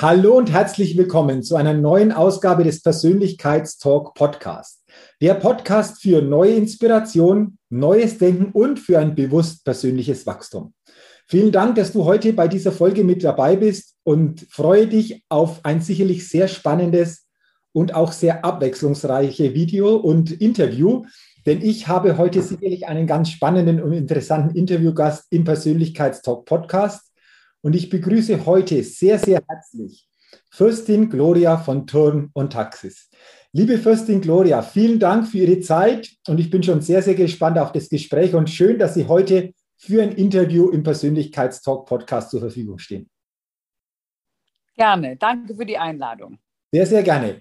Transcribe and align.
Hallo 0.00 0.36
und 0.36 0.52
herzlich 0.52 0.96
willkommen 0.96 1.42
zu 1.42 1.56
einer 1.56 1.74
neuen 1.74 2.12
Ausgabe 2.12 2.62
des 2.62 2.82
Persönlichkeitstalk 2.82 4.14
Podcast. 4.14 4.84
Der 5.20 5.34
Podcast 5.34 6.00
für 6.00 6.22
neue 6.22 6.52
Inspiration, 6.52 7.58
neues 7.68 8.16
Denken 8.16 8.52
und 8.52 8.78
für 8.78 9.00
ein 9.00 9.16
bewusst 9.16 9.64
persönliches 9.64 10.24
Wachstum. 10.24 10.72
Vielen 11.26 11.50
Dank, 11.50 11.74
dass 11.74 11.90
du 11.90 12.04
heute 12.04 12.32
bei 12.32 12.46
dieser 12.46 12.70
Folge 12.70 13.02
mit 13.02 13.24
dabei 13.24 13.56
bist 13.56 13.96
und 14.04 14.46
freue 14.48 14.86
dich 14.86 15.24
auf 15.28 15.64
ein 15.64 15.80
sicherlich 15.80 16.28
sehr 16.28 16.46
spannendes 16.46 17.26
und 17.72 17.92
auch 17.92 18.12
sehr 18.12 18.44
abwechslungsreiche 18.44 19.52
Video 19.52 19.96
und 19.96 20.30
Interview, 20.30 21.06
denn 21.44 21.60
ich 21.60 21.88
habe 21.88 22.18
heute 22.18 22.40
sicherlich 22.40 22.86
einen 22.86 23.08
ganz 23.08 23.30
spannenden 23.30 23.82
und 23.82 23.92
interessanten 23.92 24.56
Interviewgast 24.56 25.24
im 25.30 25.42
Persönlichkeitstalk 25.42 26.44
Podcast. 26.44 27.07
Und 27.62 27.74
ich 27.74 27.90
begrüße 27.90 28.46
heute 28.46 28.82
sehr, 28.82 29.18
sehr 29.18 29.42
herzlich 29.48 30.08
Fürstin 30.50 31.08
Gloria 31.08 31.56
von 31.56 31.86
Turn 31.86 32.30
und 32.32 32.52
Taxis. 32.52 33.10
Liebe 33.52 33.78
Fürstin 33.78 34.20
Gloria, 34.20 34.62
vielen 34.62 34.98
Dank 34.98 35.26
für 35.26 35.38
Ihre 35.38 35.60
Zeit 35.60 36.10
und 36.28 36.38
ich 36.38 36.50
bin 36.50 36.62
schon 36.62 36.82
sehr, 36.82 37.02
sehr 37.02 37.14
gespannt 37.14 37.58
auf 37.58 37.72
das 37.72 37.88
Gespräch 37.88 38.34
und 38.34 38.50
schön, 38.50 38.78
dass 38.78 38.94
Sie 38.94 39.06
heute 39.06 39.52
für 39.76 40.02
ein 40.02 40.12
Interview 40.12 40.68
im 40.70 40.82
Persönlichkeitstalk 40.82 41.86
Podcast 41.86 42.30
zur 42.30 42.40
Verfügung 42.40 42.78
stehen. 42.78 43.08
Gerne, 44.76 45.16
danke 45.16 45.54
für 45.54 45.64
die 45.64 45.78
Einladung. 45.78 46.38
Sehr, 46.70 46.86
sehr 46.86 47.02
gerne. 47.02 47.40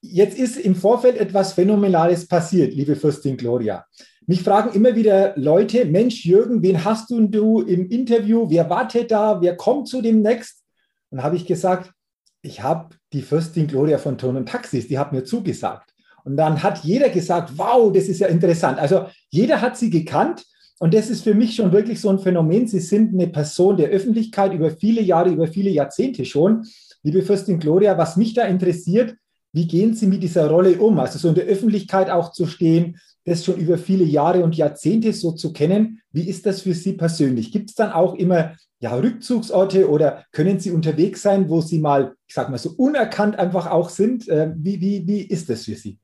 Jetzt 0.00 0.38
ist 0.38 0.56
im 0.58 0.74
Vorfeld 0.74 1.16
etwas 1.16 1.52
Phänomenales 1.52 2.26
passiert, 2.26 2.74
liebe 2.74 2.96
Fürstin 2.96 3.36
Gloria. 3.36 3.86
Mich 4.28 4.42
fragen 4.42 4.74
immer 4.74 4.94
wieder 4.94 5.32
Leute, 5.36 5.86
Mensch, 5.86 6.26
Jürgen, 6.26 6.62
wen 6.62 6.84
hast 6.84 7.08
du, 7.08 7.26
du 7.28 7.62
im 7.62 7.88
Interview? 7.88 8.44
Wer 8.50 8.68
wartet 8.68 9.10
da? 9.10 9.40
Wer 9.40 9.56
kommt 9.56 9.88
zu 9.88 10.02
dem 10.02 10.20
Next? 10.20 10.62
Und 11.08 11.22
habe 11.22 11.36
ich 11.36 11.46
gesagt, 11.46 11.94
ich 12.42 12.62
habe 12.62 12.94
die 13.14 13.22
Fürstin 13.22 13.66
Gloria 13.66 13.96
von 13.96 14.18
Ton 14.18 14.36
und 14.36 14.46
Taxis, 14.46 14.86
die 14.86 14.98
hat 14.98 15.14
mir 15.14 15.24
zugesagt. 15.24 15.94
Und 16.24 16.36
dann 16.36 16.62
hat 16.62 16.84
jeder 16.84 17.08
gesagt, 17.08 17.52
wow, 17.56 17.90
das 17.90 18.04
ist 18.04 18.20
ja 18.20 18.26
interessant. 18.26 18.78
Also 18.78 19.06
jeder 19.30 19.62
hat 19.62 19.78
sie 19.78 19.88
gekannt. 19.88 20.44
Und 20.78 20.92
das 20.92 21.08
ist 21.08 21.24
für 21.24 21.34
mich 21.34 21.54
schon 21.54 21.72
wirklich 21.72 21.98
so 21.98 22.10
ein 22.10 22.18
Phänomen. 22.18 22.68
Sie 22.68 22.80
sind 22.80 23.14
eine 23.14 23.28
Person 23.28 23.78
der 23.78 23.88
Öffentlichkeit 23.88 24.52
über 24.52 24.70
viele 24.70 25.00
Jahre, 25.00 25.30
über 25.30 25.46
viele 25.46 25.70
Jahrzehnte 25.70 26.26
schon. 26.26 26.66
Liebe 27.02 27.22
Fürstin 27.22 27.58
Gloria, 27.58 27.96
was 27.96 28.18
mich 28.18 28.34
da 28.34 28.42
interessiert, 28.42 29.16
wie 29.52 29.66
gehen 29.66 29.94
Sie 29.94 30.06
mit 30.06 30.22
dieser 30.22 30.50
Rolle 30.50 30.78
um? 30.78 30.98
Also 30.98 31.18
so 31.18 31.30
in 31.30 31.34
der 31.34 31.46
Öffentlichkeit 31.46 32.10
auch 32.10 32.32
zu 32.32 32.46
stehen, 32.46 32.98
das 33.28 33.44
schon 33.44 33.56
über 33.56 33.78
viele 33.78 34.04
Jahre 34.04 34.42
und 34.42 34.56
Jahrzehnte 34.56 35.12
so 35.12 35.32
zu 35.32 35.52
kennen. 35.52 36.00
Wie 36.10 36.28
ist 36.28 36.46
das 36.46 36.62
für 36.62 36.74
Sie 36.74 36.94
persönlich? 36.94 37.52
Gibt 37.52 37.70
es 37.70 37.76
dann 37.76 37.92
auch 37.92 38.14
immer 38.14 38.54
ja, 38.80 38.94
Rückzugsorte 38.94 39.88
oder 39.88 40.24
können 40.32 40.60
Sie 40.60 40.70
unterwegs 40.70 41.22
sein, 41.22 41.48
wo 41.48 41.60
Sie 41.60 41.78
mal, 41.78 42.14
ich 42.26 42.34
sage 42.34 42.50
mal 42.50 42.58
so 42.58 42.70
unerkannt 42.76 43.36
einfach 43.38 43.70
auch 43.70 43.88
sind? 43.88 44.28
Äh, 44.28 44.52
wie, 44.56 44.80
wie, 44.80 45.06
wie 45.06 45.22
ist 45.22 45.48
das 45.50 45.64
für 45.64 45.74
Sie? 45.74 45.98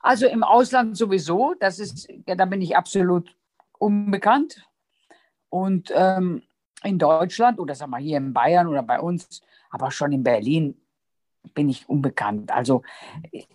Also 0.00 0.26
im 0.26 0.42
Ausland 0.42 0.96
sowieso, 0.96 1.54
das 1.60 1.78
ist, 1.78 2.08
ja, 2.26 2.34
da 2.34 2.44
bin 2.44 2.60
ich 2.60 2.76
absolut 2.76 3.36
unbekannt. 3.78 4.66
Und 5.48 5.92
ähm, 5.94 6.42
in 6.82 6.98
Deutschland 6.98 7.60
oder 7.60 7.74
sagen 7.74 7.92
wir 7.92 7.98
hier 7.98 8.16
in 8.16 8.32
Bayern 8.32 8.66
oder 8.66 8.82
bei 8.82 8.98
uns, 8.98 9.42
aber 9.70 9.90
schon 9.90 10.12
in 10.12 10.24
Berlin 10.24 10.76
bin 11.54 11.68
ich 11.68 11.88
unbekannt. 11.88 12.50
Also 12.50 12.82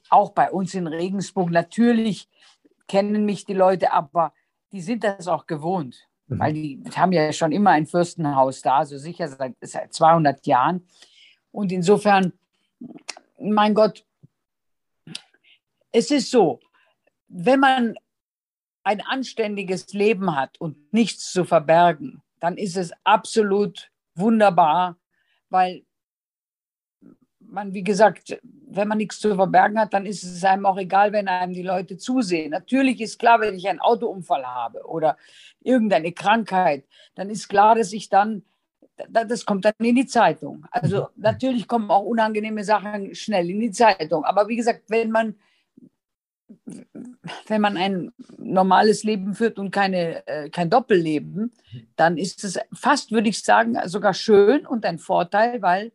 auch 0.09 0.31
bei 0.31 0.51
uns 0.51 0.73
in 0.73 0.87
Regensburg 0.87 1.49
natürlich 1.49 2.29
kennen 2.87 3.25
mich 3.25 3.45
die 3.45 3.53
Leute, 3.53 3.91
aber 3.93 4.33
die 4.71 4.81
sind 4.81 5.03
das 5.03 5.27
auch 5.27 5.45
gewohnt, 5.47 6.07
mhm. 6.27 6.39
weil 6.39 6.53
die 6.53 6.83
haben 6.95 7.11
ja 7.11 7.31
schon 7.33 7.51
immer 7.51 7.71
ein 7.71 7.87
Fürstenhaus 7.87 8.61
da, 8.61 8.85
so 8.85 8.97
sicher 8.97 9.27
seit, 9.27 9.55
seit 9.61 9.93
200 9.93 10.45
Jahren. 10.45 10.87
Und 11.51 11.71
insofern, 11.71 12.33
mein 13.39 13.73
Gott, 13.73 14.05
es 15.91 16.11
ist 16.11 16.29
so, 16.29 16.59
wenn 17.27 17.59
man 17.59 17.95
ein 18.83 19.01
anständiges 19.01 19.93
Leben 19.93 20.35
hat 20.35 20.59
und 20.59 20.93
nichts 20.93 21.31
zu 21.31 21.43
verbergen, 21.43 22.21
dann 22.39 22.57
ist 22.57 22.77
es 22.77 22.93
absolut 23.03 23.91
wunderbar, 24.15 24.97
weil 25.49 25.86
man, 27.57 27.73
wie 27.73 27.83
gesagt, 27.83 28.39
wenn 28.69 28.87
man 28.87 28.99
nichts 28.99 29.19
zu 29.19 29.35
verbergen 29.35 29.79
hat, 29.79 29.91
dann 29.91 30.05
ist 30.05 30.23
es 30.23 30.43
einem 30.43 30.67
auch 30.67 30.77
egal, 30.77 31.11
wenn 31.11 31.27
einem 31.27 31.53
die 31.53 31.63
Leute 31.63 31.97
zusehen. 31.97 32.51
Natürlich 32.51 33.01
ist 33.01 33.17
klar, 33.17 33.41
wenn 33.41 33.55
ich 33.55 33.67
einen 33.67 33.79
Autounfall 33.79 34.45
habe 34.45 34.85
oder 34.85 35.17
irgendeine 35.63 36.11
Krankheit, 36.11 36.85
dann 37.15 37.31
ist 37.31 37.47
klar, 37.47 37.73
dass 37.73 37.93
ich 37.93 38.09
dann, 38.09 38.43
das 39.09 39.43
kommt 39.43 39.65
dann 39.65 39.73
in 39.79 39.95
die 39.95 40.05
Zeitung. 40.05 40.67
Also 40.69 41.01
mhm. 41.01 41.07
natürlich 41.15 41.67
kommen 41.67 41.89
auch 41.89 42.03
unangenehme 42.03 42.63
Sachen 42.63 43.15
schnell 43.15 43.49
in 43.49 43.59
die 43.59 43.71
Zeitung. 43.71 44.23
Aber 44.23 44.47
wie 44.47 44.55
gesagt, 44.55 44.83
wenn 44.89 45.09
man, 45.09 45.35
wenn 47.47 47.61
man 47.61 47.75
ein 47.75 48.11
normales 48.37 49.03
Leben 49.03 49.33
führt 49.33 49.57
und 49.57 49.71
keine, 49.71 50.27
äh, 50.27 50.49
kein 50.51 50.69
Doppelleben, 50.69 51.53
dann 51.95 52.17
ist 52.19 52.43
es 52.43 52.59
fast, 52.71 53.11
würde 53.11 53.29
ich 53.29 53.43
sagen, 53.43 53.79
sogar 53.85 54.13
schön 54.13 54.67
und 54.67 54.85
ein 54.85 54.99
Vorteil, 54.99 55.63
weil 55.63 55.91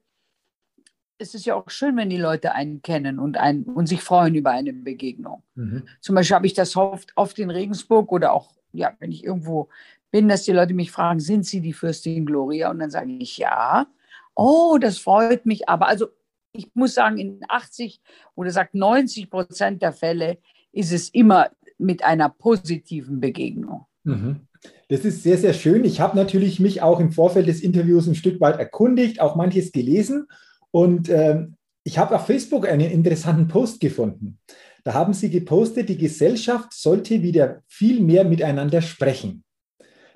es 1.23 1.35
ist 1.35 1.47
ja 1.47 1.55
auch 1.55 1.71
schön, 1.71 1.97
wenn 1.97 2.11
die 2.11 2.19
Leute 2.19 2.53
einen 2.53 2.83
kennen 2.83 3.19
und, 3.19 3.37
einen, 3.37 3.65
und 3.65 3.87
sich 3.87 4.03
freuen 4.03 4.35
über 4.35 4.51
eine 4.51 4.73
Begegnung. 4.73 5.43
Mhm. 5.55 5.85
Zum 6.01 6.15
Beispiel 6.15 6.35
habe 6.35 6.47
ich 6.47 6.55
das 6.55 6.77
oft, 6.77 7.13
oft 7.17 7.39
in 7.39 7.51
Regensburg 7.51 8.13
oder 8.13 8.33
auch, 8.33 8.53
ja, 8.73 8.93
wenn 8.99 9.13
ich 9.13 9.25
irgendwo 9.25 9.69
bin, 10.11 10.29
dass 10.29 10.43
die 10.43 10.53
Leute 10.53 10.75
mich 10.75 10.91
fragen, 10.91 11.21
sind 11.21 11.47
Sie 11.47 11.61
die 11.61 11.73
Fürstin 11.73 12.27
Gloria? 12.27 12.71
Und 12.71 12.81
dann 12.81 12.91
sage 12.91 13.11
ich 13.13 13.39
ja. 13.39 13.87
Oh, 14.35 14.79
das 14.81 14.99
freut 14.99 15.47
mich. 15.47 15.69
Aber 15.69 15.87
also 15.87 16.09
ich 16.53 16.69
muss 16.75 16.95
sagen, 16.95 17.17
in 17.19 17.41
80 17.49 18.01
oder 18.35 18.51
sagt 18.51 18.75
90 18.75 19.31
Prozent 19.31 19.81
der 19.81 19.93
Fälle 19.93 20.39
ist 20.73 20.93
es 20.93 21.09
immer 21.09 21.51
mit 21.79 22.05
einer 22.05 22.29
positiven 22.29 23.21
Begegnung. 23.21 23.87
Mhm. 24.05 24.41
Das 24.89 25.05
ist 25.05 25.23
sehr, 25.23 25.39
sehr 25.39 25.55
schön. 25.55 25.85
Ich 25.85 26.01
habe 26.01 26.17
natürlich 26.17 26.61
mich 26.61 26.83
auch 26.83 27.01
im 27.01 27.13
Vorfeld 27.13 27.49
des 27.49 27.63
Interviews 27.63 28.07
ein 28.07 28.15
Stück 28.15 28.41
weit 28.41 28.59
erkundigt, 28.59 29.21
auch 29.21 29.35
manches 29.35 29.73
gelesen 29.73 30.27
und 30.73 31.09
äh, 31.09 31.47
ich 31.85 31.99
habe 31.99 32.17
auf 32.17 32.27
Facebook 32.27 32.69
einen 32.69 32.91
interessanten 32.91 33.47
Post 33.47 33.81
gefunden. 33.81 34.39
Da 34.85 34.95
haben 34.95 35.15
sie 35.15 35.31
gepostet, 35.31 35.89
die 35.89 35.99
Gesellschaft 35.99 36.73
sollte 36.73 37.23
wieder 37.23 37.63
viel 37.69 38.01
mehr 38.01 38.25
miteinander 38.25 38.83
sprechen. 38.83 39.45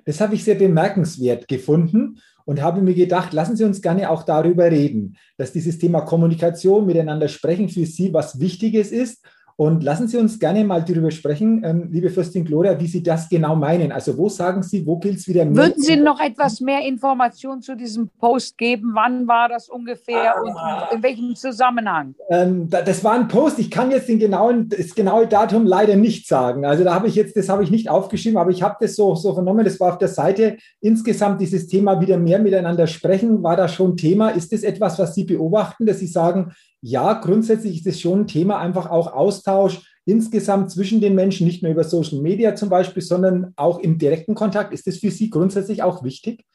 Das 0.05 0.19
habe 0.19 0.35
ich 0.35 0.43
sehr 0.43 0.55
bemerkenswert 0.55 1.47
gefunden 1.47 2.19
und 2.45 2.61
habe 2.61 2.81
mir 2.81 2.93
gedacht, 2.93 3.33
lassen 3.33 3.57
Sie 3.57 3.65
uns 3.65 3.81
gerne 3.81 4.09
auch 4.09 4.23
darüber 4.23 4.71
reden, 4.71 5.17
dass 5.37 5.51
dieses 5.51 5.77
Thema 5.77 6.01
Kommunikation, 6.01 6.85
miteinander 6.85 7.27
sprechen 7.27 7.67
für 7.67 7.85
Sie 7.85 8.13
was 8.13 8.39
Wichtiges 8.39 8.91
ist 8.91 9.25
und 9.59 9.83
lassen 9.83 10.07
Sie 10.07 10.17
uns 10.17 10.37
gerne 10.39 10.63
mal 10.63 10.83
darüber 10.83 11.09
sprechen, 11.09 11.63
ähm, 11.65 11.89
liebe 11.91 12.11
Fürstin 12.11 12.45
Gloria, 12.45 12.79
wie 12.79 12.85
Sie 12.85 13.01
das 13.01 13.27
genau 13.27 13.55
meinen. 13.55 13.91
Also 13.91 14.15
wo 14.15 14.29
sagen 14.29 14.61
Sie, 14.61 14.85
wo 14.85 14.97
gilt 14.99 15.17
es 15.17 15.27
wieder 15.27 15.45
mehr? 15.45 15.55
Würden 15.55 15.81
Sie 15.81 15.95
noch 15.95 16.19
etwas 16.19 16.61
mehr 16.61 16.85
Informationen 16.85 17.63
zu 17.63 17.75
diesem 17.75 18.07
Post 18.19 18.55
geben? 18.59 18.91
Wann 18.93 19.27
war 19.27 19.49
das 19.49 19.67
ungefähr 19.67 20.35
ah, 20.35 20.41
und 20.41 20.95
in 20.95 21.01
welchem 21.01 21.35
Zusammenhang? 21.35 22.13
Ähm, 22.29 22.69
das 22.69 23.03
war 23.03 23.13
ein 23.13 23.27
Post. 23.27 23.57
Ich 23.57 23.71
kann 23.71 23.89
jetzt 23.89 24.07
den 24.07 24.19
genauen, 24.19 24.69
das 24.69 24.93
genaue 24.93 25.25
Datum 25.25 25.65
leider 25.65 25.95
nicht 25.95 26.27
sagen. 26.27 26.63
Also 26.63 26.83
da 26.83 26.93
habe 26.93 27.07
ich 27.07 27.15
jetzt, 27.15 27.35
das 27.35 27.49
habe 27.49 27.63
ich 27.63 27.71
nicht 27.71 27.89
aufgeschrieben, 27.89 28.37
aber 28.37 28.51
ich 28.51 28.61
habe 28.61 28.75
das 28.79 28.95
so, 28.95 29.15
so 29.15 29.33
vernommen. 29.33 29.65
Das 29.65 29.79
war 29.79 29.93
auf 29.93 29.97
der 29.97 30.07
Seite. 30.07 30.57
Insgesamt 30.81 31.41
dieses 31.41 31.65
Thema 31.65 31.99
wieder 31.99 32.19
mehr 32.19 32.37
miteinander 32.37 32.85
sprechen. 32.85 33.41
War 33.41 33.55
da 33.55 33.67
schon 33.67 33.97
Thema? 33.97 34.29
Ist 34.29 34.53
das 34.53 34.61
etwas, 34.61 34.99
was 34.99 35.15
Sie 35.15 35.23
beobachten, 35.23 35.87
dass 35.87 35.97
Sie 35.97 36.05
sagen, 36.05 36.51
ja, 36.81 37.13
grundsätzlich 37.13 37.77
ist 37.77 37.87
es 37.87 37.99
schon 37.99 38.21
ein 38.21 38.27
Thema, 38.27 38.59
einfach 38.59 38.89
auch 38.89 39.13
Austausch 39.13 39.81
insgesamt 40.05 40.71
zwischen 40.71 41.01
den 41.01 41.15
Menschen, 41.15 41.45
nicht 41.45 41.63
nur 41.63 41.71
über 41.71 41.83
Social 41.83 42.19
Media 42.21 42.55
zum 42.55 42.69
Beispiel, 42.69 43.03
sondern 43.03 43.53
auch 43.57 43.79
im 43.79 43.97
direkten 43.97 44.35
Kontakt. 44.35 44.73
Ist 44.73 44.87
das 44.87 44.97
für 44.97 45.11
Sie 45.11 45.29
grundsätzlich 45.29 45.83
auch 45.83 46.03
wichtig? 46.03 46.45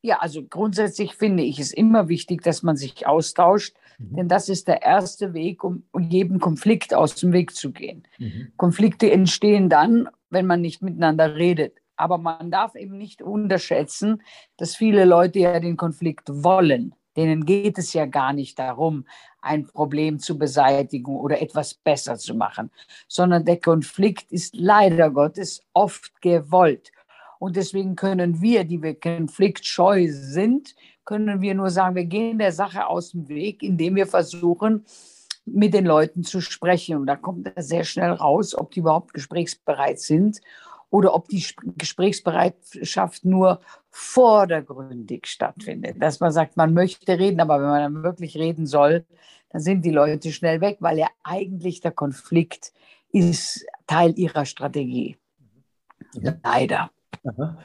Ja, 0.00 0.18
also 0.20 0.44
grundsätzlich 0.44 1.14
finde 1.14 1.42
ich 1.42 1.58
es 1.58 1.72
immer 1.72 2.08
wichtig, 2.08 2.42
dass 2.42 2.62
man 2.62 2.76
sich 2.76 3.08
austauscht, 3.08 3.74
mhm. 3.98 4.16
denn 4.16 4.28
das 4.28 4.48
ist 4.48 4.68
der 4.68 4.82
erste 4.82 5.34
Weg, 5.34 5.64
um, 5.64 5.82
jedem 5.98 6.38
Konflikt 6.38 6.94
aus 6.94 7.16
dem 7.16 7.32
Weg 7.32 7.56
zu 7.56 7.72
gehen. 7.72 8.04
Mhm. 8.18 8.52
Konflikte 8.56 9.10
entstehen 9.10 9.68
dann, 9.68 10.08
wenn 10.30 10.46
man 10.46 10.60
nicht 10.60 10.82
miteinander 10.82 11.34
redet. 11.34 11.74
Aber 11.96 12.18
man 12.18 12.52
darf 12.52 12.76
eben 12.76 12.96
nicht 12.96 13.22
unterschätzen, 13.22 14.22
dass 14.56 14.76
viele 14.76 15.04
Leute 15.04 15.40
ja 15.40 15.58
den 15.58 15.76
Konflikt 15.76 16.28
wollen. 16.28 16.94
Denen 17.18 17.44
geht 17.44 17.78
es 17.78 17.94
ja 17.94 18.06
gar 18.06 18.32
nicht 18.32 18.60
darum, 18.60 19.04
ein 19.40 19.66
Problem 19.66 20.20
zu 20.20 20.38
beseitigen 20.38 21.16
oder 21.16 21.42
etwas 21.42 21.74
besser 21.74 22.16
zu 22.16 22.32
machen, 22.32 22.70
sondern 23.08 23.44
der 23.44 23.58
Konflikt 23.58 24.30
ist 24.30 24.54
leider 24.54 25.10
Gottes 25.10 25.64
oft 25.72 26.22
gewollt. 26.22 26.92
Und 27.40 27.56
deswegen 27.56 27.96
können 27.96 28.40
wir, 28.40 28.62
die 28.62 28.80
wir 28.80 28.94
konfliktscheu 28.94 30.06
sind, 30.12 30.76
können 31.04 31.40
wir 31.40 31.56
nur 31.56 31.70
sagen, 31.70 31.96
wir 31.96 32.04
gehen 32.04 32.38
der 32.38 32.52
Sache 32.52 32.86
aus 32.86 33.10
dem 33.10 33.28
Weg, 33.28 33.64
indem 33.64 33.96
wir 33.96 34.06
versuchen, 34.06 34.84
mit 35.44 35.74
den 35.74 35.86
Leuten 35.86 36.22
zu 36.22 36.40
sprechen. 36.40 36.98
Und 36.98 37.08
da 37.08 37.16
kommt 37.16 37.50
sehr 37.56 37.82
schnell 37.82 38.12
raus, 38.12 38.54
ob 38.54 38.70
die 38.70 38.78
überhaupt 38.78 39.12
gesprächsbereit 39.12 39.98
sind 39.98 40.40
oder 40.90 41.14
ob 41.14 41.28
die 41.28 41.44
Gesprächsbereitschaft 41.76 43.24
nur 43.24 43.60
vordergründig 43.90 45.26
stattfindet. 45.26 45.96
Dass 46.00 46.20
man 46.20 46.32
sagt, 46.32 46.56
man 46.56 46.72
möchte 46.72 47.18
reden, 47.18 47.40
aber 47.40 47.60
wenn 47.60 47.68
man 47.68 47.94
dann 47.94 48.02
wirklich 48.02 48.36
reden 48.36 48.66
soll, 48.66 49.04
dann 49.50 49.60
sind 49.60 49.84
die 49.84 49.90
Leute 49.90 50.32
schnell 50.32 50.60
weg, 50.60 50.78
weil 50.80 50.98
ja 50.98 51.08
eigentlich 51.24 51.80
der 51.80 51.92
Konflikt 51.92 52.72
ist 53.12 53.64
Teil 53.86 54.18
ihrer 54.18 54.44
Strategie. 54.44 55.16
Ja. 56.14 56.34
Leider. 56.42 56.90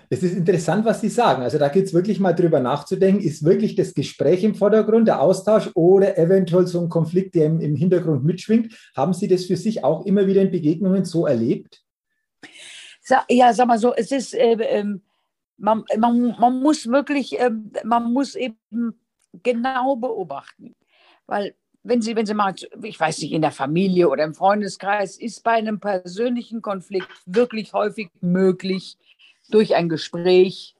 Es 0.09 0.23
ist 0.23 0.35
interessant, 0.35 0.83
was 0.83 1.01
Sie 1.01 1.09
sagen. 1.09 1.43
Also 1.43 1.57
da 1.57 1.69
geht 1.69 1.85
es 1.85 1.93
wirklich 1.93 2.19
mal 2.19 2.33
drüber 2.33 2.59
nachzudenken, 2.59 3.23
ist 3.23 3.45
wirklich 3.45 3.75
das 3.75 3.93
Gespräch 3.93 4.43
im 4.43 4.55
Vordergrund, 4.55 5.07
der 5.07 5.21
Austausch 5.21 5.69
oder 5.75 6.17
eventuell 6.17 6.67
so 6.67 6.81
ein 6.81 6.89
Konflikt, 6.89 7.35
der 7.35 7.45
im, 7.45 7.59
im 7.61 7.75
Hintergrund 7.75 8.23
mitschwingt. 8.23 8.73
Haben 8.95 9.13
Sie 9.13 9.27
das 9.27 9.45
für 9.45 9.55
sich 9.55 9.83
auch 9.83 10.05
immer 10.05 10.27
wieder 10.27 10.41
in 10.41 10.51
Begegnungen 10.51 11.05
so 11.05 11.27
erlebt? 11.27 11.82
Ja, 13.29 13.53
sag 13.53 13.67
mal 13.67 13.79
so, 13.79 13.93
es 13.93 14.11
ist, 14.11 14.33
äh, 14.33 14.53
äh, 14.53 14.85
man, 15.57 15.83
man, 15.97 16.35
man 16.39 16.61
muss 16.61 16.87
wirklich, 16.87 17.39
äh, 17.39 17.51
man 17.83 18.13
muss 18.13 18.35
eben 18.35 18.99
genau 19.43 19.95
beobachten. 19.95 20.75
Weil 21.25 21.55
wenn 21.83 22.01
Sie, 22.01 22.15
wenn 22.15 22.25
Sie 22.25 22.33
mal, 22.33 22.55
ich 22.81 22.99
weiß 22.99 23.19
nicht, 23.19 23.33
in 23.33 23.41
der 23.41 23.51
Familie 23.51 24.09
oder 24.09 24.23
im 24.23 24.33
Freundeskreis, 24.33 25.17
ist 25.17 25.43
bei 25.43 25.51
einem 25.51 25.79
persönlichen 25.79 26.61
Konflikt 26.61 27.09
wirklich 27.25 27.73
häufig 27.73 28.09
möglich, 28.21 28.97
durch 29.49 29.75
ein 29.75 29.89
Gespräch 29.89 30.75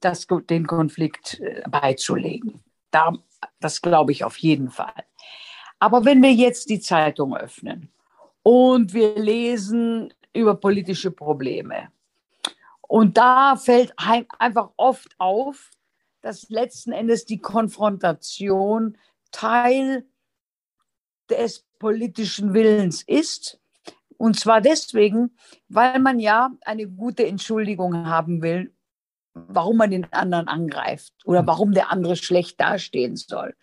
das, 0.00 0.26
den 0.50 0.66
Konflikt 0.66 1.40
äh, 1.40 1.62
beizulegen. 1.68 2.60
Da, 2.90 3.12
das 3.60 3.80
glaube 3.80 4.12
ich 4.12 4.24
auf 4.24 4.36
jeden 4.38 4.70
Fall. 4.70 5.04
Aber 5.78 6.04
wenn 6.04 6.22
wir 6.22 6.32
jetzt 6.32 6.70
die 6.70 6.80
Zeitung 6.80 7.36
öffnen 7.36 7.90
und 8.42 8.94
wir 8.94 9.16
lesen 9.16 10.12
über 10.36 10.54
politische 10.54 11.10
Probleme 11.10 11.88
und 12.82 13.16
da 13.16 13.56
fällt 13.56 13.92
einfach 13.96 14.70
oft 14.76 15.14
auf, 15.18 15.70
dass 16.20 16.48
letzten 16.50 16.92
Endes 16.92 17.24
die 17.24 17.38
Konfrontation 17.38 18.96
Teil 19.32 20.06
des 21.28 21.66
politischen 21.78 22.54
Willens 22.54 23.02
ist 23.02 23.60
und 24.18 24.38
zwar 24.38 24.60
deswegen, 24.60 25.36
weil 25.68 25.98
man 26.00 26.18
ja 26.18 26.50
eine 26.64 26.88
gute 26.88 27.26
Entschuldigung 27.26 28.06
haben 28.06 28.42
will, 28.42 28.72
warum 29.34 29.76
man 29.76 29.90
den 29.90 30.10
anderen 30.12 30.48
angreift 30.48 31.12
oder 31.24 31.40
hm. 31.40 31.46
warum 31.46 31.72
der 31.72 31.90
andere 31.90 32.16
schlecht 32.16 32.60
dastehen 32.60 33.16
soll. 33.16 33.54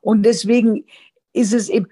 Und 0.00 0.22
deswegen 0.22 0.84
ist 1.32 1.52
es 1.52 1.68
eben, 1.68 1.88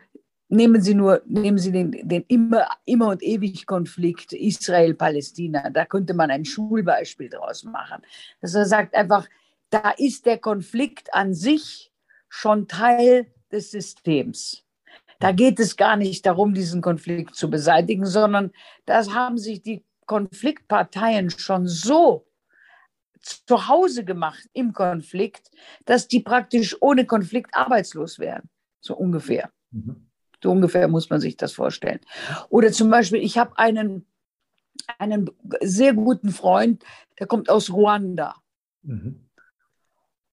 nehmen 0.48 0.80
Sie 0.80 0.94
nur, 0.94 1.22
nehmen 1.26 1.58
Sie 1.58 1.72
den, 1.72 1.92
den 2.08 2.24
immer, 2.28 2.66
immer 2.84 3.08
und 3.08 3.22
ewig 3.22 3.66
Konflikt 3.66 4.32
Israel-Palästina. 4.32 5.70
Da 5.70 5.84
könnte 5.84 6.14
man 6.14 6.30
ein 6.30 6.44
Schulbeispiel 6.44 7.28
draus 7.28 7.64
machen. 7.64 8.02
Dass 8.40 8.54
er 8.54 8.66
sagt 8.66 8.94
einfach, 8.94 9.28
da 9.70 9.90
ist 9.96 10.26
der 10.26 10.38
Konflikt 10.38 11.12
an 11.14 11.34
sich 11.34 11.92
schon 12.28 12.68
Teil 12.68 13.26
des 13.50 13.70
Systems. 13.70 14.64
Da 15.20 15.32
geht 15.32 15.60
es 15.60 15.76
gar 15.76 15.96
nicht 15.96 16.26
darum, 16.26 16.54
diesen 16.54 16.82
Konflikt 16.82 17.34
zu 17.34 17.48
beseitigen, 17.48 18.04
sondern 18.04 18.50
das 18.84 19.14
haben 19.14 19.38
sich 19.38 19.62
die 19.62 19.84
Konfliktparteien 20.06 21.30
schon 21.30 21.66
so 21.66 22.26
zu 23.20 23.68
Hause 23.68 24.04
gemacht 24.04 24.44
im 24.52 24.72
Konflikt, 24.72 25.50
dass 25.86 26.08
die 26.08 26.20
praktisch 26.20 26.76
ohne 26.80 27.06
Konflikt 27.06 27.54
arbeitslos 27.54 28.18
wären. 28.18 28.50
So 28.80 28.96
ungefähr. 28.96 29.50
Mhm. 29.70 30.10
So 30.44 30.50
ungefähr 30.50 30.88
muss 30.88 31.08
man 31.08 31.20
sich 31.20 31.38
das 31.38 31.54
vorstellen. 31.54 32.00
Oder 32.50 32.70
zum 32.70 32.90
Beispiel, 32.90 33.22
ich 33.22 33.38
habe 33.38 33.56
einen, 33.56 34.04
einen 34.98 35.30
sehr 35.62 35.94
guten 35.94 36.28
Freund, 36.32 36.84
der 37.18 37.26
kommt 37.26 37.48
aus 37.48 37.72
Ruanda. 37.72 38.34
Mhm. 38.82 39.26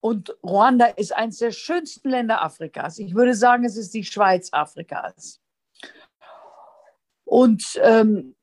Und 0.01 0.35
Ruanda 0.43 0.87
ist 0.87 1.15
eines 1.15 1.37
der 1.37 1.51
schönsten 1.51 2.09
Länder 2.09 2.43
Afrikas. 2.43 2.99
Ich 2.99 3.15
würde 3.15 3.33
sagen, 3.35 3.63
es 3.63 3.77
ist 3.77 3.93
die 3.93 4.03
Schweiz 4.03 4.49
Afrikas. 4.51 5.39
Und 7.23 7.79
ähm, 7.81 8.35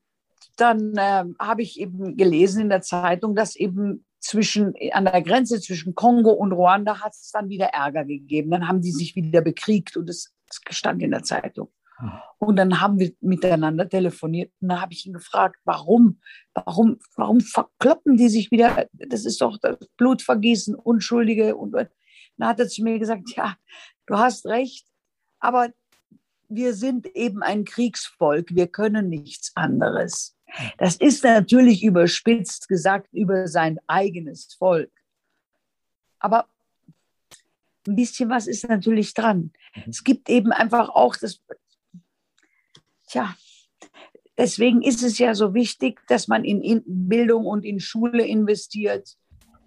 dann 0.55 0.97
äh, 0.97 1.25
habe 1.37 1.61
ich 1.61 1.79
eben 1.79 2.17
gelesen 2.17 2.63
in 2.63 2.69
der 2.69 2.81
Zeitung, 2.81 3.35
dass 3.35 3.55
eben 3.55 4.03
zwischen, 4.19 4.73
an 4.91 5.05
der 5.05 5.21
Grenze 5.21 5.61
zwischen 5.61 5.93
Kongo 5.93 6.31
und 6.31 6.51
Ruanda 6.51 6.99
hat 7.01 7.13
es 7.13 7.29
dann 7.29 7.47
wieder 7.47 7.67
Ärger 7.67 8.05
gegeben. 8.05 8.49
Dann 8.49 8.67
haben 8.67 8.81
die 8.81 8.91
sich 8.91 9.15
wieder 9.15 9.41
bekriegt 9.41 9.97
und 9.97 10.09
es, 10.09 10.33
es 10.51 10.77
stand 10.77 11.01
in 11.01 11.11
der 11.11 11.23
Zeitung. 11.23 11.71
Und 12.37 12.55
dann 12.55 12.79
haben 12.79 12.97
wir 12.97 13.11
miteinander 13.19 13.89
telefoniert 13.89 14.53
und 14.61 14.69
da 14.69 14.79
habe 14.79 14.93
ich 14.93 15.05
ihn 15.05 15.13
gefragt, 15.13 15.57
warum, 15.65 16.21
warum, 16.53 16.97
warum 17.15 17.41
verkloppen 17.41 18.15
die 18.15 18.29
sich 18.29 18.51
wieder? 18.51 18.87
Das 18.93 19.25
ist 19.25 19.41
doch 19.41 19.57
das 19.61 19.77
Blutvergießen, 19.97 20.75
Unschuldige. 20.75 21.57
Und 21.57 21.73
dann 21.73 21.89
hat 22.41 22.59
er 22.59 22.69
zu 22.69 22.83
mir 22.83 22.97
gesagt, 22.99 23.35
ja, 23.35 23.57
du 24.05 24.17
hast 24.17 24.45
recht, 24.45 24.87
aber 25.39 25.69
wir 26.47 26.73
sind 26.73 27.05
eben 27.15 27.43
ein 27.43 27.65
Kriegsvolk, 27.65 28.55
wir 28.55 28.67
können 28.67 29.09
nichts 29.09 29.51
anderes. 29.55 30.37
Das 30.77 30.95
ist 30.95 31.23
natürlich 31.23 31.83
überspitzt 31.83 32.69
gesagt 32.69 33.07
über 33.11 33.47
sein 33.47 33.77
eigenes 33.87 34.55
Volk. 34.57 34.91
Aber 36.19 36.47
ein 37.87 37.95
bisschen 37.95 38.29
was 38.29 38.47
ist 38.47 38.67
natürlich 38.67 39.13
dran. 39.13 39.51
Mhm. 39.75 39.83
Es 39.87 40.03
gibt 40.03 40.29
eben 40.29 40.51
einfach 40.51 40.89
auch 40.89 41.15
das, 41.15 41.41
Tja, 43.09 43.35
deswegen 44.37 44.83
ist 44.83 45.01
es 45.01 45.17
ja 45.17 45.33
so 45.33 45.55
wichtig, 45.55 45.99
dass 46.07 46.27
man 46.27 46.45
in, 46.45 46.83
Bildung 46.85 47.47
und 47.47 47.65
in 47.65 47.79
Schule 47.79 48.23
investiert, 48.25 49.15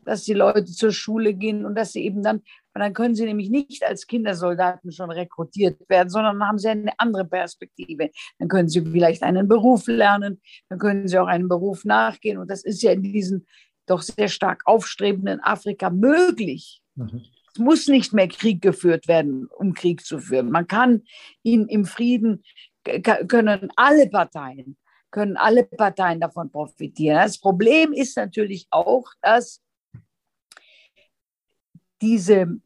dass 0.04 0.23
die 0.23 0.32
Leute 0.32 0.66
zur 0.66 0.92
Schule 0.92 1.35
gehen 1.35 1.66
und 1.66 1.75
dass 1.75 1.92
sie 1.92 2.04
eben 2.04 2.23
dann, 2.23 2.42
dann 2.73 2.92
können 2.92 3.16
sie 3.16 3.25
nämlich 3.25 3.50
nicht 3.50 3.85
als 3.85 4.06
Kindersoldaten 4.06 4.92
schon 4.92 5.11
rekrutiert 5.11 5.78
werden, 5.88 6.09
sondern 6.09 6.38
dann 6.38 6.49
haben 6.49 6.59
sie 6.59 6.68
eine 6.68 6.92
andere 6.99 7.25
Perspektive. 7.25 8.11
Dann 8.38 8.49
können 8.49 8.68
sie 8.68 8.80
vielleicht 8.80 9.25
einen 9.25 9.49
Beruf 9.49 9.88
lernen, 9.88 10.40
dann 10.68 10.78
können 10.78 11.09
sie 11.09 11.18
auch 11.18 11.26
einem 11.26 11.49
Beruf 11.49 11.85
nachgehen. 11.85 12.38
Und 12.38 12.49
das 12.49 12.64
ist 12.64 12.82
ja 12.82 12.92
in 12.92 13.02
diesem 13.02 13.44
doch 13.87 14.02
sehr 14.02 14.28
stark 14.28 14.62
aufstrebenden 14.66 15.40
Afrika 15.40 15.90
möglich. 15.90 16.80
Mhm. 16.94 17.23
Es 17.54 17.59
muss 17.59 17.87
nicht 17.88 18.12
mehr 18.12 18.28
Krieg 18.28 18.62
geführt 18.62 19.09
werden, 19.09 19.47
um 19.47 19.75
Krieg 19.75 20.04
zu 20.04 20.18
führen. 20.18 20.50
Man 20.50 20.66
kann 20.66 21.02
ihn 21.42 21.66
im 21.68 21.85
Frieden 21.85 22.42
können 23.28 23.68
alle 23.76 24.09
Parteien, 24.09 24.76
können 25.11 25.37
alle 25.37 25.64
Parteien 25.64 26.21
davon 26.21 26.50
profitieren. 26.50 27.16
Das 27.16 27.38
Problem 27.38 27.92
ist 27.92 28.16
natürlich 28.16 28.66
auch, 28.71 29.06
dass 29.21 29.62
diese, 32.00 32.61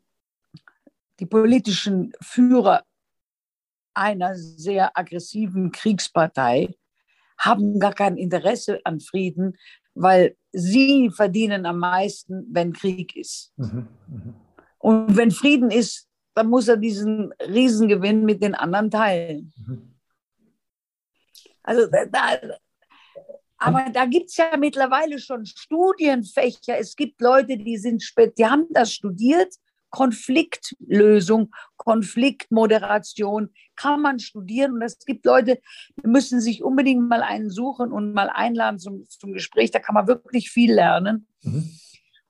die 1.20 1.26
politischen 1.26 2.12
Führer 2.22 2.84
einer 3.94 4.34
sehr 4.36 4.96
aggressiven 4.96 5.72
Kriegspartei 5.72 6.74
haben 7.38 7.78
gar 7.78 7.92
kein 7.92 8.16
Interesse 8.16 8.80
an 8.84 9.00
Frieden, 9.00 9.56
weil 9.94 10.36
sie 10.52 11.10
verdienen 11.10 11.66
am 11.66 11.78
meisten, 11.78 12.46
wenn 12.50 12.72
Krieg 12.72 13.14
ist. 13.16 13.52
Mhm, 13.56 13.88
mh. 14.08 14.45
Und 14.78 15.16
wenn 15.16 15.30
Frieden 15.30 15.70
ist, 15.70 16.06
dann 16.34 16.48
muss 16.48 16.68
er 16.68 16.76
diesen 16.76 17.32
Riesengewinn 17.40 18.24
mit 18.24 18.42
den 18.42 18.54
anderen 18.54 18.90
teilen. 18.90 19.52
Mhm. 19.56 19.94
Also 21.62 21.86
da, 21.90 22.38
aber 23.58 23.90
da 23.92 24.04
gibt 24.04 24.30
es 24.30 24.36
ja 24.36 24.56
mittlerweile 24.56 25.18
schon 25.18 25.46
Studienfächer. 25.46 26.78
Es 26.78 26.94
gibt 26.94 27.20
Leute, 27.20 27.56
die 27.56 27.78
sind 27.78 28.04
die 28.38 28.46
haben 28.46 28.66
das 28.70 28.92
studiert, 28.92 29.54
Konfliktlösung, 29.90 31.54
Konfliktmoderation 31.76 33.50
kann 33.76 34.02
man 34.02 34.18
studieren. 34.18 34.72
Und 34.72 34.82
es 34.82 34.98
gibt 34.98 35.24
Leute, 35.24 35.60
die 35.96 36.08
müssen 36.08 36.40
sich 36.40 36.62
unbedingt 36.62 37.08
mal 37.08 37.22
einen 37.22 37.50
suchen 37.50 37.92
und 37.92 38.12
mal 38.12 38.28
einladen 38.28 38.78
zum, 38.78 39.06
zum 39.08 39.32
Gespräch. 39.32 39.70
Da 39.70 39.78
kann 39.78 39.94
man 39.94 40.06
wirklich 40.06 40.50
viel 40.50 40.72
lernen. 40.72 41.26
Mhm. 41.42 41.70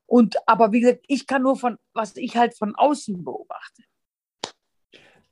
Und 0.07 0.37
aber 0.47 0.71
wie 0.71 0.79
gesagt, 0.79 1.05
ich 1.07 1.27
kann 1.27 1.43
nur 1.43 1.57
von, 1.57 1.77
was 1.93 2.15
ich 2.15 2.35
halt 2.35 2.57
von 2.57 2.73
außen 2.75 3.23
beobachte. 3.23 3.83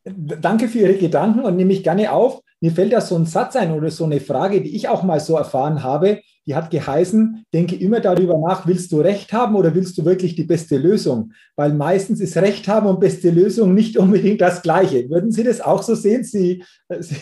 Danke 0.03 0.67
für 0.67 0.79
Ihre 0.79 0.97
Gedanken 0.97 1.39
und 1.39 1.55
nehme 1.55 1.73
ich 1.73 1.83
gerne 1.83 2.11
auf. 2.11 2.41
Mir 2.61 2.71
fällt 2.71 2.93
da 2.93 3.01
so 3.01 3.15
ein 3.15 3.25
Satz 3.25 3.55
ein 3.55 3.71
oder 3.71 3.89
so 3.89 4.03
eine 4.05 4.19
Frage, 4.19 4.61
die 4.61 4.75
ich 4.75 4.87
auch 4.87 5.01
mal 5.01 5.19
so 5.19 5.35
erfahren 5.35 5.81
habe. 5.81 6.21
Die 6.45 6.53
hat 6.53 6.69
geheißen, 6.69 7.43
denke 7.51 7.75
immer 7.75 8.01
darüber 8.01 8.37
nach, 8.37 8.67
willst 8.67 8.91
du 8.91 9.01
Recht 9.01 9.33
haben 9.33 9.55
oder 9.55 9.73
willst 9.73 9.97
du 9.97 10.05
wirklich 10.05 10.35
die 10.35 10.43
beste 10.43 10.77
Lösung? 10.77 11.33
Weil 11.55 11.73
meistens 11.73 12.19
ist 12.19 12.37
Recht 12.37 12.67
haben 12.67 12.85
und 12.85 12.99
beste 12.99 13.31
Lösung 13.31 13.73
nicht 13.73 13.97
unbedingt 13.97 14.41
das 14.41 14.61
Gleiche. 14.61 15.09
Würden 15.09 15.31
Sie 15.31 15.43
das 15.43 15.59
auch 15.59 15.81
so 15.81 15.95
sehen? 15.95 16.23
Sie, 16.23 16.63
Sie 16.99 17.15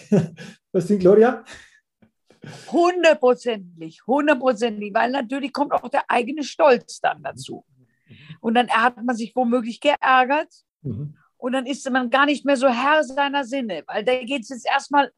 was 0.74 0.88
sind 0.88 1.00
Gloria? 1.00 1.46
Hundertprozentig, 2.72 4.06
hundertprozentig, 4.06 4.94
weil 4.94 5.12
natürlich 5.12 5.54
kommt 5.54 5.72
auch 5.72 5.88
der 5.88 6.10
eigene 6.10 6.44
Stolz 6.44 7.00
dann 7.00 7.24
dazu. 7.24 7.66
Und 8.42 8.56
dann 8.56 8.70
hat 8.70 9.02
man 9.02 9.16
sich 9.16 9.36
womöglich 9.36 9.80
geärgert 9.80 10.54
mhm. 10.82 11.16
und 11.38 11.54
dann 11.54 11.66
ist 11.66 11.90
man 11.90 12.10
gar 12.10 12.26
nicht 12.26 12.46
mehr 12.46 12.58
so 12.58 12.68
Herr 12.68 13.04
seiner 13.04 13.46
Sinne, 13.46 13.84
weil 13.88 14.04
da 14.04 14.22
geht 14.24 14.42
es 14.42 14.50
jetzt 14.50 14.68
erstmal, 14.68 15.12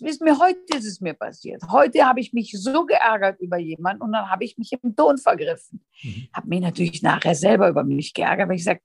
ist 0.00 0.20
mir 0.20 0.38
heute 0.38 0.60
ist 0.76 0.84
es 0.84 1.00
mir 1.00 1.14
passiert. 1.14 1.62
Heute 1.70 2.04
habe 2.04 2.20
ich 2.20 2.32
mich 2.32 2.52
so 2.52 2.84
geärgert 2.84 3.40
über 3.40 3.56
jemanden 3.56 4.02
und 4.02 4.12
dann 4.12 4.30
habe 4.30 4.44
ich 4.44 4.58
mich 4.58 4.72
im 4.72 4.94
Ton 4.94 5.16
vergriffen. 5.18 5.84
Mhm. 6.02 6.28
Habe 6.32 6.48
mich 6.48 6.60
natürlich 6.60 7.02
nachher 7.02 7.34
selber 7.34 7.68
über 7.68 7.84
mich 7.84 8.12
geärgert, 8.12 8.48
weil 8.48 8.56
ich 8.56 8.64
sage, 8.64 8.80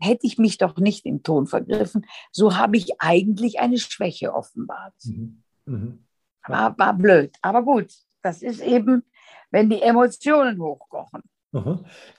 hätte 0.00 0.26
ich 0.26 0.38
mich 0.38 0.58
doch 0.58 0.76
nicht 0.78 1.06
im 1.06 1.22
Ton 1.22 1.46
vergriffen, 1.46 2.06
so 2.32 2.56
habe 2.56 2.76
ich 2.76 3.00
eigentlich 3.00 3.60
eine 3.60 3.78
Schwäche 3.78 4.34
offenbart. 4.34 4.94
Mhm. 5.04 5.42
Mhm. 5.66 6.04
War, 6.46 6.78
war 6.78 6.94
blöd. 6.94 7.36
Aber 7.42 7.62
gut, 7.62 7.92
das 8.22 8.42
ist 8.42 8.60
eben, 8.60 9.02
wenn 9.50 9.70
die 9.70 9.82
Emotionen 9.82 10.60
hochkochen. 10.60 11.22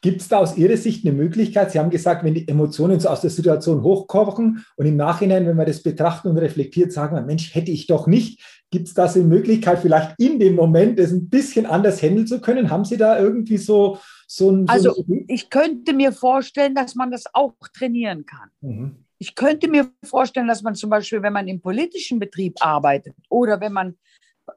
Gibt 0.01 0.21
es 0.21 0.29
da 0.29 0.37
aus 0.37 0.55
Ihrer 0.55 0.77
Sicht 0.77 1.05
eine 1.05 1.13
Möglichkeit? 1.13 1.71
Sie 1.71 1.79
haben 1.79 1.89
gesagt, 1.89 2.23
wenn 2.23 2.33
die 2.33 2.47
Emotionen 2.47 2.99
so 3.01 3.09
aus 3.09 3.19
der 3.19 3.29
Situation 3.29 3.83
hochkochen 3.83 4.65
und 4.77 4.85
im 4.85 4.95
Nachhinein, 4.95 5.45
wenn 5.45 5.57
man 5.57 5.65
das 5.65 5.83
betrachtet 5.83 6.31
und 6.31 6.37
reflektiert, 6.37 6.93
sagen 6.93 7.15
wir, 7.15 7.21
Mensch, 7.21 7.53
hätte 7.53 7.71
ich 7.71 7.85
doch 7.85 8.07
nicht. 8.07 8.41
Gibt 8.71 8.87
es 8.87 8.93
da 8.93 9.09
so 9.09 9.19
eine 9.19 9.27
Möglichkeit, 9.27 9.79
vielleicht 9.79 10.15
in 10.19 10.39
dem 10.39 10.55
Moment 10.55 10.99
das 10.99 11.11
ein 11.11 11.29
bisschen 11.29 11.65
anders 11.65 12.01
handeln 12.01 12.27
zu 12.27 12.39
können? 12.39 12.69
Haben 12.69 12.85
Sie 12.85 12.95
da 12.95 13.19
irgendwie 13.19 13.57
so, 13.57 13.99
so 14.25 14.51
ein. 14.51 14.67
So 14.67 14.73
also, 14.73 15.05
ich 15.27 15.49
könnte 15.49 15.93
mir 15.93 16.13
vorstellen, 16.13 16.73
dass 16.73 16.95
man 16.95 17.11
das 17.11 17.25
auch 17.33 17.55
trainieren 17.73 18.25
kann. 18.25 18.49
Mhm. 18.61 19.04
Ich 19.25 19.33
könnte 19.33 19.67
mir 19.67 19.91
vorstellen, 20.03 20.47
dass 20.47 20.61
man 20.61 20.75
zum 20.75 20.91
Beispiel, 20.91 21.23
wenn 21.23 21.33
man 21.33 21.47
im 21.47 21.59
politischen 21.59 22.19
Betrieb 22.19 22.63
arbeitet 22.63 23.15
oder 23.27 23.59
wenn 23.59 23.73
man 23.73 23.97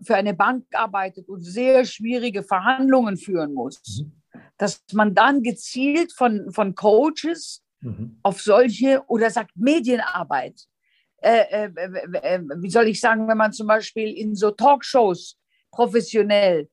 für 0.02 0.14
eine 0.14 0.34
Bank 0.34 0.66
arbeitet 0.74 1.26
und 1.26 1.40
sehr 1.40 1.86
schwierige 1.86 2.42
Verhandlungen 2.42 3.16
führen 3.16 3.54
muss, 3.54 3.80
mhm. 3.98 4.12
dass 4.58 4.84
man 4.92 5.14
dann 5.14 5.42
gezielt 5.42 6.12
von, 6.12 6.52
von 6.52 6.74
Coaches 6.74 7.62
mhm. 7.80 8.18
auf 8.22 8.42
solche 8.42 9.02
oder 9.06 9.30
sagt 9.30 9.52
Medienarbeit. 9.56 10.60
Äh, 11.22 11.46
äh, 11.50 11.70
äh, 12.20 12.40
wie 12.58 12.70
soll 12.70 12.88
ich 12.88 13.00
sagen, 13.00 13.26
wenn 13.26 13.38
man 13.38 13.54
zum 13.54 13.68
Beispiel 13.68 14.12
in 14.18 14.34
so 14.34 14.50
Talkshows 14.50 15.38
professionell, 15.70 16.68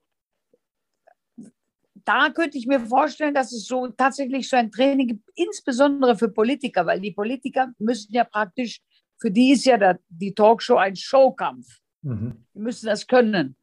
da 2.06 2.30
könnte 2.30 2.58
ich 2.58 2.68
mir 2.68 2.80
vorstellen, 2.80 3.34
dass 3.34 3.52
es 3.52 3.66
so 3.66 3.88
tatsächlich 3.88 4.48
so 4.48 4.56
ein 4.56 4.72
Training 4.72 5.08
gibt, 5.08 5.30
insbesondere 5.36 6.16
für 6.16 6.30
Politiker, 6.30 6.86
weil 6.86 7.02
die 7.02 7.12
Politiker 7.12 7.72
müssen 7.80 8.14
ja 8.14 8.24
praktisch, 8.24 8.80
für 9.20 9.32
die 9.32 9.52
ist 9.52 9.66
ja 9.66 9.78
der, 9.78 10.00
die 10.10 10.34
Talkshow 10.34 10.76
ein 10.78 10.96
Showkampf. 10.96 11.66
Mhm. 12.04 12.46
Die 12.54 12.60
müssen 12.60 12.86
das 12.86 13.08
können. 13.08 13.58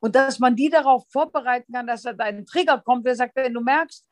Und 0.00 0.14
dass 0.14 0.38
man 0.38 0.54
die 0.54 0.68
darauf 0.68 1.04
vorbereiten 1.10 1.72
kann, 1.72 1.86
dass 1.86 2.02
da 2.02 2.12
ein 2.18 2.44
Trigger 2.44 2.80
kommt, 2.84 3.06
der 3.06 3.16
sagt, 3.16 3.34
wenn 3.36 3.54
du 3.54 3.62
merkst, 3.62 4.04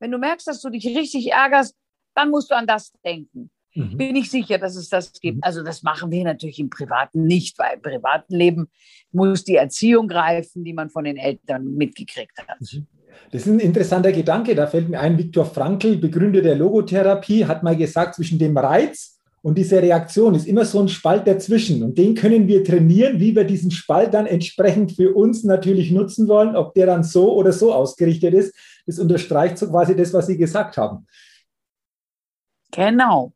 wenn 0.00 0.10
du 0.10 0.18
merkst, 0.18 0.46
dass 0.46 0.60
du 0.60 0.70
dich 0.70 0.86
richtig 0.86 1.30
ärgerst, 1.30 1.76
dann 2.14 2.30
musst 2.30 2.50
du 2.50 2.56
an 2.56 2.66
das 2.66 2.92
denken. 3.04 3.50
Mhm. 3.74 3.96
Bin 3.96 4.16
ich 4.16 4.30
sicher, 4.30 4.58
dass 4.58 4.74
es 4.74 4.88
das 4.88 5.12
gibt. 5.12 5.36
Mhm. 5.36 5.42
Also 5.44 5.62
das 5.62 5.82
machen 5.82 6.10
wir 6.10 6.24
natürlich 6.24 6.58
im 6.58 6.70
Privaten 6.70 7.24
nicht, 7.24 7.58
weil 7.58 7.76
im 7.76 7.82
privaten 7.82 8.34
Leben 8.34 8.68
muss 9.12 9.44
die 9.44 9.56
Erziehung 9.56 10.08
greifen, 10.08 10.64
die 10.64 10.72
man 10.72 10.90
von 10.90 11.04
den 11.04 11.16
Eltern 11.16 11.74
mitgekriegt 11.74 12.38
hat. 12.38 12.60
Mhm. 12.60 12.86
Das 13.30 13.42
ist 13.42 13.48
ein 13.48 13.60
interessanter 13.60 14.12
Gedanke. 14.12 14.54
Da 14.54 14.66
fällt 14.66 14.88
mir 14.88 15.00
ein, 15.00 15.18
Viktor 15.18 15.44
Frankl, 15.44 15.96
Begründer 15.96 16.40
der 16.40 16.56
Logotherapie, 16.56 17.44
hat 17.44 17.62
mal 17.62 17.76
gesagt, 17.76 18.14
zwischen 18.14 18.38
dem 18.38 18.56
Reiz 18.56 19.18
und 19.42 19.56
diese 19.56 19.80
Reaktion 19.80 20.34
ist 20.34 20.46
immer 20.46 20.64
so 20.64 20.80
ein 20.80 20.88
Spalt 20.88 21.26
dazwischen. 21.26 21.82
Und 21.82 21.96
den 21.96 22.14
können 22.14 22.48
wir 22.48 22.64
trainieren, 22.64 23.20
wie 23.20 23.34
wir 23.36 23.44
diesen 23.44 23.70
Spalt 23.70 24.12
dann 24.12 24.26
entsprechend 24.26 24.92
für 24.92 25.14
uns 25.14 25.44
natürlich 25.44 25.90
nutzen 25.92 26.26
wollen, 26.28 26.56
ob 26.56 26.74
der 26.74 26.86
dann 26.86 27.04
so 27.04 27.34
oder 27.34 27.52
so 27.52 27.72
ausgerichtet 27.72 28.34
ist. 28.34 28.54
Das 28.86 28.98
unterstreicht 28.98 29.58
so 29.58 29.68
quasi 29.70 29.94
das, 29.94 30.12
was 30.12 30.26
Sie 30.26 30.36
gesagt 30.36 30.76
haben. 30.76 31.06
Genau. 32.72 33.32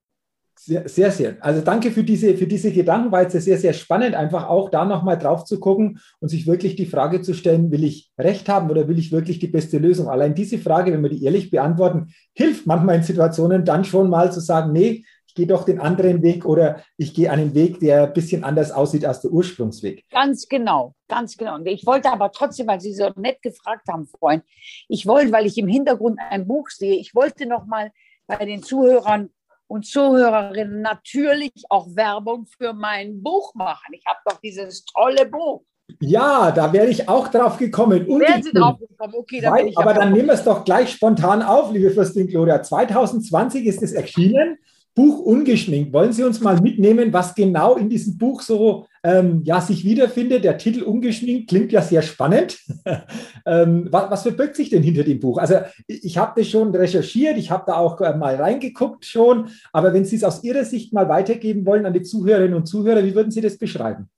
Sehr, 0.65 0.89
sehr, 0.89 1.11
sehr. 1.11 1.37
Also 1.41 1.61
danke 1.61 1.91
für 1.91 2.05
diese, 2.05 2.37
für 2.37 2.47
diese 2.47 2.71
Gedanken, 2.71 3.11
war 3.11 3.23
jetzt 3.23 3.33
sehr, 3.33 3.59
sehr 3.59 3.73
spannend, 3.73 4.15
einfach 4.15 4.49
auch 4.49 4.71
da 4.71 4.85
nochmal 4.85 5.19
drauf 5.19 5.45
zu 5.45 5.59
gucken 5.59 5.99
und 6.21 6.29
sich 6.29 6.47
wirklich 6.47 6.77
die 6.77 6.87
Frage 6.87 7.21
zu 7.21 7.35
stellen, 7.35 7.73
will 7.73 7.83
ich 7.83 8.13
Recht 8.17 8.49
haben 8.49 8.71
oder 8.71 8.87
will 8.87 8.97
ich 8.97 9.11
wirklich 9.11 9.41
die 9.41 9.49
beste 9.49 9.79
Lösung? 9.79 10.09
Allein 10.09 10.37
diese 10.37 10.59
Frage, 10.59 10.93
wenn 10.93 11.03
wir 11.03 11.11
die 11.11 11.25
ehrlich 11.25 11.51
beantworten, 11.51 12.15
hilft 12.33 12.65
manchmal 12.65 12.95
in 12.95 13.03
Situationen 13.03 13.65
dann 13.65 13.85
schon 13.85 14.09
mal 14.09 14.31
zu 14.31 14.39
sagen, 14.39 14.71
nee, 14.71 15.05
ich 15.27 15.35
gehe 15.35 15.49
doch 15.49 15.65
den 15.65 15.81
anderen 15.81 16.23
Weg 16.23 16.45
oder 16.45 16.85
ich 16.97 17.13
gehe 17.13 17.29
einen 17.29 17.55
Weg, 17.55 17.81
der 17.81 18.05
ein 18.05 18.13
bisschen 18.13 18.45
anders 18.45 18.71
aussieht 18.71 19.05
als 19.05 19.21
der 19.21 19.33
Ursprungsweg. 19.33 20.05
Ganz 20.13 20.47
genau, 20.47 20.95
ganz 21.09 21.37
genau. 21.37 21.57
Und 21.57 21.67
ich 21.67 21.85
wollte 21.87 22.13
aber 22.13 22.31
trotzdem, 22.31 22.69
weil 22.69 22.81
Sie 22.81 22.95
so 22.95 23.11
nett 23.17 23.43
gefragt 23.43 23.89
haben 23.89 24.07
vorhin, 24.07 24.43
ich 24.87 25.07
wollte, 25.09 25.33
weil 25.33 25.47
ich 25.47 25.59
im 25.59 25.67
Hintergrund 25.67 26.21
ein 26.31 26.47
Buch 26.47 26.69
sehe, 26.69 26.95
ich 26.95 27.17
wollte 27.17 27.47
noch 27.47 27.67
mal 27.67 27.91
bei 28.29 28.45
den 28.45 28.63
Zuhörern 28.63 29.31
und 29.73 29.87
Zuhörerinnen 29.87 30.83
natürlich 30.83 31.51
auch 31.71 31.87
Werbung 31.97 32.47
für 32.59 32.75
mein 32.75 33.23
Buch 33.23 33.55
machen. 33.55 33.95
Ich 33.95 34.05
habe 34.07 34.19
doch 34.27 34.39
dieses 34.39 34.85
tolle 34.85 35.25
Buch. 35.25 35.63
Ja, 35.99 36.51
da 36.51 36.71
wäre 36.75 36.89
ich 36.89 37.09
auch 37.09 37.29
drauf 37.29 37.57
gekommen. 37.57 38.07
Wären 38.07 38.43
Sie 38.43 38.53
drauf 38.53 38.79
gekommen? 38.79 39.15
Okay, 39.17 39.41
dann 39.41 39.55
Weil, 39.55 39.73
aber 39.75 39.95
dann 39.95 40.13
nehmen 40.13 40.27
wir 40.27 40.35
es 40.35 40.45
doch 40.45 40.63
gleich 40.63 40.91
spontan 40.91 41.43
auf, 41.43 41.73
liebe 41.73 41.91
Fürstin 41.91 42.27
Gloria. 42.27 42.63
2020 42.63 43.65
ist 43.65 43.83
es 43.83 43.93
erschienen. 43.93 44.59
Buch 44.95 45.21
ungeschminkt. 45.21 45.91
Wollen 45.95 46.13
Sie 46.13 46.23
uns 46.23 46.39
mal 46.43 46.61
mitnehmen, 46.61 47.11
was 47.11 47.35
genau 47.35 47.77
in 47.77 47.89
diesem 47.89 48.19
Buch 48.19 48.43
so 48.43 48.87
ähm, 49.03 49.43
ja, 49.45 49.61
sich 49.61 49.85
wiederfindet? 49.85 50.45
Der 50.45 50.59
Titel 50.59 50.83
ungeschminkt 50.83 51.49
klingt 51.49 51.73
ja 51.73 51.83
sehr 51.83 52.03
spannend. 52.03 52.59
ähm, 53.47 53.89
was, 53.91 54.11
was, 54.11 54.23
verbirgt 54.23 54.57
sich 54.57 54.71
denn 54.71 54.83
hinter 54.83 55.05
dem 55.05 55.21
Buch? 55.21 55.39
Also 55.39 55.57
ich, 55.87 56.05
ich 56.05 56.19
habe 56.19 56.41
das 56.41 56.51
schon 56.51 56.75
recherchiert, 56.75 57.37
ich 57.37 57.51
habe 57.51 57.65
da 57.67 57.75
auch 57.75 58.01
äh, 58.01 58.17
mal 58.17 58.37
reingeguckt 58.37 59.05
schon, 59.05 59.51
aber 59.73 59.93
wenn 59.93 60.05
Sie 60.05 60.17
es 60.17 60.25
aus 60.25 60.45
Ihrer 60.45 60.65
Sicht 60.65 60.93
mal 60.93 61.09
weitergeben 61.09 61.67
wollen 61.67 61.87
an 61.87 61.93
die 61.93 62.03
Zuhörerinnen 62.03 62.55
und 62.55 62.67
Zuhörer, 62.67 63.05
wie 63.05 63.15
würden 63.15 63.31
Sie 63.31 63.41
das 63.41 63.59
beschreiben? 63.59 64.11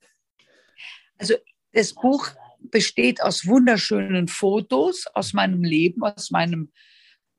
Also 1.17 1.35
das 1.71 1.93
Buch 1.93 2.29
besteht 2.71 3.21
aus 3.21 3.47
wunderschönen 3.47 4.27
Fotos 4.27 5.05
aus 5.13 5.33
meinem 5.33 5.63
Leben, 5.63 6.03
aus 6.03 6.31
meinem 6.31 6.71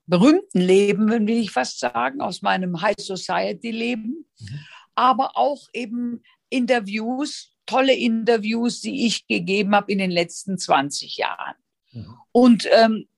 berühmten 0.07 0.61
Leben, 0.61 1.09
will 1.09 1.31
ich 1.31 1.51
fast 1.51 1.81
sagen, 1.81 2.21
aus 2.21 2.43
meinem 2.43 2.81
High 2.81 2.99
Society 2.99 3.71
Leben, 3.71 4.27
mhm. 4.39 4.61
aber 4.95 5.37
auch 5.37 5.67
eben 5.73 6.23
Interviews, 6.49 7.53
tolle 7.67 7.95
Interviews, 7.95 8.81
die 8.81 9.07
ich 9.07 9.27
gegeben 9.27 9.75
habe 9.75 9.93
in 9.93 9.99
den 9.99 10.11
letzten 10.11 10.59
20 10.59 11.17
Jahren. 11.17 11.57
Mhm. 11.93 12.17
Und 12.33 12.69
ähm, 12.73 13.09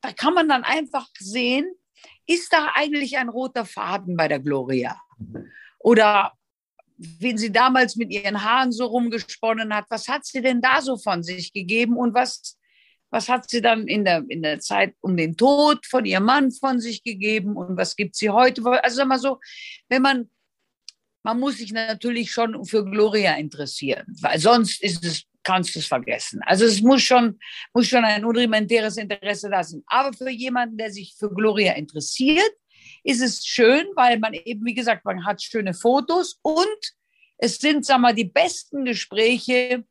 da 0.00 0.12
kann 0.12 0.34
man 0.34 0.48
dann 0.48 0.64
einfach 0.64 1.08
sehen, 1.18 1.66
ist 2.26 2.52
da 2.52 2.72
eigentlich 2.74 3.16
ein 3.16 3.28
roter 3.28 3.64
Faden 3.64 4.16
bei 4.16 4.28
der 4.28 4.40
Gloria? 4.40 5.00
Mhm. 5.18 5.50
Oder 5.78 6.32
wenn 6.96 7.38
sie 7.38 7.50
damals 7.50 7.96
mit 7.96 8.10
ihren 8.10 8.44
Haaren 8.44 8.72
so 8.72 8.86
rumgesponnen 8.86 9.74
hat, 9.74 9.86
was 9.88 10.08
hat 10.08 10.24
sie 10.24 10.42
denn 10.42 10.60
da 10.60 10.80
so 10.80 10.96
von 10.96 11.22
sich 11.22 11.52
gegeben 11.52 11.96
und 11.96 12.14
was 12.14 12.58
was 13.14 13.28
hat 13.28 13.48
sie 13.48 13.62
dann 13.62 13.86
in 13.86 14.04
der, 14.04 14.24
in 14.26 14.42
der 14.42 14.58
Zeit 14.58 14.96
um 15.00 15.16
den 15.16 15.36
Tod 15.36 15.86
von 15.86 16.04
ihrem 16.04 16.24
Mann 16.24 16.50
von 16.50 16.80
sich 16.80 17.04
gegeben 17.04 17.56
und 17.56 17.76
was 17.76 17.94
gibt 17.94 18.16
sie 18.16 18.28
heute? 18.28 18.60
Also 18.82 18.96
sag 18.96 19.06
mal 19.06 19.20
so, 19.20 19.38
wenn 19.88 20.02
man, 20.02 20.28
man 21.24 21.40
muss 21.40 21.56
sich 21.56 21.72
natürlich 21.72 22.30
schon 22.30 22.64
für 22.64 22.84
Gloria 22.84 23.34
interessieren, 23.34 24.04
weil 24.20 24.38
sonst 24.38 24.82
ist 24.82 25.04
es, 25.04 25.24
kannst 25.42 25.74
du 25.74 25.78
es 25.78 25.86
vergessen. 25.86 26.40
Also 26.44 26.66
es 26.66 26.82
muss 26.82 27.02
schon, 27.02 27.38
muss 27.72 27.88
schon 27.88 28.04
ein 28.04 28.24
unrudimentäres 28.24 28.98
Interesse 28.98 29.48
da 29.50 29.64
sein. 29.64 29.82
Aber 29.86 30.12
für 30.12 30.30
jemanden, 30.30 30.76
der 30.76 30.92
sich 30.92 31.16
für 31.18 31.32
Gloria 31.32 31.72
interessiert, 31.72 32.52
ist 33.02 33.22
es 33.22 33.44
schön, 33.44 33.86
weil 33.96 34.18
man 34.18 34.34
eben, 34.34 34.64
wie 34.66 34.74
gesagt, 34.74 35.04
man 35.06 35.24
hat 35.24 35.42
schöne 35.42 35.72
Fotos 35.72 36.38
und 36.42 36.66
es 37.38 37.56
sind, 37.56 37.86
sag 37.86 38.00
mal, 38.00 38.14
die 38.14 38.24
besten 38.24 38.84
Gespräche 38.84 39.84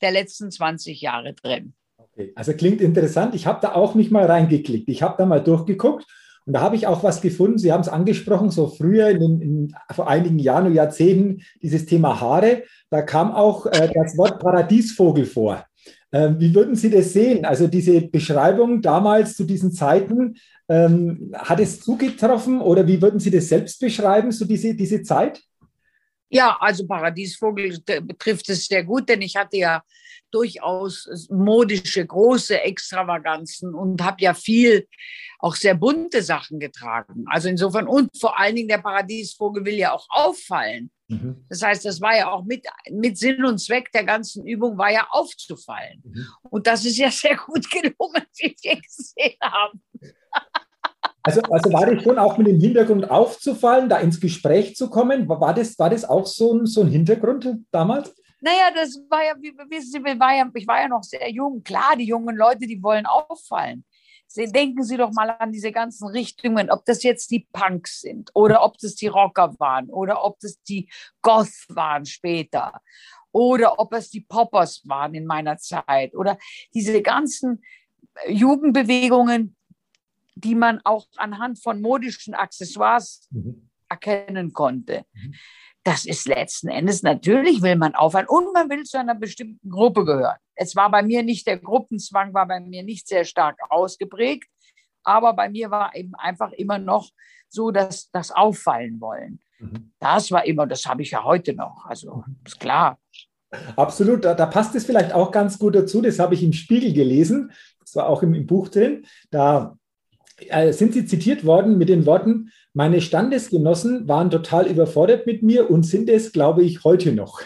der 0.00 0.10
letzten 0.10 0.50
20 0.50 1.00
Jahre 1.02 1.34
drin. 1.34 1.74
Okay, 1.98 2.32
also 2.34 2.54
klingt 2.54 2.80
interessant. 2.80 3.34
Ich 3.34 3.46
habe 3.46 3.60
da 3.60 3.74
auch 3.74 3.94
nicht 3.94 4.10
mal 4.10 4.24
reingeklickt. 4.24 4.88
Ich 4.88 5.02
habe 5.02 5.16
da 5.18 5.26
mal 5.26 5.42
durchgeguckt 5.42 6.06
Und 6.48 6.54
da 6.54 6.62
habe 6.62 6.76
ich 6.76 6.86
auch 6.86 7.02
was 7.02 7.20
gefunden. 7.20 7.58
Sie 7.58 7.72
haben 7.72 7.82
es 7.82 7.90
angesprochen, 7.90 8.50
so 8.50 8.68
früher, 8.68 9.10
in, 9.10 9.42
in, 9.42 9.74
vor 9.94 10.08
einigen 10.08 10.38
Jahren 10.38 10.64
und 10.64 10.74
Jahrzehnten, 10.74 11.42
dieses 11.60 11.84
Thema 11.84 12.22
Haare. 12.22 12.62
Da 12.88 13.02
kam 13.02 13.32
auch 13.32 13.66
äh, 13.66 13.92
das 13.94 14.16
Wort 14.16 14.40
Paradiesvogel 14.40 15.26
vor. 15.26 15.66
Ähm, 16.10 16.40
wie 16.40 16.54
würden 16.54 16.74
Sie 16.74 16.88
das 16.88 17.12
sehen? 17.12 17.44
Also 17.44 17.66
diese 17.66 18.00
Beschreibung 18.00 18.80
damals 18.80 19.36
zu 19.36 19.44
diesen 19.44 19.72
Zeiten, 19.72 20.38
ähm, 20.70 21.34
hat 21.34 21.60
es 21.60 21.80
zugetroffen 21.80 22.62
oder 22.62 22.86
wie 22.86 23.02
würden 23.02 23.20
Sie 23.20 23.30
das 23.30 23.50
selbst 23.50 23.78
beschreiben, 23.78 24.32
so 24.32 24.46
diese, 24.46 24.74
diese 24.74 25.02
Zeit? 25.02 25.42
Ja, 26.30 26.56
also 26.60 26.86
Paradiesvogel 26.86 27.78
betrifft 28.04 28.48
es 28.48 28.64
sehr 28.68 28.84
gut, 28.84 29.06
denn 29.10 29.20
ich 29.20 29.36
hatte 29.36 29.58
ja 29.58 29.82
durchaus 30.30 31.28
modische, 31.30 32.04
große 32.04 32.60
Extravaganzen 32.60 33.74
und 33.74 34.02
habe 34.02 34.22
ja 34.22 34.34
viel, 34.34 34.86
auch 35.38 35.54
sehr 35.54 35.74
bunte 35.74 36.22
Sachen 36.22 36.58
getragen. 36.58 37.24
Also 37.28 37.48
insofern, 37.48 37.86
und 37.86 38.10
vor 38.18 38.38
allen 38.38 38.56
Dingen 38.56 38.68
der 38.68 38.78
Paradiesvogel 38.78 39.64
will 39.64 39.76
ja 39.76 39.92
auch 39.92 40.06
auffallen. 40.10 40.90
Mhm. 41.08 41.44
Das 41.48 41.62
heißt, 41.62 41.84
das 41.84 42.00
war 42.00 42.16
ja 42.16 42.30
auch 42.30 42.44
mit, 42.44 42.66
mit 42.90 43.16
Sinn 43.18 43.44
und 43.44 43.58
Zweck 43.58 43.90
der 43.92 44.04
ganzen 44.04 44.46
Übung, 44.46 44.76
war 44.76 44.92
ja 44.92 45.06
aufzufallen. 45.10 46.02
Mhm. 46.04 46.26
Und 46.50 46.66
das 46.66 46.84
ist 46.84 46.98
ja 46.98 47.10
sehr 47.10 47.36
gut 47.36 47.70
gelungen, 47.70 48.24
wie 48.36 48.56
wir 48.62 48.80
gesehen 48.80 49.38
haben. 49.42 49.80
Also, 51.22 51.42
also 51.42 51.72
war 51.72 51.86
das 51.86 52.02
schon 52.02 52.18
auch 52.18 52.38
mit 52.38 52.46
dem 52.46 52.60
Hintergrund 52.60 53.10
aufzufallen, 53.10 53.88
da 53.88 53.98
ins 53.98 54.20
Gespräch 54.20 54.76
zu 54.76 54.88
kommen? 54.88 55.28
War 55.28 55.52
das, 55.54 55.78
war 55.78 55.90
das 55.90 56.04
auch 56.04 56.26
so 56.26 56.54
ein, 56.54 56.66
so 56.66 56.80
ein 56.80 56.88
Hintergrund 56.88 57.48
damals? 57.70 58.14
Naja, 58.40 58.70
das 58.74 59.00
war 59.08 59.24
ja, 59.24 59.34
wie 59.40 59.52
wissen 59.70 59.92
Sie, 59.92 60.04
war 60.04 60.34
ja, 60.34 60.48
ich 60.54 60.66
war 60.66 60.80
ja 60.80 60.88
noch 60.88 61.02
sehr 61.02 61.30
jung. 61.30 61.62
Klar, 61.62 61.96
die 61.96 62.06
jungen 62.06 62.36
Leute, 62.36 62.66
die 62.66 62.82
wollen 62.82 63.06
auffallen. 63.06 63.84
Denken 64.36 64.82
Sie 64.82 64.96
doch 64.96 65.12
mal 65.12 65.30
an 65.30 65.52
diese 65.52 65.72
ganzen 65.72 66.06
Richtungen, 66.08 66.70
ob 66.70 66.84
das 66.84 67.02
jetzt 67.02 67.30
die 67.30 67.48
Punks 67.52 68.00
sind 68.00 68.30
oder 68.34 68.62
ob 68.62 68.76
das 68.78 68.94
die 68.94 69.06
Rocker 69.06 69.58
waren 69.58 69.88
oder 69.88 70.22
ob 70.22 70.38
das 70.40 70.62
die 70.62 70.90
Goth 71.22 71.64
waren 71.68 72.04
später 72.04 72.82
oder 73.32 73.78
ob 73.78 73.92
es 73.94 74.10
die 74.10 74.20
Poppers 74.20 74.82
waren 74.86 75.14
in 75.14 75.24
meiner 75.24 75.56
Zeit 75.56 76.14
oder 76.14 76.38
diese 76.74 77.00
ganzen 77.02 77.62
Jugendbewegungen, 78.28 79.56
die 80.34 80.54
man 80.54 80.80
auch 80.84 81.06
anhand 81.16 81.62
von 81.62 81.80
modischen 81.80 82.34
Accessoires 82.34 83.28
mhm. 83.30 83.70
erkennen 83.88 84.52
konnte. 84.52 85.04
Mhm. 85.12 85.34
Das 85.88 86.04
ist 86.04 86.28
letzten 86.28 86.68
Endes, 86.68 87.02
natürlich 87.02 87.62
will 87.62 87.74
man 87.76 87.94
aufhören 87.94 88.26
und 88.28 88.52
man 88.52 88.68
will 88.68 88.82
zu 88.82 88.98
einer 88.98 89.14
bestimmten 89.14 89.70
Gruppe 89.70 90.04
gehören. 90.04 90.36
Es 90.54 90.76
war 90.76 90.90
bei 90.90 91.02
mir 91.02 91.22
nicht, 91.22 91.46
der 91.46 91.56
Gruppenzwang 91.56 92.34
war 92.34 92.46
bei 92.46 92.60
mir 92.60 92.82
nicht 92.82 93.08
sehr 93.08 93.24
stark 93.24 93.56
ausgeprägt, 93.70 94.50
aber 95.02 95.32
bei 95.32 95.48
mir 95.48 95.70
war 95.70 95.96
eben 95.96 96.14
einfach 96.14 96.52
immer 96.52 96.78
noch 96.78 97.08
so, 97.48 97.70
dass 97.70 98.10
das 98.10 98.30
Auffallen 98.30 99.00
wollen. 99.00 99.40
Mhm. 99.60 99.92
Das 99.98 100.30
war 100.30 100.44
immer, 100.44 100.66
das 100.66 100.84
habe 100.84 101.00
ich 101.00 101.12
ja 101.12 101.24
heute 101.24 101.54
noch, 101.54 101.86
also 101.86 102.22
ist 102.44 102.60
klar. 102.60 102.98
Absolut, 103.74 104.26
da, 104.26 104.34
da, 104.34 104.44
passt 104.44 104.74
es 104.74 104.84
vielleicht 104.84 105.14
auch 105.14 105.32
ganz 105.32 105.58
gut 105.58 105.74
dazu. 105.74 106.02
Das 106.02 106.18
habe 106.18 106.34
ich 106.34 106.42
im 106.42 106.52
Spiegel 106.52 106.92
gelesen. 106.92 107.50
Das 107.80 107.96
war 107.96 108.10
auch 108.10 108.22
im, 108.22 108.34
im 108.34 108.46
Buch 108.46 108.68
drin. 108.68 109.06
Da 109.30 109.78
äh, 110.36 110.70
sind 110.74 110.92
Sie 110.92 111.06
zitiert 111.06 111.46
worden 111.46 111.78
mit 111.78 111.88
den 111.88 112.04
Worten, 112.04 112.50
meine 112.78 113.00
Standesgenossen 113.00 114.06
waren 114.06 114.30
total 114.30 114.68
überfordert 114.68 115.26
mit 115.26 115.42
mir 115.42 115.68
und 115.68 115.82
sind 115.82 116.08
es, 116.08 116.30
glaube 116.30 116.62
ich, 116.62 116.84
heute 116.84 117.10
noch. 117.10 117.42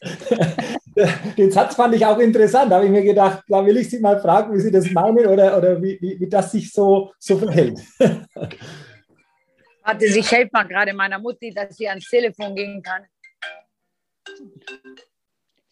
den 1.36 1.50
Satz 1.50 1.74
fand 1.74 1.92
ich 1.96 2.06
auch 2.06 2.20
interessant. 2.20 2.70
Da 2.70 2.76
habe 2.76 2.84
ich 2.84 2.92
mir 2.92 3.02
gedacht, 3.02 3.42
da 3.48 3.66
will 3.66 3.76
ich 3.76 3.90
Sie 3.90 3.98
mal 3.98 4.20
fragen, 4.20 4.54
wie 4.54 4.60
Sie 4.60 4.70
das 4.70 4.88
meinen 4.92 5.26
oder, 5.26 5.58
oder 5.58 5.82
wie, 5.82 5.98
wie, 6.00 6.20
wie 6.20 6.28
das 6.28 6.52
sich 6.52 6.72
so, 6.72 7.12
so 7.18 7.36
verhält. 7.36 7.80
Warte, 9.82 10.04
ich 10.04 10.30
helfe 10.30 10.50
mal 10.52 10.68
gerade 10.68 10.92
meiner 10.92 11.18
Mutti, 11.18 11.52
dass 11.52 11.76
sie 11.76 11.88
ans 11.88 12.08
Telefon 12.08 12.54
gehen 12.54 12.80
kann. 12.80 13.02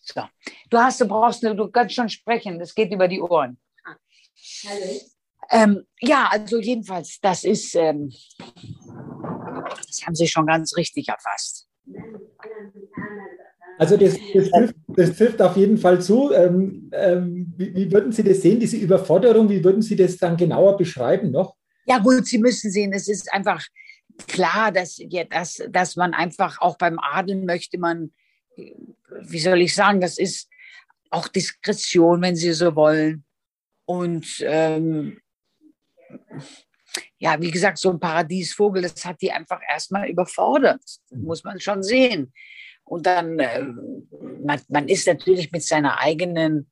So. 0.00 0.22
Du 0.70 0.78
hast, 0.78 1.00
du 1.00 1.06
brauchst, 1.06 1.44
du 1.44 1.68
kannst 1.68 1.94
schon 1.94 2.08
sprechen, 2.08 2.58
das 2.58 2.74
geht 2.74 2.90
über 2.90 3.06
die 3.06 3.20
Ohren. 3.20 3.56
Hallo. 4.66 5.13
Ähm, 5.50 5.84
ja, 6.00 6.28
also 6.30 6.58
jedenfalls, 6.58 7.18
das 7.20 7.44
ist, 7.44 7.74
ähm, 7.74 8.12
das 9.86 10.02
haben 10.06 10.14
Sie 10.14 10.26
schon 10.26 10.46
ganz 10.46 10.76
richtig 10.76 11.08
erfasst. 11.08 11.68
Also 13.78 13.96
das, 13.96 14.16
das, 14.32 14.50
trifft, 14.50 14.74
das 14.88 15.16
trifft, 15.16 15.42
auf 15.42 15.56
jeden 15.56 15.78
Fall 15.78 16.00
zu. 16.00 16.32
Ähm, 16.32 16.90
ähm, 16.92 17.52
wie, 17.56 17.74
wie, 17.74 17.92
würden 17.92 18.12
Sie 18.12 18.22
das 18.22 18.42
sehen, 18.42 18.60
diese 18.60 18.76
Überforderung? 18.76 19.48
Wie 19.48 19.64
würden 19.64 19.82
Sie 19.82 19.96
das 19.96 20.16
dann 20.16 20.36
genauer 20.36 20.76
beschreiben 20.76 21.30
noch? 21.30 21.56
Ja 21.86 21.98
gut, 21.98 22.26
Sie 22.26 22.38
müssen 22.38 22.70
sehen, 22.70 22.92
es 22.92 23.08
ist 23.08 23.32
einfach 23.32 23.64
klar, 24.26 24.70
dass, 24.70 24.98
ja, 24.98 25.24
dass, 25.24 25.62
dass 25.70 25.96
man 25.96 26.14
einfach 26.14 26.60
auch 26.60 26.78
beim 26.78 26.98
Adeln 26.98 27.44
möchte 27.44 27.78
man, 27.78 28.12
wie 28.56 29.40
soll 29.40 29.60
ich 29.60 29.74
sagen, 29.74 30.00
das 30.00 30.18
ist 30.18 30.48
auch 31.10 31.28
Diskretion, 31.28 32.22
wenn 32.22 32.36
Sie 32.36 32.52
so 32.52 32.74
wollen. 32.76 33.24
Und 33.86 34.42
ähm, 34.46 35.18
ja, 37.18 37.40
wie 37.40 37.50
gesagt, 37.50 37.78
so 37.78 37.90
ein 37.90 38.00
Paradiesvogel, 38.00 38.82
das 38.82 39.04
hat 39.04 39.20
die 39.20 39.32
einfach 39.32 39.60
erstmal 39.68 40.08
überfordert, 40.08 40.82
muss 41.10 41.44
man 41.44 41.60
schon 41.60 41.82
sehen. 41.82 42.32
Und 42.84 43.06
dann, 43.06 43.38
äh, 43.38 43.62
man, 44.44 44.60
man 44.68 44.88
ist 44.88 45.06
natürlich 45.06 45.50
mit 45.50 45.64
seiner 45.64 46.00
eigenen 46.00 46.70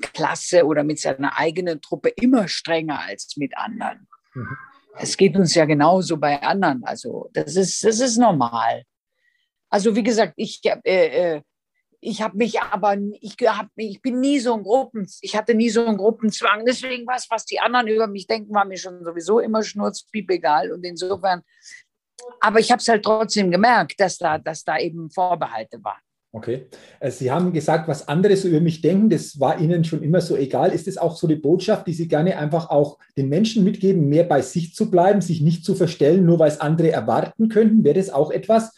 Klasse 0.00 0.64
oder 0.66 0.84
mit 0.84 0.98
seiner 0.98 1.38
eigenen 1.38 1.80
Truppe 1.80 2.08
immer 2.10 2.48
strenger 2.48 3.00
als 3.00 3.36
mit 3.36 3.56
anderen. 3.56 4.08
Mhm. 4.34 4.56
Es 4.98 5.16
geht 5.16 5.36
uns 5.36 5.54
ja 5.54 5.64
genauso 5.64 6.16
bei 6.16 6.42
anderen. 6.42 6.84
Also 6.84 7.30
das 7.32 7.56
ist, 7.56 7.82
das 7.84 8.00
ist 8.00 8.18
normal. 8.18 8.82
Also 9.70 9.94
wie 9.96 10.02
gesagt, 10.02 10.34
ich, 10.36 10.60
äh, 10.64 10.80
äh, 11.34 11.42
ich 12.04 12.20
habe 12.20 12.36
mich 12.36 12.60
aber, 12.60 12.98
ich, 13.20 13.36
hab, 13.42 13.68
ich 13.76 14.02
bin 14.02 14.18
nie 14.18 14.40
so 14.40 14.54
ein 14.54 14.64
Gruppen, 14.64 15.08
ich 15.20 15.36
hatte 15.36 15.54
nie 15.54 15.70
so 15.70 15.86
einen 15.86 15.96
Gruppenzwang. 15.96 16.66
Deswegen 16.66 17.06
was, 17.06 17.30
was 17.30 17.46
die 17.46 17.60
anderen 17.60 17.86
über 17.86 18.08
mich 18.08 18.26
denken, 18.26 18.52
war 18.52 18.64
mir 18.64 18.76
schon 18.76 19.04
sowieso 19.04 19.38
immer 19.38 19.62
schnurzpiep 19.62 20.28
egal. 20.30 20.72
Und 20.72 20.82
insofern, 20.84 21.42
aber 22.40 22.58
ich 22.58 22.72
habe 22.72 22.80
es 22.80 22.88
halt 22.88 23.04
trotzdem 23.04 23.52
gemerkt, 23.52 24.00
dass 24.00 24.18
da, 24.18 24.36
dass 24.36 24.64
da 24.64 24.78
eben 24.78 25.10
Vorbehalte 25.10 25.82
waren. 25.84 26.00
Okay. 26.32 26.66
Äh, 26.98 27.12
Sie 27.12 27.30
haben 27.30 27.52
gesagt, 27.52 27.86
was 27.86 28.08
andere 28.08 28.36
so 28.36 28.48
über 28.48 28.60
mich 28.60 28.80
denken, 28.80 29.08
das 29.08 29.38
war 29.38 29.60
Ihnen 29.60 29.84
schon 29.84 30.02
immer 30.02 30.20
so 30.20 30.36
egal. 30.36 30.72
Ist 30.72 30.88
es 30.88 30.98
auch 30.98 31.14
so 31.14 31.28
die 31.28 31.36
Botschaft, 31.36 31.86
die 31.86 31.92
Sie 31.92 32.08
gerne 32.08 32.36
einfach 32.36 32.68
auch 32.70 32.98
den 33.16 33.28
Menschen 33.28 33.62
mitgeben, 33.62 34.08
mehr 34.08 34.24
bei 34.24 34.42
sich 34.42 34.74
zu 34.74 34.90
bleiben, 34.90 35.20
sich 35.20 35.40
nicht 35.40 35.64
zu 35.64 35.76
verstellen, 35.76 36.26
nur 36.26 36.40
weil 36.40 36.48
es 36.48 36.60
andere 36.60 36.90
erwarten 36.90 37.48
könnten? 37.48 37.84
Wäre 37.84 37.94
das 37.94 38.10
auch 38.10 38.32
etwas, 38.32 38.72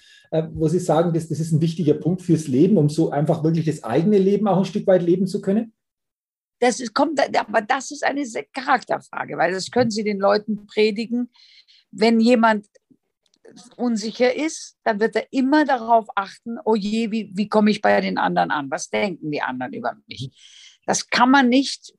wo 0.53 0.69
Sie 0.69 0.79
sagen, 0.79 1.13
das, 1.13 1.29
das 1.29 1.41
ist 1.41 1.53
ein 1.53 1.61
wichtiger 1.61 1.95
Punkt 1.95 2.23
fürs 2.23 2.49
Leben, 2.49 2.77
um 2.77 2.89
so 2.89 3.11
einfach 3.11 3.45
wirklich 3.45 3.67
das 3.67 3.85
eigene 3.85 4.19
Leben 4.19 4.49
auch 4.49 4.59
ein 4.59 4.65
Stück 4.65 4.87
weit 4.87 5.03
leben 5.03 5.27
zu 5.27 5.41
können? 5.41 5.73
Das 6.61 6.81
ist, 6.81 6.95
kommt, 6.95 7.21
aber 7.21 7.61
das 7.63 7.91
ist 7.91 8.05
eine 8.05 8.25
Charakterfrage, 8.53 9.37
weil 9.37 9.53
das 9.53 9.71
können 9.71 9.91
Sie 9.91 10.05
den 10.05 10.19
Leuten 10.19 10.67
predigen. 10.67 11.31
Wenn 11.91 12.21
jemand 12.21 12.67
unsicher 13.77 14.35
ist, 14.35 14.77
dann 14.85 15.01
wird 15.01 15.17
er 15.17 15.33
immer 15.33 15.65
darauf 15.65 16.07
achten, 16.17 16.59
oh 16.65 16.75
je, 16.75 17.11
wie, 17.11 17.31
wie 17.35 17.49
komme 17.49 17.71
ich 17.71 17.81
bei 17.81 18.01
den 18.01 18.19
anderen 18.19 18.51
an? 18.51 18.71
Was 18.71 18.89
denken 18.89 19.31
die 19.31 19.43
anderen 19.43 19.73
über 19.73 19.97
mich? 20.07 20.31
Das 20.87 21.09
kann 21.09 21.31
man 21.31 21.49
nicht 21.49 21.95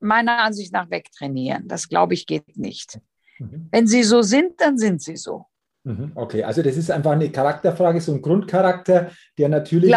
meiner 0.00 0.38
Ansicht 0.38 0.72
nach 0.72 0.90
wegtrainieren. 0.90 1.68
Das 1.68 1.88
glaube 1.88 2.14
ich 2.14 2.26
geht 2.26 2.56
nicht. 2.56 3.00
Mhm. 3.38 3.68
Wenn 3.70 3.86
sie 3.86 4.02
so 4.02 4.22
sind, 4.22 4.60
dann 4.60 4.78
sind 4.78 5.02
sie 5.02 5.16
so. 5.16 5.46
Mhm, 5.82 6.12
okay, 6.14 6.44
also 6.44 6.62
das 6.62 6.76
ist 6.76 6.90
einfach 6.90 7.12
eine 7.12 7.30
Charakterfrage, 7.30 8.02
so 8.02 8.12
ein 8.12 8.20
Grundcharakter, 8.20 9.10
der 9.38 9.48
natürlich 9.48 9.90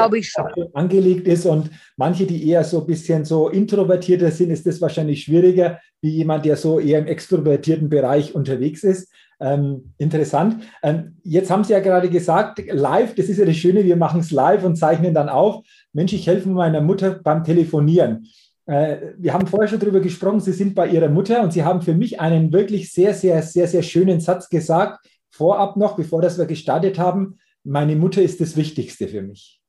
angelegt 0.73 1.27
ist 1.27 1.45
und 1.45 1.71
manche, 1.97 2.25
die 2.25 2.47
eher 2.47 2.63
so 2.63 2.81
ein 2.81 2.87
bisschen 2.87 3.25
so 3.25 3.49
introvertierter 3.49 4.31
sind, 4.31 4.51
ist 4.51 4.65
das 4.65 4.79
wahrscheinlich 4.79 5.23
schwieriger, 5.23 5.79
wie 6.01 6.11
jemand, 6.11 6.45
der 6.45 6.55
so 6.55 6.79
eher 6.79 6.99
im 6.99 7.07
extrovertierten 7.07 7.89
Bereich 7.89 8.33
unterwegs 8.33 8.83
ist. 8.83 9.11
Ähm, 9.41 9.93
interessant. 9.97 10.63
Ähm, 10.83 11.17
jetzt 11.23 11.51
haben 11.51 11.65
Sie 11.65 11.73
ja 11.73 11.81
gerade 11.81 12.09
gesagt, 12.09 12.61
live, 12.65 13.13
das 13.15 13.27
ist 13.27 13.39
ja 13.39 13.45
das 13.45 13.57
Schöne, 13.57 13.83
wir 13.83 13.97
machen 13.97 14.21
es 14.21 14.31
live 14.31 14.63
und 14.63 14.77
zeichnen 14.77 15.13
dann 15.13 15.27
auf. 15.27 15.65
Mensch, 15.91 16.13
ich 16.13 16.27
helfe 16.27 16.47
meiner 16.47 16.79
Mutter 16.79 17.19
beim 17.21 17.43
Telefonieren. 17.43 18.25
Äh, 18.67 18.97
wir 19.17 19.33
haben 19.33 19.47
vorher 19.47 19.67
schon 19.67 19.79
darüber 19.79 19.99
gesprochen, 19.99 20.39
Sie 20.39 20.53
sind 20.53 20.75
bei 20.75 20.87
Ihrer 20.87 21.09
Mutter 21.09 21.43
und 21.43 21.51
Sie 21.51 21.65
haben 21.65 21.81
für 21.81 21.93
mich 21.93 22.21
einen 22.21 22.53
wirklich 22.53 22.93
sehr, 22.93 23.13
sehr, 23.13 23.41
sehr, 23.41 23.67
sehr 23.67 23.83
schönen 23.83 24.21
Satz 24.21 24.47
gesagt 24.47 25.05
vorab 25.33 25.77
noch, 25.77 25.95
bevor 25.95 26.21
das 26.21 26.37
wir 26.37 26.45
gestartet 26.45 26.99
haben, 26.99 27.39
meine 27.63 27.95
Mutter 27.95 28.21
ist 28.21 28.39
das 28.39 28.55
Wichtigste 28.55 29.07
für 29.07 29.21
mich. 29.21 29.59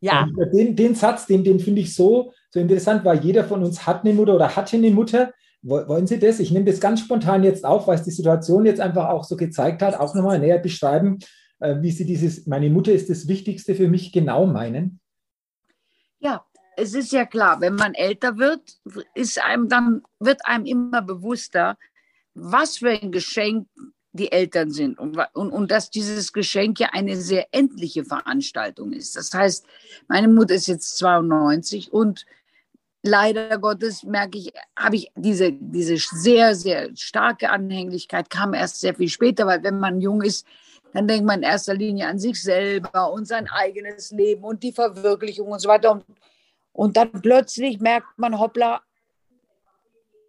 Ja. 0.00 0.26
Den, 0.52 0.76
den, 0.76 0.94
Satz, 0.94 1.26
den, 1.26 1.44
den 1.44 1.60
finde 1.60 1.80
ich 1.80 1.94
so, 1.94 2.32
so 2.50 2.60
interessant, 2.60 3.04
weil 3.04 3.24
jeder 3.24 3.44
von 3.44 3.62
uns 3.62 3.86
hat 3.86 4.04
eine 4.04 4.14
Mutter 4.14 4.34
oder 4.34 4.56
hatte 4.56 4.76
eine 4.76 4.90
Mutter. 4.90 5.32
Wollen 5.62 6.06
Sie 6.06 6.18
das? 6.18 6.40
Ich 6.40 6.50
nehme 6.50 6.64
das 6.64 6.80
ganz 6.80 7.00
spontan 7.00 7.44
jetzt 7.44 7.64
auf, 7.64 7.86
weil 7.86 7.96
es 7.96 8.02
die 8.02 8.10
Situation 8.10 8.66
jetzt 8.66 8.80
einfach 8.80 9.08
auch 9.08 9.24
so 9.24 9.36
gezeigt 9.36 9.80
hat, 9.80 9.94
auch 9.94 10.14
nochmal 10.14 10.40
näher 10.40 10.58
beschreiben, 10.58 11.18
äh, 11.60 11.76
wie 11.80 11.92
Sie 11.92 12.04
dieses, 12.04 12.46
meine 12.46 12.68
Mutter 12.68 12.92
ist 12.92 13.10
das 13.10 13.28
Wichtigste 13.28 13.74
für 13.74 13.88
mich 13.88 14.12
genau 14.12 14.46
meinen. 14.46 15.00
Ja, 16.18 16.44
es 16.76 16.94
ist 16.94 17.12
ja 17.12 17.24
klar, 17.24 17.60
wenn 17.60 17.74
man 17.74 17.94
älter 17.94 18.38
wird, 18.38 18.60
ist 19.14 19.40
einem 19.40 19.68
dann, 19.68 20.02
wird 20.18 20.44
einem 20.46 20.66
immer 20.66 21.02
bewusster, 21.02 21.76
was 22.34 22.78
für 22.78 22.90
ein 22.90 23.12
Geschenk 23.12 23.68
die 24.12 24.30
Eltern 24.30 24.70
sind 24.70 24.98
und, 24.98 25.18
und, 25.32 25.50
und 25.50 25.70
dass 25.70 25.90
dieses 25.90 26.32
Geschenk 26.32 26.78
ja 26.80 26.90
eine 26.92 27.16
sehr 27.16 27.46
endliche 27.52 28.04
Veranstaltung 28.04 28.92
ist. 28.92 29.16
Das 29.16 29.32
heißt, 29.32 29.66
meine 30.08 30.28
Mutter 30.28 30.54
ist 30.54 30.66
jetzt 30.66 30.98
92 30.98 31.92
und 31.92 32.26
leider 33.02 33.58
Gottes 33.58 34.02
merke 34.02 34.38
ich, 34.38 34.52
habe 34.78 34.96
ich 34.96 35.10
diese, 35.16 35.52
diese 35.52 35.96
sehr, 35.96 36.54
sehr 36.54 36.90
starke 36.94 37.50
Anhänglichkeit, 37.50 38.30
kam 38.30 38.54
erst 38.54 38.80
sehr 38.80 38.94
viel 38.94 39.08
später, 39.08 39.46
weil 39.46 39.62
wenn 39.62 39.80
man 39.80 40.00
jung 40.00 40.22
ist, 40.22 40.46
dann 40.92 41.08
denkt 41.08 41.26
man 41.26 41.40
in 41.40 41.48
erster 41.48 41.74
Linie 41.74 42.06
an 42.06 42.18
sich 42.18 42.40
selber 42.42 43.12
und 43.12 43.26
sein 43.26 43.48
eigenes 43.48 44.10
Leben 44.10 44.44
und 44.44 44.62
die 44.62 44.72
Verwirklichung 44.72 45.48
und 45.48 45.58
so 45.58 45.68
weiter. 45.68 45.92
Und, 45.92 46.04
und 46.72 46.96
dann 46.98 47.12
plötzlich 47.12 47.80
merkt 47.80 48.18
man, 48.18 48.38
hoppla, 48.38 48.82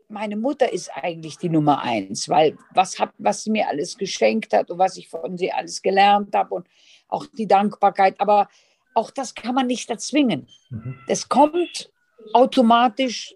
meine 0.09 0.35
Mutter 0.35 0.71
ist 0.71 0.89
eigentlich 0.95 1.37
die 1.37 1.49
Nummer 1.49 1.81
eins, 1.81 2.29
weil 2.29 2.57
was, 2.73 2.99
hab, 2.99 3.13
was 3.17 3.43
sie 3.43 3.51
mir 3.51 3.67
alles 3.67 3.97
geschenkt 3.97 4.53
hat 4.53 4.69
und 4.71 4.77
was 4.77 4.97
ich 4.97 5.09
von 5.09 5.37
sie 5.37 5.51
alles 5.51 5.81
gelernt 5.81 6.35
habe 6.35 6.55
und 6.55 6.67
auch 7.07 7.25
die 7.25 7.47
Dankbarkeit. 7.47 8.19
Aber 8.19 8.49
auch 8.93 9.11
das 9.11 9.33
kann 9.35 9.55
man 9.55 9.67
nicht 9.67 9.89
erzwingen. 9.89 10.47
Mhm. 10.69 10.99
Das 11.07 11.29
kommt 11.29 11.91
automatisch, 12.33 13.35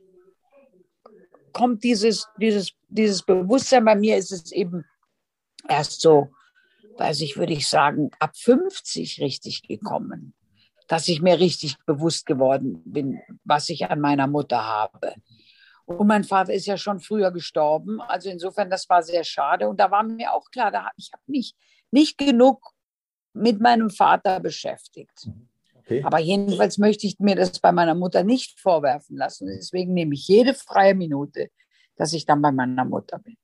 kommt 1.54 1.84
dieses, 1.84 2.28
dieses, 2.40 2.72
dieses 2.88 3.24
Bewusstsein. 3.24 3.86
Bei 3.86 3.96
mir 3.96 4.18
ist 4.18 4.32
es 4.32 4.52
eben 4.52 4.86
erst 5.68 6.02
so, 6.02 6.30
weiß 6.98 7.22
ich, 7.22 7.38
würde 7.38 7.54
ich 7.54 7.68
sagen, 7.68 8.12
ab 8.20 8.36
50 8.38 9.22
richtig 9.22 9.64
gekommen, 9.64 10.34
dass 10.88 11.08
ich 11.08 11.22
mir 11.22 11.40
richtig 11.40 11.78
bewusst 11.86 12.26
geworden 12.26 12.82
bin, 12.86 13.20
was 13.44 13.70
ich 13.70 13.86
an 13.86 14.00
meiner 14.00 14.28
Mutter 14.28 14.66
habe. 14.66 15.16
Und 15.88 16.06
mein 16.06 16.26
Vater 16.26 16.54
ist 16.54 16.66
ja 16.66 16.78
schon 16.78 17.00
früher 17.00 17.32
gestorben. 17.32 18.02
Also 18.02 18.30
insofern, 18.30 18.70
das 18.70 18.90
war 18.90 19.02
sehr 19.02 19.24
schade. 19.24 19.70
Und 19.70 19.80
da 19.80 19.90
war 19.90 20.04
mir 20.04 20.34
auch 20.34 20.52
klar, 20.52 20.70
da, 20.70 20.90
ich 20.98 21.12
habe 21.14 21.24
mich 21.28 21.56
nicht 21.92 22.18
genug 22.18 22.74
mit 23.34 23.62
meinem 23.62 23.90
Vater 23.90 24.42
beschäftigt. 24.42 25.30
Okay. 25.78 26.04
Aber 26.04 26.20
jedenfalls 26.20 26.78
möchte 26.78 27.08
ich 27.08 27.18
mir 27.20 27.38
das 27.38 27.60
bei 27.60 27.72
meiner 27.72 27.96
Mutter 27.96 28.24
nicht 28.24 28.60
vorwerfen 28.60 29.16
lassen. 29.16 29.48
Deswegen 29.48 29.94
nehme 29.94 30.14
ich 30.14 30.28
jede 30.28 30.54
freie 30.54 30.94
Minute, 30.94 31.48
dass 31.96 32.12
ich 32.12 32.26
dann 32.26 32.42
bei 32.42 32.52
meiner 32.52 32.84
Mutter 32.84 33.20
bin. 33.20 33.38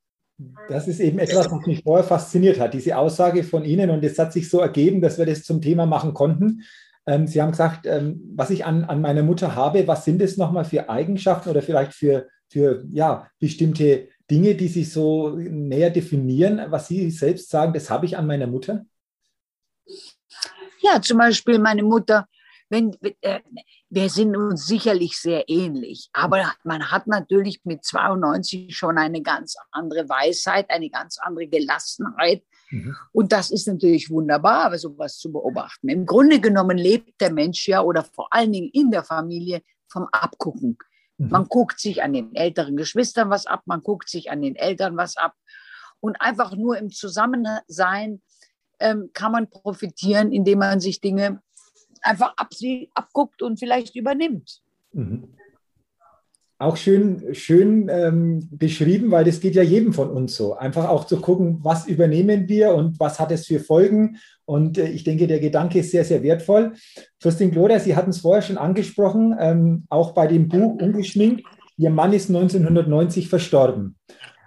Das 0.68 0.90
ist 0.90 1.00
eben 1.00 1.20
etwas, 1.20 1.50
was 1.50 1.66
mich 1.66 1.84
vorher 1.84 2.04
fasziniert 2.04 2.60
hat, 2.60 2.74
diese 2.74 2.98
Aussage 2.98 3.46
von 3.46 3.64
Ihnen. 3.64 3.90
Und 3.90 4.04
es 4.04 4.20
hat 4.20 4.34
sich 4.34 4.50
so 4.50 4.60
ergeben, 4.60 5.00
dass 5.00 5.18
wir 5.18 5.26
das 5.26 5.44
zum 5.44 5.62
Thema 5.62 5.86
machen 5.86 6.14
konnten. 6.14 6.64
Ähm, 7.06 7.28
Sie 7.28 7.42
haben 7.42 7.52
gesagt, 7.52 7.86
ähm, 7.86 8.22
was 8.36 8.50
ich 8.50 8.66
an, 8.66 8.86
an 8.86 9.02
meiner 9.02 9.24
Mutter 9.24 9.56
habe, 9.56 9.88
was 9.88 10.06
sind 10.06 10.22
es 10.22 10.38
nochmal 10.38 10.66
für 10.66 10.90
Eigenschaften 10.90 11.50
oder 11.50 11.62
vielleicht 11.62 11.94
für, 11.94 12.28
für 12.50 12.86
ja, 12.92 13.30
bestimmte 13.40 14.10
Dinge, 14.30 14.56
die 14.56 14.68
sich 14.68 14.92
so 14.92 15.32
näher 15.32 15.90
definieren, 15.90 16.62
was 16.70 16.88
Sie 16.88 17.10
selbst 17.12 17.50
sagen, 17.50 17.74
das 17.74 17.90
habe 17.90 18.06
ich 18.06 18.18
an 18.18 18.28
meiner 18.28 18.48
Mutter? 18.48 18.86
Ja, 20.82 21.02
zum 21.02 21.18
Beispiel 21.18 21.60
meine 21.60 21.84
Mutter 21.84 22.28
wenn, 22.74 22.98
äh, 23.22 23.40
wir 23.90 24.10
sind 24.10 24.36
uns 24.36 24.66
sicherlich 24.66 25.20
sehr 25.20 25.48
ähnlich, 25.48 26.10
aber 26.12 26.54
man 26.64 26.90
hat 26.90 27.06
natürlich 27.06 27.62
mit 27.66 27.86
92 27.86 28.76
schon 28.76 28.98
eine 28.98 29.22
ganz 29.22 29.56
andere 29.72 30.10
Weisheit, 30.10 30.70
eine 30.72 30.90
ganz 30.90 31.20
andere 31.20 31.48
Gelassenheit. 31.48 32.44
Mhm. 32.74 32.96
Und 33.12 33.32
das 33.32 33.52
ist 33.52 33.68
natürlich 33.68 34.10
wunderbar, 34.10 34.76
sowas 34.80 35.20
zu 35.20 35.32
beobachten. 35.32 35.90
Im 35.90 36.08
Grunde 36.08 36.40
genommen 36.40 36.78
lebt 36.78 37.22
der 37.22 37.32
Mensch 37.32 37.68
ja 37.68 37.82
oder 37.82 38.04
vor 38.04 38.34
allen 38.34 38.52
Dingen 38.52 38.70
in 38.74 38.90
der 38.90 39.04
Familie 39.04 39.62
vom 39.88 40.08
Abgucken. 40.12 40.80
Mhm. 41.18 41.30
Man 41.30 41.46
guckt 41.46 41.80
sich 41.80 42.02
an 42.02 42.14
den 42.14 42.34
älteren 42.34 42.76
Geschwistern 42.76 43.30
was 43.30 43.46
ab, 43.46 43.62
man 43.66 43.84
guckt 43.84 44.10
sich 44.10 44.32
an 44.32 44.42
den 44.42 44.56
Eltern 44.56 44.98
was 44.98 45.18
ab. 45.18 45.36
Und 46.00 46.20
einfach 46.20 46.56
nur 46.56 46.78
im 46.80 46.90
Zusammensein 46.90 48.22
ähm, 48.80 49.12
kann 49.14 49.32
man 49.32 49.50
profitieren, 49.52 50.32
indem 50.32 50.60
man 50.60 50.80
sich 50.80 51.00
Dinge 51.00 51.42
einfach 52.02 52.34
ab, 52.38 52.50
abguckt 52.96 53.44
und 53.44 53.60
vielleicht 53.60 53.96
übernimmt. 53.96 54.62
Mhm. 54.94 55.36
Auch 56.60 56.78
schön, 56.78 57.34
schön 57.34 57.90
ähm, 57.90 58.48
beschrieben, 58.52 59.12
weil 59.12 59.26
das 59.26 59.40
geht 59.40 59.56
ja 59.56 59.64
jedem 59.64 59.92
von 59.92 60.10
uns 60.10 60.36
so. 60.36 60.54
Einfach 60.54 60.88
auch 60.88 61.06
zu 61.06 61.20
gucken, 61.20 61.60
was 61.62 61.88
übernehmen 61.88 62.48
wir 62.48 62.74
und 62.74 63.00
was 63.00 63.20
hat 63.20 63.32
es 63.32 63.48
für 63.48 63.60
Folgen. 63.60 64.18
Und 64.46 64.78
äh, 64.78 64.88
ich 64.88 65.04
denke, 65.04 65.28
der 65.28 65.40
Gedanke 65.40 65.80
ist 65.80 65.92
sehr, 65.92 66.06
sehr 66.06 66.24
wertvoll. 66.24 66.74
Fürstin 67.20 67.52
Gloria, 67.52 67.80
Sie 67.80 67.96
hatten 67.96 68.12
es 68.12 68.20
vorher 68.20 68.42
schon 68.42 68.58
angesprochen, 68.58 69.36
ähm, 69.40 69.86
auch 69.90 70.14
bei 70.14 70.28
dem 70.28 70.48
Buch 70.48 70.80
Ungeschminkt. 70.82 71.44
Ihr 71.78 71.90
Mann 71.90 72.14
ist 72.14 72.30
1990 72.30 73.28
verstorben. 73.30 73.98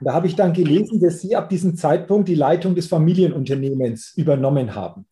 Und 0.01 0.07
da 0.07 0.13
habe 0.13 0.27
ich 0.27 0.37
dann 0.37 0.53
gelesen, 0.53 1.01
dass 1.01 1.21
Sie 1.21 1.35
ab 1.35 1.49
diesem 1.49 1.77
Zeitpunkt 1.77 2.29
die 2.29 2.35
Leitung 2.35 2.75
des 2.75 2.87
Familienunternehmens 2.87 4.13
übernommen 4.17 4.75
haben. 4.75 5.07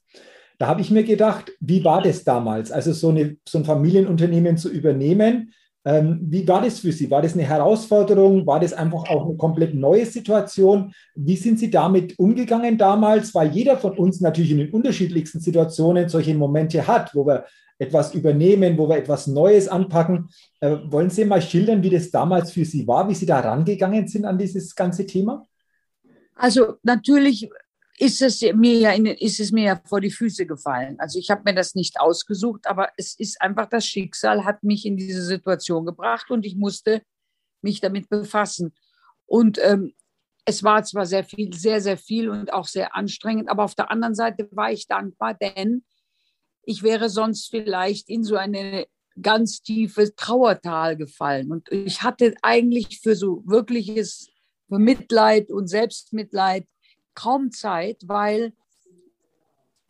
Da 0.59 0.69
habe 0.69 0.81
ich 0.81 0.91
mir 0.91 1.05
gedacht, 1.05 1.53
wie 1.61 1.85
war 1.85 2.03
das 2.03 2.25
damals? 2.25 2.71
Also 2.71 2.93
so, 2.93 3.09
eine, 3.09 3.37
so 3.49 3.59
ein 3.59 3.65
Familienunternehmen 3.65 4.57
zu 4.57 4.71
übernehmen, 4.71 5.53
ähm, 5.85 6.19
wie 6.23 6.49
war 6.49 6.63
das 6.63 6.81
für 6.81 6.93
Sie? 6.93 7.11
War 7.11 7.21
das 7.21 7.35
eine 7.35 7.43
Herausforderung? 7.43 8.47
War 8.47 8.59
das 8.61 8.73
einfach 8.73 9.09
auch 9.09 9.27
eine 9.27 9.37
komplett 9.37 9.75
neue 9.75 10.07
Situation? 10.07 10.95
Wie 11.15 11.37
sind 11.37 11.59
Sie 11.59 11.71
damit 11.71 12.19
umgegangen 12.19 12.79
damals? 12.79 13.35
Weil 13.35 13.51
jeder 13.51 13.77
von 13.77 13.99
uns 13.99 14.21
natürlich 14.21 14.53
in 14.53 14.59
den 14.59 14.71
unterschiedlichsten 14.71 15.41
Situationen 15.41 16.09
solche 16.09 16.35
Momente 16.35 16.87
hat, 16.87 17.15
wo 17.15 17.27
wir 17.27 17.45
etwas 17.79 18.15
übernehmen, 18.15 18.79
wo 18.79 18.89
wir 18.89 18.97
etwas 18.97 19.27
Neues 19.27 19.69
anpacken. 19.69 20.31
Äh, 20.61 20.77
wollen 20.87 21.11
Sie 21.11 21.25
mal 21.27 21.43
schildern, 21.43 21.83
wie 21.83 21.91
das 21.91 22.11
damals 22.11 22.53
für 22.53 22.65
Sie 22.65 22.87
war, 22.87 23.09
wie 23.09 23.15
Sie 23.15 23.27
da 23.27 23.41
rangegangen 23.41 24.09
sind 24.09 24.25
an 24.25 24.39
dieses 24.39 24.75
ganze 24.75 25.05
Thema? 25.07 25.45
Also 26.35 26.75
natürlich 26.83 27.51
ist 27.99 28.23
es 28.23 28.41
mir 28.41 29.21
ist 29.21 29.41
es 29.41 29.53
mir 29.53 29.65
ja 29.65 29.81
vor 29.87 30.01
die 30.01 30.11
Füße 30.11 30.47
gefallen. 30.47 30.99
Also 30.99 31.19
ich 31.19 31.31
habe 31.31 31.43
mir 31.45 31.55
das 31.55 31.75
nicht 31.75 32.01
ausgesucht, 32.01 32.67
aber 32.67 32.89
es 32.97 33.19
ist 33.19 33.41
einfach 33.41 33.69
das 33.69 33.87
Schicksal 33.87 34.45
hat 34.45 34.65
mich 34.65 34.85
in 34.85 34.97
diese 34.97 35.23
Situation 35.23 35.87
gebracht 35.87 36.31
und 36.31 36.45
ich 36.45 36.57
musste 36.57 37.03
mich 37.63 37.81
damit 37.81 38.09
befassen. 38.09 38.75
Und 39.27 39.59
ähm, 39.63 39.95
es 40.45 40.63
war 40.63 40.83
zwar 40.85 41.07
sehr 41.07 41.25
viel, 41.25 41.55
sehr, 41.55 41.81
sehr 41.81 41.97
viel 41.97 42.29
und 42.29 42.53
auch 42.53 42.67
sehr 42.67 42.95
anstrengend, 42.95 43.49
aber 43.49 43.65
auf 43.65 43.75
der 43.75 43.91
anderen 43.91 44.15
Seite 44.15 44.49
war 44.51 44.71
ich 44.73 44.87
dankbar, 44.87 45.35
denn 45.35 45.85
ich 46.65 46.83
wäre 46.83 47.09
sonst 47.09 47.49
vielleicht 47.51 48.09
in 48.09 48.25
so 48.25 48.37
eine 48.37 48.87
ganz 49.21 49.63
tiefe 49.63 50.15
Trauertal 50.15 50.97
gefallen. 50.97 51.53
Und 51.53 51.71
ich 51.71 52.03
hatte 52.03 52.35
eigentlich 52.43 53.01
für 53.01 53.15
so 53.15 53.43
wirkliches 53.47 54.29
für 54.69 54.79
Mitleid 54.79 55.51
und 55.51 55.69
Selbstmitleid 55.69 56.67
kaum 57.15 57.51
Zeit, 57.51 58.03
weil 58.07 58.53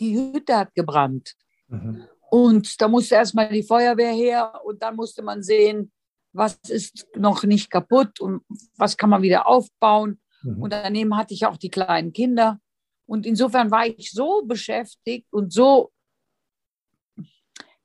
die 0.01 0.17
Hütte 0.17 0.57
hat 0.57 0.75
gebrannt. 0.75 1.35
Mhm. 1.69 2.07
Und 2.31 2.81
da 2.81 2.89
musste 2.89 3.15
erstmal 3.15 3.49
die 3.49 3.63
Feuerwehr 3.63 4.13
her 4.13 4.61
und 4.65 4.83
dann 4.83 4.97
musste 4.97 5.23
man 5.23 5.43
sehen, 5.43 5.93
was 6.33 6.59
ist 6.69 7.07
noch 7.17 7.45
nicht 7.45 7.71
kaputt 7.71 8.19
und 8.21 8.43
was 8.77 8.97
kann 8.97 9.11
man 9.11 9.23
wieder 9.23 9.47
aufbauen. 9.47 10.21
Mhm. 10.43 10.63
Und 10.63 10.73
daneben 10.73 11.17
hatte 11.17 11.33
ich 11.33 11.47
auch 11.47 11.57
die 11.57 11.71
kleinen 11.71 12.13
Kinder. 12.13 12.59
Und 13.07 13.27
insofern 13.27 13.71
war 13.71 13.87
ich 13.87 14.11
so 14.11 14.43
beschäftigt 14.45 15.33
und 15.33 15.53
so 15.53 15.93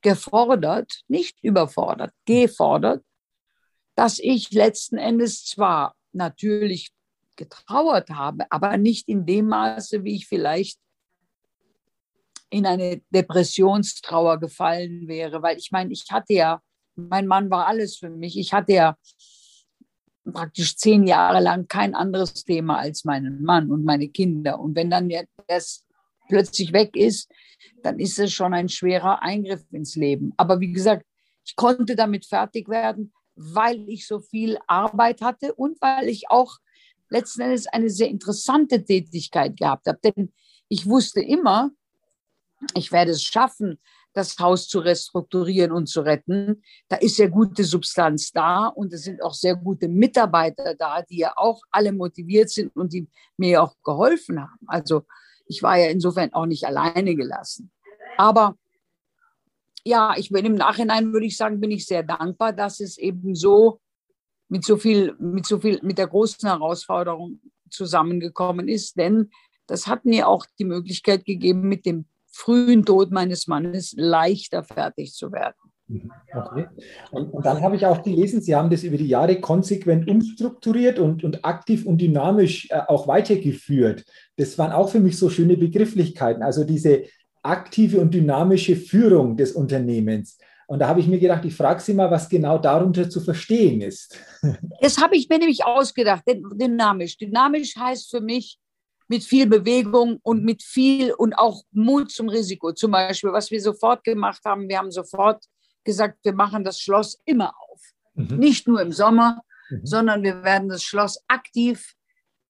gefordert, 0.02 1.02
nicht 1.08 1.44
überfordert, 1.44 2.14
gefordert, 2.26 3.04
dass 3.96 4.18
ich 4.18 4.52
letzten 4.52 4.98
Endes 4.98 5.46
zwar 5.46 5.96
natürlich 6.14 6.92
getrauert 7.40 8.10
habe, 8.10 8.46
aber 8.52 8.78
nicht 8.78 9.08
in 9.08 9.26
dem 9.26 9.48
Maße, 9.48 10.04
wie 10.04 10.16
ich 10.16 10.28
vielleicht 10.28 10.78
in 12.52 12.66
eine 12.66 13.02
Depressionstrauer 13.10 14.40
gefallen 14.40 15.08
wäre, 15.08 15.42
weil 15.42 15.58
ich 15.58 15.72
meine, 15.72 15.92
ich 15.94 16.06
hatte 16.12 16.34
ja, 16.34 16.62
mein 16.96 17.28
Mann 17.28 17.50
war 17.50 17.68
alles 17.68 17.98
für 17.98 18.10
mich. 18.10 18.38
Ich 18.38 18.54
hatte 18.54 18.74
ja 18.74 18.98
praktisch 20.32 20.76
zehn 20.76 21.08
Jahre 21.08 21.40
lang 21.40 21.68
kein 21.68 21.96
anderes 21.96 22.44
Thema 22.44 22.78
als 22.78 23.06
meinen 23.06 23.42
Mann 23.42 23.72
und 23.72 23.86
meine 23.86 24.10
Kinder. 24.10 24.60
Und 24.60 24.76
wenn 24.76 24.90
dann 24.90 25.10
das 25.48 25.86
plötzlich 26.28 26.74
weg 26.74 26.96
ist, 26.96 27.32
dann 27.84 28.00
ist 28.00 28.20
es 28.20 28.34
schon 28.34 28.54
ein 28.54 28.70
schwerer 28.70 29.22
Eingriff 29.22 29.64
ins 29.72 29.96
Leben. 29.96 30.34
Aber 30.38 30.60
wie 30.60 30.72
gesagt, 30.72 31.06
ich 31.46 31.56
konnte 31.56 31.96
damit 31.96 32.26
fertig 32.26 32.68
werden, 32.68 33.14
weil 33.36 33.88
ich 33.88 34.06
so 34.06 34.20
viel 34.20 34.58
Arbeit 34.68 35.22
hatte 35.22 35.54
und 35.54 35.82
weil 35.82 36.10
ich 36.10 36.30
auch 36.30 36.58
letzten 37.10 37.42
Endes 37.42 37.68
eine 37.68 37.90
sehr 37.90 38.10
interessante 38.10 38.84
Tätigkeit 38.84 39.58
gehabt 39.58 39.88
habe. 39.88 40.00
Denn 40.04 40.34
ich 40.68 40.86
wusste 40.86 41.22
immer, 41.22 41.72
ich 42.76 42.92
werde 42.92 43.12
es 43.12 43.24
schaffen, 43.24 43.80
das 44.14 44.38
Haus 44.40 44.68
zu 44.68 44.80
restrukturieren 44.80 45.72
und 45.72 45.88
zu 45.88 46.02
retten. 46.02 46.64
Da 46.88 46.98
ist 46.98 47.16
sehr 47.16 47.30
gute 47.30 47.64
Substanz 47.64 48.32
da 48.32 48.68
und 48.68 48.92
es 48.94 49.04
sind 49.04 49.22
auch 49.22 49.34
sehr 49.34 49.56
gute 49.56 49.88
Mitarbeiter 49.88 50.76
da, 50.76 51.02
die 51.04 51.20
ja 51.20 51.34
auch 51.36 51.62
alle 51.72 51.92
motiviert 51.92 52.50
sind 52.50 52.76
und 52.76 52.94
die 52.94 53.08
mir 53.38 53.64
auch 53.64 53.76
geholfen 53.84 54.42
haben. 54.42 54.66
Also 54.68 55.04
ich 55.46 55.64
war 55.64 55.78
ja 55.78 55.90
insofern 55.90 56.34
auch 56.34 56.46
nicht 56.46 56.66
alleine 56.66 57.16
gelassen. 57.16 57.72
Aber 58.18 58.56
ja, 59.86 60.14
ich 60.18 60.30
bin 60.30 60.46
im 60.46 60.56
Nachhinein, 60.56 61.14
würde 61.14 61.26
ich 61.26 61.38
sagen, 61.38 61.60
bin 61.60 61.72
ich 61.72 61.86
sehr 61.86 62.04
dankbar, 62.04 62.54
dass 62.54 62.80
es 62.80 62.98
eben 62.98 63.36
so 63.36 63.80
mit 64.50 64.66
so 64.66 64.78
viel, 64.78 65.16
mit 65.20 65.46
so 65.46 65.60
viel, 65.60 65.80
mit 65.84 65.98
der 65.98 66.08
großen 66.08 66.50
Herausforderung 66.50 67.40
zusammengekommen 67.70 68.68
ist, 68.68 68.98
denn 68.98 69.30
das 69.68 69.88
hat 69.88 70.04
mir 70.04 70.28
auch 70.28 70.46
die 70.58 70.66
Möglichkeit 70.66 71.26
gegeben, 71.26 71.62
mit 71.70 71.86
dem 71.86 72.06
frühen 72.32 72.86
Tod 72.86 73.12
meines 73.12 73.48
Mannes 73.48 73.94
leichter 73.96 74.64
fertig 74.64 75.14
zu 75.14 75.32
werden. 75.32 75.56
Mhm. 75.88 76.12
Okay. 76.34 76.68
Und, 77.12 77.34
und, 77.34 77.46
dann 77.46 77.62
habe 77.62 77.76
ich 77.76 77.86
auch 77.86 78.04
gelesen, 78.04 78.42
Sie 78.42 78.56
haben 78.56 78.70
das 78.70 78.84
über 78.84 78.98
die 78.98 79.08
Jahre 79.08 79.40
konsequent 79.40 80.08
umstrukturiert 80.08 81.00
und, 81.00 81.24
und 81.24 81.44
aktiv 81.46 81.86
und 81.86 82.00
dynamisch 82.00 82.70
äh, 82.70 82.82
auch 82.88 83.08
weitergeführt. 83.08 84.06
Das 84.38 84.58
waren 84.58 84.72
auch 84.72 84.90
für 84.90 85.00
mich 85.00 85.18
so 85.18 85.30
schöne 85.30 85.58
Begrifflichkeiten. 85.58 86.44
Also 86.44 86.64
diese 86.64 87.04
aktive 87.42 88.00
und 88.00 88.14
dynamische 88.14 88.76
Führung 88.76 89.38
des 89.38 89.54
Unternehmens. 89.54 90.38
Und 90.70 90.78
da 90.78 90.88
habe 90.88 91.00
ich 91.00 91.08
mir 91.08 91.18
gedacht, 91.18 91.44
ich 91.46 91.56
frage 91.56 91.82
Sie 91.82 91.96
mal, 91.96 92.12
was 92.12 92.30
genau 92.30 92.60
darunter 92.60 93.10
zu 93.10 93.22
verstehen 93.22 93.82
ist. 93.82 94.20
Das 94.82 95.00
habe 95.00 95.16
ich 95.18 95.28
mir 95.28 95.40
nämlich 95.40 95.66
ausgedacht, 95.66 96.24
dynamisch. 96.28 97.18
Dynamisch 97.18 97.76
heißt 97.76 98.12
für 98.12 98.22
mich 98.22 98.60
mit 99.08 99.24
viel 99.24 99.48
Bewegung 99.48 100.20
und 100.22 100.44
mit 100.46 100.62
viel 100.62 101.12
und 101.12 101.34
auch 101.34 101.64
Mut 101.72 102.12
zum 102.12 102.30
Risiko. 102.30 102.72
Zum 102.72 102.92
Beispiel, 102.92 103.34
was 103.34 103.50
wir 103.50 103.60
sofort 103.60 104.04
gemacht 104.04 104.42
haben, 104.46 104.70
wir 104.70 104.78
haben 104.78 104.92
sofort 104.92 105.44
gesagt, 105.84 106.20
wir 106.22 106.34
machen 106.34 106.64
das 106.64 106.80
Schloss 106.80 107.20
immer 107.26 107.52
auf. 107.72 107.82
Mhm. 108.14 108.38
Nicht 108.38 108.68
nur 108.68 108.80
im 108.80 108.92
Sommer, 108.92 109.42
mhm. 109.72 109.86
sondern 109.88 110.22
wir 110.22 110.44
werden 110.44 110.70
das 110.70 110.84
Schloss 110.84 111.20
aktiv 111.28 111.96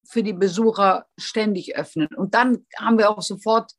für 0.05 0.23
die 0.23 0.33
Besucher 0.33 1.05
ständig 1.17 1.77
öffnen. 1.77 2.09
Und 2.17 2.33
dann 2.33 2.65
haben 2.77 2.97
wir 2.97 3.09
auch 3.11 3.21
sofort 3.21 3.71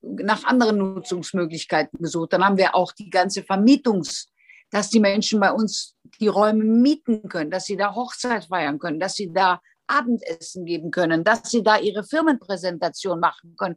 nach 0.00 0.44
anderen 0.44 0.78
Nutzungsmöglichkeiten 0.78 1.98
gesucht. 2.00 2.32
Dann 2.32 2.44
haben 2.44 2.56
wir 2.56 2.74
auch 2.74 2.92
die 2.92 3.10
ganze 3.10 3.42
Vermietungs, 3.42 4.28
dass 4.70 4.90
die 4.90 5.00
Menschen 5.00 5.40
bei 5.40 5.52
uns 5.52 5.96
die 6.20 6.28
Räume 6.28 6.64
mieten 6.64 7.28
können, 7.28 7.50
dass 7.50 7.64
sie 7.64 7.76
da 7.76 7.94
Hochzeit 7.94 8.46
feiern 8.46 8.78
können, 8.78 9.00
dass 9.00 9.14
sie 9.14 9.32
da 9.32 9.60
Abendessen 9.86 10.66
geben 10.66 10.90
können, 10.90 11.24
dass 11.24 11.50
sie 11.50 11.62
da 11.62 11.78
ihre 11.78 12.04
Firmenpräsentation 12.04 13.18
machen 13.18 13.56
können. 13.56 13.76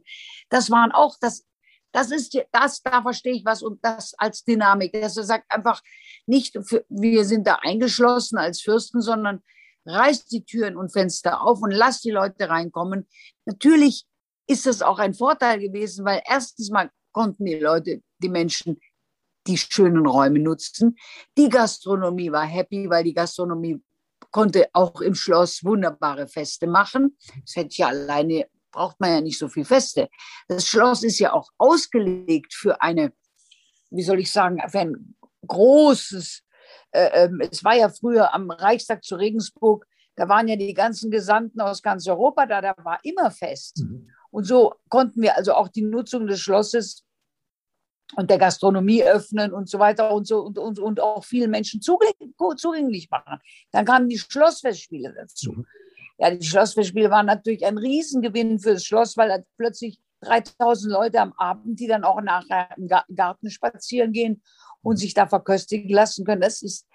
Das 0.50 0.70
waren 0.70 0.92
auch, 0.92 1.16
das, 1.20 1.46
das 1.90 2.10
ist, 2.10 2.38
das, 2.52 2.82
da 2.82 3.02
verstehe 3.02 3.32
ich 3.32 3.44
was 3.44 3.62
und 3.62 3.82
das 3.82 4.14
als 4.18 4.44
Dynamik. 4.44 4.92
Dass 4.92 5.16
er 5.16 5.24
sagt 5.24 5.50
einfach 5.50 5.80
nicht, 6.26 6.54
wir 6.88 7.24
sind 7.24 7.46
da 7.46 7.56
eingeschlossen 7.62 8.36
als 8.36 8.60
Fürsten, 8.60 9.00
sondern 9.00 9.42
reißt 9.86 10.30
die 10.30 10.44
Türen 10.44 10.76
und 10.76 10.92
Fenster 10.92 11.42
auf 11.42 11.62
und 11.62 11.70
lasst 11.70 12.04
die 12.04 12.10
Leute 12.10 12.48
reinkommen. 12.48 13.08
Natürlich 13.46 14.06
ist 14.46 14.66
das 14.66 14.82
auch 14.82 14.98
ein 14.98 15.14
Vorteil 15.14 15.60
gewesen, 15.60 16.04
weil 16.04 16.22
erstens 16.26 16.70
mal 16.70 16.90
konnten 17.12 17.44
die 17.44 17.58
Leute, 17.58 18.02
die 18.18 18.28
Menschen 18.28 18.80
die 19.46 19.58
schönen 19.58 20.06
Räume 20.06 20.38
nutzen. 20.38 20.96
Die 21.36 21.48
Gastronomie 21.48 22.30
war 22.30 22.46
happy, 22.46 22.88
weil 22.88 23.04
die 23.04 23.14
Gastronomie 23.14 23.82
konnte 24.30 24.68
auch 24.72 25.00
im 25.00 25.14
Schloss 25.14 25.64
wunderbare 25.64 26.28
Feste 26.28 26.66
machen. 26.66 27.16
Das 27.44 27.56
hätte 27.56 27.76
ja 27.76 27.88
alleine, 27.88 28.46
braucht 28.70 29.00
man 29.00 29.10
ja 29.10 29.20
nicht 29.20 29.38
so 29.38 29.48
viel 29.48 29.64
Feste. 29.64 30.08
Das 30.48 30.66
Schloss 30.66 31.02
ist 31.02 31.18
ja 31.18 31.32
auch 31.32 31.50
ausgelegt 31.58 32.54
für 32.54 32.80
eine, 32.80 33.12
wie 33.90 34.02
soll 34.02 34.20
ich 34.20 34.30
sagen, 34.30 34.62
für 34.68 34.80
ein 34.80 35.16
großes, 35.46 36.42
äh, 36.92 37.26
äh, 37.26 37.30
es 37.50 37.64
war 37.64 37.74
ja 37.74 37.88
früher 37.88 38.32
am 38.32 38.50
Reichstag 38.50 39.04
zu 39.04 39.16
Regensburg, 39.16 39.86
da 40.14 40.28
waren 40.28 40.46
ja 40.46 40.56
die 40.56 40.74
ganzen 40.74 41.10
Gesandten 41.10 41.60
aus 41.60 41.82
ganz 41.82 42.06
Europa 42.06 42.46
da, 42.46 42.60
da 42.60 42.74
war 42.78 43.00
immer 43.02 43.30
Fest. 43.30 43.78
Mhm. 43.78 44.10
Und 44.32 44.44
so 44.44 44.74
konnten 44.88 45.22
wir 45.22 45.36
also 45.36 45.52
auch 45.52 45.68
die 45.68 45.82
Nutzung 45.82 46.26
des 46.26 46.40
Schlosses 46.40 47.04
und 48.16 48.30
der 48.30 48.38
Gastronomie 48.38 49.04
öffnen 49.04 49.52
und 49.52 49.68
so 49.68 49.78
weiter 49.78 50.12
und 50.12 50.26
so 50.26 50.40
und, 50.40 50.58
und, 50.58 50.78
und 50.78 51.00
auch 51.00 51.24
vielen 51.24 51.50
Menschen 51.50 51.80
zugänglich 51.80 53.10
machen. 53.10 53.40
Dann 53.70 53.84
kamen 53.84 54.08
die 54.08 54.18
Schlossfestspiele 54.18 55.14
dazu. 55.14 55.52
Mhm. 55.52 55.66
Ja, 56.18 56.34
die 56.34 56.46
Schlossfestspiele 56.46 57.10
waren 57.10 57.26
natürlich 57.26 57.64
ein 57.64 57.78
Riesengewinn 57.78 58.58
für 58.58 58.74
das 58.74 58.84
Schloss, 58.84 59.16
weil 59.16 59.44
plötzlich 59.56 59.98
3000 60.20 60.92
Leute 60.92 61.20
am 61.20 61.32
Abend, 61.32 61.80
die 61.80 61.86
dann 61.86 62.04
auch 62.04 62.20
nachher 62.20 62.68
im 62.76 62.88
Garten 63.14 63.50
spazieren 63.50 64.12
gehen 64.12 64.42
und 64.82 64.96
sich 64.96 65.14
da 65.14 65.26
verköstigen 65.26 65.90
lassen 65.90 66.24
können. 66.24 66.40
Das 66.40 66.62
ist, 66.62 66.86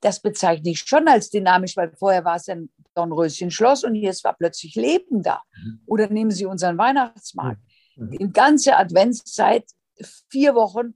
das 0.00 0.20
bezeichne 0.20 0.70
ich 0.70 0.80
schon 0.80 1.08
als 1.08 1.30
dynamisch, 1.30 1.76
weil 1.76 1.92
vorher 1.96 2.24
war 2.24 2.36
es 2.36 2.48
ein 2.48 2.70
Dornröschen-Schloss 2.94 3.84
und 3.84 3.94
jetzt 3.94 4.24
war 4.24 4.34
plötzlich 4.34 4.74
Leben 4.74 5.22
da. 5.22 5.42
Mhm. 5.62 5.80
Oder 5.86 6.08
nehmen 6.08 6.30
Sie 6.30 6.46
unseren 6.46 6.78
Weihnachtsmarkt. 6.78 7.60
Mhm. 7.96 8.10
Die 8.10 8.32
ganze 8.32 8.76
Adventszeit, 8.76 9.64
vier 10.30 10.54
Wochen 10.54 10.94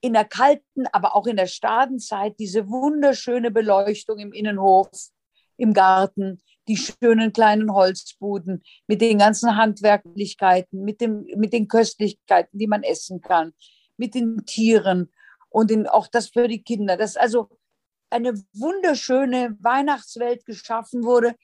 in 0.00 0.14
der 0.14 0.24
kalten, 0.24 0.86
aber 0.92 1.14
auch 1.14 1.26
in 1.26 1.36
der 1.36 1.46
Stadenzeit, 1.46 2.34
diese 2.38 2.68
wunderschöne 2.68 3.50
Beleuchtung 3.50 4.18
im 4.18 4.32
Innenhof, 4.32 4.90
im 5.56 5.74
Garten, 5.74 6.42
die 6.68 6.76
schönen 6.76 7.32
kleinen 7.32 7.72
Holzbuden 7.72 8.62
mit 8.86 9.00
den 9.00 9.18
ganzen 9.18 9.56
Handwerklichkeiten, 9.56 10.82
mit, 10.84 11.00
dem, 11.00 11.26
mit 11.36 11.52
den 11.52 11.68
Köstlichkeiten, 11.68 12.58
die 12.58 12.66
man 12.66 12.82
essen 12.82 13.20
kann, 13.20 13.52
mit 13.96 14.14
den 14.14 14.44
Tieren 14.46 15.12
und 15.50 15.70
in, 15.70 15.86
auch 15.86 16.08
das 16.08 16.28
für 16.28 16.48
die 16.48 16.62
Kinder. 16.62 16.96
Das 16.96 17.16
also 17.16 17.48
eine 18.12 18.34
wunderschöne 18.52 19.56
Weihnachtswelt 19.60 20.44
geschaffen 20.44 21.04
wurde, 21.04 21.34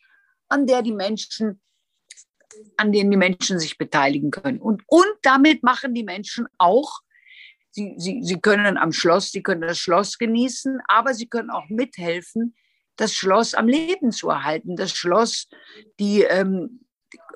an 0.49 0.67
der 0.67 0.83
die 0.83 0.93
Menschen, 0.93 1.61
an 2.77 2.93
denen 2.93 3.11
die 3.11 3.17
Menschen 3.17 3.59
sich 3.59 3.79
beteiligen 3.79 4.31
können. 4.31 4.61
Und, 4.61 4.83
und 4.87 5.07
damit 5.23 5.63
machen 5.63 5.95
die 5.95 6.05
Menschen 6.05 6.47
auch, 6.59 7.01
sie, 7.71 7.95
sie, 7.99 8.21
sie 8.23 8.41
können 8.41 8.77
am 8.77 8.93
Schloss, 8.93 9.31
sie 9.31 9.43
können 9.43 9.63
das 9.63 9.79
Schloss 9.79 10.19
genießen, 10.19 10.81
aber 10.89 11.15
sie 11.15 11.27
können 11.27 11.51
auch 11.51 11.69
mithelfen, 11.69 12.55
das 12.97 13.15
Schloss 13.15 13.55
am 13.55 13.69
Leben 13.69 14.13
zu 14.13 14.29
erhalten. 14.29 14.77
Das 14.77 14.93
Schloss, 14.93 15.49
die, 16.01 16.23
ähm, 16.23 16.85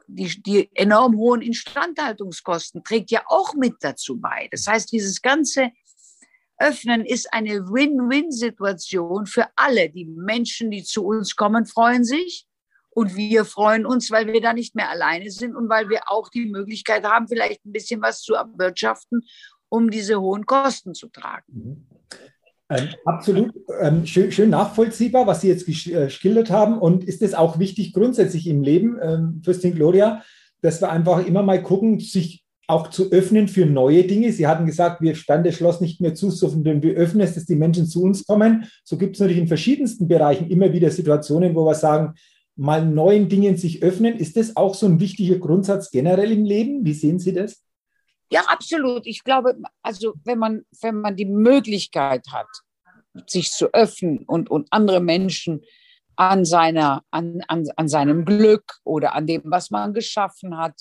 die, 0.06 0.42
die 0.42 0.70
enorm 0.74 1.16
hohen 1.16 1.40
Instandhaltungskosten 1.40 2.84
trägt 2.84 3.10
ja 3.10 3.22
auch 3.26 3.54
mit 3.54 3.76
dazu 3.80 4.20
bei. 4.20 4.48
Das 4.50 4.66
heißt, 4.66 4.92
dieses 4.92 5.22
ganze 5.22 5.70
öffnen, 6.62 7.04
ist 7.04 7.32
eine 7.32 7.68
Win-Win-Situation 7.68 9.26
für 9.26 9.46
alle. 9.56 9.90
Die 9.90 10.04
Menschen, 10.04 10.70
die 10.70 10.84
zu 10.84 11.04
uns 11.04 11.36
kommen, 11.36 11.66
freuen 11.66 12.04
sich. 12.04 12.46
Und 12.90 13.16
wir 13.16 13.44
freuen 13.44 13.86
uns, 13.86 14.10
weil 14.10 14.26
wir 14.26 14.40
da 14.40 14.52
nicht 14.52 14.74
mehr 14.74 14.90
alleine 14.90 15.30
sind 15.30 15.56
und 15.56 15.68
weil 15.70 15.88
wir 15.88 16.02
auch 16.06 16.28
die 16.28 16.46
Möglichkeit 16.46 17.04
haben, 17.04 17.26
vielleicht 17.26 17.64
ein 17.64 17.72
bisschen 17.72 18.02
was 18.02 18.20
zu 18.20 18.34
erwirtschaften, 18.34 19.22
um 19.70 19.90
diese 19.90 20.20
hohen 20.20 20.44
Kosten 20.44 20.94
zu 20.94 21.08
tragen. 21.08 21.44
Mhm. 21.46 21.86
Ähm, 22.72 22.88
absolut 23.04 23.52
ähm, 23.80 24.06
schön, 24.06 24.32
schön, 24.32 24.50
nachvollziehbar, 24.50 25.26
was 25.26 25.42
Sie 25.42 25.48
jetzt 25.48 25.68
äh, 25.68 26.04
geschildert 26.04 26.50
haben. 26.50 26.78
Und 26.78 27.04
ist 27.04 27.22
es 27.22 27.34
auch 27.34 27.58
wichtig 27.58 27.92
grundsätzlich 27.92 28.46
im 28.46 28.62
Leben, 28.62 28.98
ähm, 29.02 29.42
Fürstin 29.44 29.74
Gloria, 29.74 30.22
dass 30.62 30.80
wir 30.80 30.90
einfach 30.90 31.26
immer 31.26 31.42
mal 31.42 31.62
gucken, 31.62 32.00
sich 32.00 32.41
auch 32.68 32.90
zu 32.90 33.10
öffnen 33.10 33.48
für 33.48 33.66
neue 33.66 34.04
Dinge. 34.04 34.32
Sie 34.32 34.46
hatten 34.46 34.66
gesagt, 34.66 35.00
wir 35.00 35.14
sperren 35.14 35.44
das 35.44 35.54
Schloss 35.54 35.80
nicht 35.80 36.00
mehr 36.00 36.14
zu, 36.14 36.30
sondern 36.30 36.82
wir 36.82 36.94
öffnen 36.94 37.22
es, 37.22 37.34
dass 37.34 37.44
die 37.44 37.56
Menschen 37.56 37.86
zu 37.86 38.02
uns 38.02 38.24
kommen. 38.24 38.66
So 38.84 38.96
gibt 38.96 39.16
es 39.16 39.20
natürlich 39.20 39.40
in 39.40 39.48
verschiedensten 39.48 40.08
Bereichen 40.08 40.48
immer 40.48 40.72
wieder 40.72 40.90
Situationen, 40.90 41.54
wo 41.54 41.64
wir 41.66 41.74
sagen, 41.74 42.14
mal 42.56 42.84
neuen 42.84 43.28
Dingen 43.28 43.56
sich 43.56 43.82
öffnen. 43.82 44.16
Ist 44.16 44.36
das 44.36 44.56
auch 44.56 44.74
so 44.74 44.86
ein 44.86 45.00
wichtiger 45.00 45.38
Grundsatz 45.38 45.90
generell 45.90 46.32
im 46.32 46.44
Leben? 46.44 46.84
Wie 46.84 46.94
sehen 46.94 47.18
Sie 47.18 47.32
das? 47.32 47.62
Ja, 48.30 48.42
absolut. 48.46 49.06
Ich 49.06 49.24
glaube, 49.24 49.56
also 49.82 50.14
wenn 50.24 50.38
man, 50.38 50.62
wenn 50.80 50.96
man 50.96 51.16
die 51.16 51.26
Möglichkeit 51.26 52.26
hat, 52.30 52.48
sich 53.26 53.50
zu 53.50 53.72
öffnen 53.74 54.24
und, 54.26 54.50
und 54.50 54.68
andere 54.70 55.00
Menschen 55.00 55.62
an, 56.16 56.44
seiner, 56.44 57.04
an, 57.10 57.42
an, 57.48 57.64
an 57.76 57.88
seinem 57.88 58.24
Glück 58.24 58.78
oder 58.84 59.14
an 59.14 59.26
dem, 59.26 59.42
was 59.44 59.70
man 59.70 59.92
geschaffen 59.92 60.56
hat, 60.56 60.74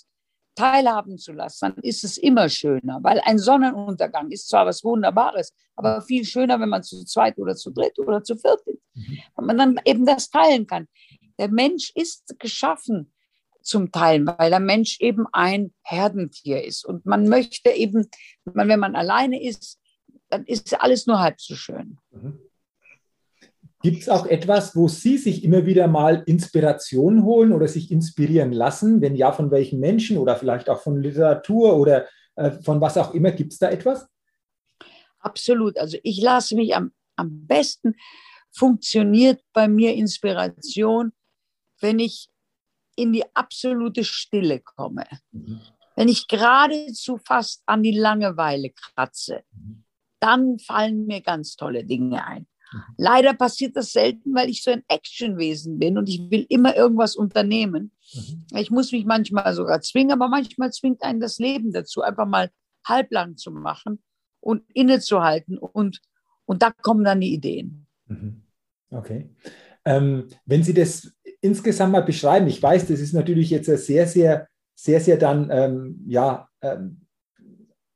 teilhaben 0.55 1.17
zu 1.17 1.31
lassen, 1.31 1.73
dann 1.73 1.83
ist 1.83 2.03
es 2.03 2.17
immer 2.17 2.49
schöner, 2.49 2.99
weil 3.01 3.21
ein 3.25 3.39
Sonnenuntergang 3.39 4.31
ist 4.31 4.49
zwar 4.49 4.65
was 4.65 4.83
Wunderbares, 4.83 5.53
aber 5.75 6.01
viel 6.01 6.25
schöner, 6.25 6.59
wenn 6.59 6.69
man 6.69 6.83
zu 6.83 7.03
zweit 7.05 7.37
oder 7.37 7.55
zu 7.55 7.71
dritt 7.71 7.97
oder 7.99 8.23
zu 8.23 8.35
viert 8.35 8.61
ist, 8.65 8.81
mhm. 8.93 9.19
wenn 9.35 9.45
man 9.45 9.57
dann 9.57 9.79
eben 9.85 10.05
das 10.05 10.29
teilen 10.29 10.67
kann. 10.67 10.87
Der 11.39 11.49
Mensch 11.49 11.91
ist 11.95 12.35
geschaffen 12.39 13.13
zum 13.61 13.91
Teilen, 13.91 14.27
weil 14.27 14.49
der 14.49 14.59
Mensch 14.59 14.99
eben 14.99 15.25
ein 15.31 15.73
Herdentier 15.83 16.63
ist 16.63 16.85
und 16.85 17.05
man 17.05 17.27
möchte 17.27 17.69
eben, 17.69 18.09
wenn 18.45 18.79
man 18.79 18.95
alleine 18.95 19.41
ist, 19.41 19.79
dann 20.29 20.45
ist 20.45 20.79
alles 20.79 21.07
nur 21.07 21.19
halb 21.19 21.39
so 21.39 21.55
schön. 21.55 21.97
Mhm. 22.11 22.39
Gibt 23.83 24.01
es 24.03 24.09
auch 24.09 24.27
etwas, 24.27 24.75
wo 24.75 24.87
Sie 24.87 25.17
sich 25.17 25.43
immer 25.43 25.65
wieder 25.65 25.87
mal 25.87 26.23
Inspiration 26.27 27.23
holen 27.23 27.51
oder 27.51 27.67
sich 27.67 27.91
inspirieren 27.91 28.51
lassen? 28.51 29.01
Wenn 29.01 29.15
ja, 29.15 29.31
von 29.31 29.49
welchen 29.49 29.79
Menschen 29.79 30.17
oder 30.17 30.35
vielleicht 30.35 30.69
auch 30.69 30.81
von 30.81 31.01
Literatur 31.01 31.75
oder 31.77 32.05
äh, 32.35 32.51
von 32.63 32.79
was 32.79 32.97
auch 32.97 33.13
immer? 33.13 33.31
Gibt 33.31 33.53
es 33.53 33.59
da 33.59 33.69
etwas? 33.69 34.07
Absolut. 35.19 35.77
Also 35.77 35.97
ich 36.03 36.21
lasse 36.21 36.55
mich 36.55 36.75
am, 36.75 36.91
am 37.15 37.47
besten, 37.47 37.95
funktioniert 38.51 39.41
bei 39.53 39.67
mir 39.67 39.93
Inspiration, 39.93 41.13
wenn 41.79 41.99
ich 41.99 42.29
in 42.95 43.13
die 43.13 43.23
absolute 43.33 44.03
Stille 44.03 44.59
komme. 44.59 45.05
Mhm. 45.31 45.61
Wenn 45.95 46.07
ich 46.07 46.27
geradezu 46.27 47.17
fast 47.17 47.63
an 47.65 47.83
die 47.83 47.97
Langeweile 47.97 48.71
kratze, 48.71 49.43
mhm. 49.51 49.83
dann 50.19 50.59
fallen 50.59 51.05
mir 51.07 51.21
ganz 51.21 51.55
tolle 51.55 51.83
Dinge 51.83 52.25
ein. 52.25 52.47
Mhm. 52.71 52.79
Leider 52.97 53.33
passiert 53.33 53.75
das 53.75 53.91
selten, 53.91 54.33
weil 54.33 54.49
ich 54.49 54.63
so 54.63 54.71
ein 54.71 54.83
Actionwesen 54.87 55.79
bin 55.79 55.97
und 55.97 56.09
ich 56.09 56.29
will 56.31 56.45
immer 56.49 56.75
irgendwas 56.75 57.15
unternehmen. 57.15 57.91
Mhm. 58.13 58.45
Ich 58.57 58.71
muss 58.71 58.91
mich 58.91 59.05
manchmal 59.05 59.53
sogar 59.53 59.81
zwingen, 59.81 60.11
aber 60.11 60.27
manchmal 60.27 60.71
zwingt 60.71 61.03
einen 61.03 61.19
das 61.19 61.39
Leben 61.39 61.71
dazu, 61.71 62.01
einfach 62.01 62.27
mal 62.27 62.49
halblang 62.85 63.37
zu 63.37 63.51
machen 63.51 64.01
und 64.39 64.63
innezuhalten 64.73 65.57
und, 65.57 66.01
und 66.45 66.61
da 66.61 66.71
kommen 66.71 67.03
dann 67.03 67.21
die 67.21 67.33
Ideen. 67.33 67.87
Mhm. 68.07 68.43
Okay. 68.89 69.29
Ähm, 69.85 70.27
wenn 70.45 70.63
Sie 70.63 70.73
das 70.73 71.11
insgesamt 71.41 71.93
mal 71.93 72.03
beschreiben, 72.03 72.47
ich 72.47 72.61
weiß, 72.61 72.87
das 72.87 72.99
ist 72.99 73.13
natürlich 73.13 73.49
jetzt 73.49 73.65
sehr, 73.65 74.07
sehr, 74.07 74.47
sehr, 74.75 74.99
sehr 74.99 75.17
dann, 75.17 75.49
ähm, 75.51 76.03
ja, 76.07 76.47
ähm, 76.61 77.01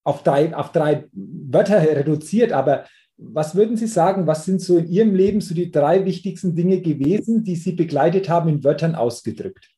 auf 0.03 0.23
drei, 0.23 0.55
auf 0.55 0.71
drei 0.71 1.07
Wörter 1.11 1.81
reduziert, 1.81 2.51
aber 2.51 2.85
was 3.17 3.55
würden 3.55 3.77
Sie 3.77 3.87
sagen, 3.87 4.27
was 4.27 4.45
sind 4.45 4.61
so 4.61 4.77
in 4.77 4.87
Ihrem 4.87 5.15
Leben 5.15 5.41
so 5.41 5.55
die 5.55 5.71
drei 5.71 6.05
wichtigsten 6.05 6.55
Dinge 6.55 6.81
gewesen, 6.81 7.43
die 7.43 7.55
Sie 7.55 7.71
begleitet 7.71 8.29
haben, 8.29 8.49
in 8.49 8.63
Wörtern 8.63 8.95
ausgedrückt? 8.95 9.69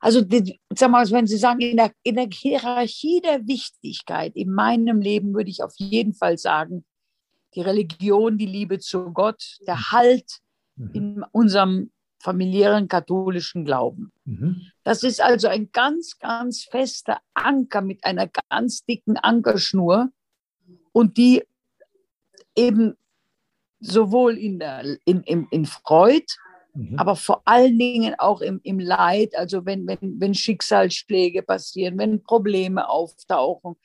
Also, 0.00 0.22
die, 0.22 0.58
sag 0.74 0.90
mal, 0.90 1.08
wenn 1.10 1.26
Sie 1.26 1.36
sagen, 1.36 1.60
in 1.60 1.76
der, 1.76 1.92
in 2.02 2.16
der 2.16 2.28
Hierarchie 2.32 3.20
der 3.20 3.46
Wichtigkeit 3.46 4.34
in 4.34 4.50
meinem 4.50 5.00
Leben 5.00 5.34
würde 5.34 5.50
ich 5.50 5.62
auf 5.62 5.74
jeden 5.76 6.14
Fall 6.14 6.38
sagen, 6.38 6.84
die 7.54 7.60
Religion, 7.60 8.38
die 8.38 8.46
Liebe 8.46 8.78
zu 8.78 9.12
Gott, 9.12 9.58
der 9.66 9.76
mhm. 9.76 9.90
Halt 9.92 10.38
mhm. 10.76 10.90
in 10.92 11.24
unserem 11.30 11.90
familiären 12.20 12.88
katholischen 12.88 13.64
Glauben. 13.64 14.12
Mhm. 14.24 14.62
Das 14.84 15.02
ist 15.02 15.20
also 15.20 15.48
ein 15.48 15.70
ganz, 15.72 16.18
ganz 16.18 16.64
fester 16.64 17.18
Anker 17.34 17.82
mit 17.82 18.04
einer 18.04 18.28
ganz 18.48 18.84
dicken 18.84 19.16
Ankerschnur 19.16 20.10
und 20.92 21.16
die 21.16 21.42
eben 22.56 22.96
sowohl 23.80 24.38
in, 24.38 24.58
der, 24.58 24.84
in, 25.04 25.22
in, 25.22 25.46
in 25.50 25.66
Freud, 25.66 26.26
mhm. 26.74 26.98
aber 26.98 27.16
vor 27.16 27.42
allen 27.44 27.78
Dingen 27.78 28.14
auch 28.18 28.40
im, 28.40 28.60
im 28.62 28.78
Leid, 28.78 29.36
also 29.36 29.66
wenn, 29.66 29.86
wenn, 29.86 30.20
wenn 30.20 30.34
Schicksalsschläge 30.34 31.42
passieren, 31.42 31.98
wenn 31.98 32.22
Probleme 32.22 32.88
auftauchen 32.88 33.76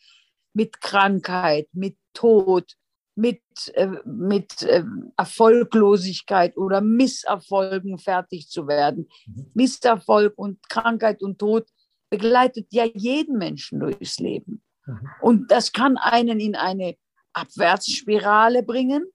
mit 0.53 0.82
Krankheit, 0.82 1.67
mit 1.73 1.97
Tod, 2.13 2.75
mit, 3.17 3.41
äh, 3.73 3.89
mit 4.06 4.62
äh, 4.62 4.84
Erfolglosigkeit 5.17 6.56
oder 6.56 6.82
Misserfolgen 6.82 7.97
fertig 7.97 8.47
zu 8.47 8.67
werden. 8.67 9.10
Mhm. 9.25 9.51
Misserfolg 9.56 10.38
und 10.38 10.69
Krankheit 10.69 11.23
und 11.23 11.39
Tod 11.39 11.67
begleitet 12.10 12.67
ja 12.69 12.86
jeden 12.86 13.38
Menschen 13.38 13.80
durchs 13.80 14.19
Leben. 14.19 14.62
Mhm. 14.86 15.10
Und 15.21 15.51
das 15.51 15.73
kann 15.73 15.97
einen 15.97 16.39
in 16.39 16.56
eine 16.56 16.95
Abwärtsspirale 17.38 18.63
bringen. 18.63 19.06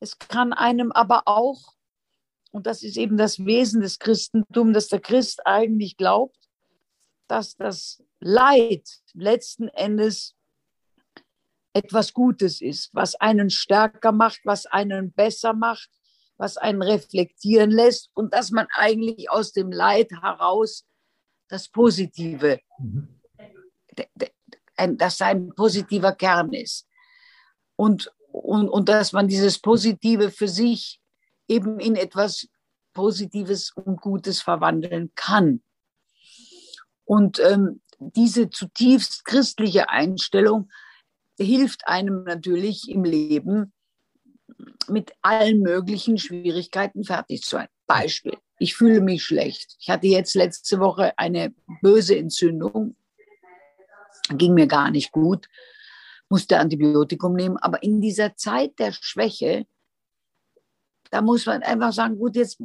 Es 0.00 0.18
kann 0.18 0.52
einem 0.52 0.92
aber 0.92 1.22
auch, 1.26 1.74
und 2.50 2.66
das 2.66 2.82
ist 2.82 2.96
eben 2.96 3.16
das 3.16 3.44
Wesen 3.44 3.80
des 3.80 3.98
Christentums, 3.98 4.74
dass 4.74 4.88
der 4.88 5.00
Christ 5.00 5.46
eigentlich 5.46 5.96
glaubt, 5.96 6.36
dass 7.28 7.56
das 7.56 8.02
Leid 8.20 8.88
letzten 9.12 9.68
Endes 9.68 10.34
etwas 11.74 12.12
Gutes 12.12 12.60
ist, 12.60 12.90
was 12.92 13.14
einen 13.14 13.50
stärker 13.50 14.12
macht, 14.12 14.40
was 14.44 14.66
einen 14.66 15.12
besser 15.12 15.52
macht, 15.52 15.90
was 16.36 16.56
einen 16.56 16.82
reflektieren 16.82 17.70
lässt 17.70 18.10
und 18.14 18.34
dass 18.34 18.50
man 18.50 18.66
eigentlich 18.72 19.30
aus 19.30 19.52
dem 19.52 19.70
Leid 19.70 20.10
heraus 20.22 20.86
das 21.48 21.68
Positive, 21.68 22.60
mhm. 22.78 23.20
dass 24.96 25.20
ein 25.20 25.54
positiver 25.54 26.12
Kern 26.12 26.52
ist. 26.52 26.87
Und, 27.78 28.12
und, 28.32 28.68
und 28.68 28.88
dass 28.88 29.12
man 29.12 29.28
dieses 29.28 29.60
Positive 29.60 30.32
für 30.32 30.48
sich 30.48 31.00
eben 31.46 31.78
in 31.78 31.94
etwas 31.94 32.48
Positives 32.92 33.70
und 33.70 34.00
Gutes 34.00 34.42
verwandeln 34.42 35.12
kann. 35.14 35.62
Und 37.04 37.38
ähm, 37.38 37.80
diese 38.00 38.50
zutiefst 38.50 39.24
christliche 39.24 39.90
Einstellung 39.90 40.70
hilft 41.38 41.86
einem 41.86 42.24
natürlich 42.24 42.90
im 42.90 43.04
Leben, 43.04 43.72
mit 44.88 45.12
allen 45.22 45.60
möglichen 45.60 46.18
Schwierigkeiten 46.18 47.04
fertig 47.04 47.42
zu 47.42 47.50
sein. 47.50 47.68
Beispiel, 47.86 48.38
ich 48.58 48.74
fühle 48.74 49.00
mich 49.00 49.22
schlecht. 49.22 49.76
Ich 49.78 49.88
hatte 49.88 50.08
jetzt 50.08 50.34
letzte 50.34 50.80
Woche 50.80 51.16
eine 51.16 51.54
böse 51.80 52.18
Entzündung, 52.18 52.96
ging 54.30 54.54
mir 54.54 54.66
gar 54.66 54.90
nicht 54.90 55.12
gut, 55.12 55.48
musste 56.28 56.58
Antibiotikum 56.58 57.34
nehmen. 57.34 57.56
Aber 57.58 57.82
in 57.82 58.00
dieser 58.00 58.36
Zeit 58.36 58.78
der 58.78 58.92
Schwäche, 58.92 59.66
da 61.10 61.22
muss 61.22 61.46
man 61.46 61.62
einfach 61.62 61.92
sagen, 61.92 62.18
gut, 62.18 62.36
jetzt, 62.36 62.62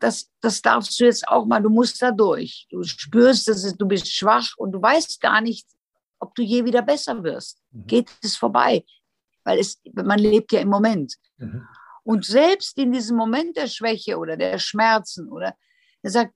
das, 0.00 0.30
das 0.40 0.62
darfst 0.62 0.98
du 0.98 1.04
jetzt 1.04 1.26
auch 1.28 1.46
mal, 1.46 1.62
du 1.62 1.70
musst 1.70 2.02
da 2.02 2.10
durch. 2.10 2.66
Du 2.70 2.82
spürst, 2.82 3.48
dass 3.48 3.76
du 3.76 3.86
bist 3.86 4.12
schwach 4.12 4.52
und 4.56 4.72
du 4.72 4.82
weißt 4.82 5.20
gar 5.20 5.40
nicht, 5.40 5.66
ob 6.18 6.34
du 6.34 6.42
je 6.42 6.64
wieder 6.64 6.82
besser 6.82 7.22
wirst. 7.22 7.62
Mhm. 7.70 7.86
Geht 7.86 8.10
es 8.22 8.36
vorbei? 8.36 8.84
Weil 9.44 9.58
es, 9.58 9.80
man 9.92 10.18
lebt 10.18 10.52
ja 10.52 10.60
im 10.60 10.68
Moment. 10.68 11.14
Mhm. 11.38 11.66
Und 12.02 12.24
selbst 12.24 12.76
in 12.78 12.92
diesem 12.92 13.16
Moment 13.16 13.56
der 13.56 13.68
Schwäche 13.68 14.18
oder 14.18 14.36
der 14.36 14.58
Schmerzen 14.58 15.28
oder 15.28 15.54
er 16.02 16.10
sagt, 16.10 16.34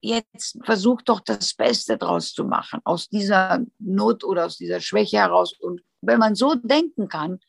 jetzt 0.00 0.58
versuch 0.64 1.02
doch 1.02 1.20
das 1.20 1.54
Beste 1.54 1.98
draus 1.98 2.32
zu 2.32 2.44
machen, 2.44 2.80
aus 2.84 3.08
dieser 3.08 3.64
Not 3.78 4.24
oder 4.24 4.46
aus 4.46 4.56
dieser 4.56 4.80
Schwäche 4.80 5.18
heraus. 5.18 5.52
Und 5.58 5.82
wenn 6.00 6.18
man 6.18 6.34
so 6.34 6.54
denken 6.54 7.08
kann, 7.08 7.40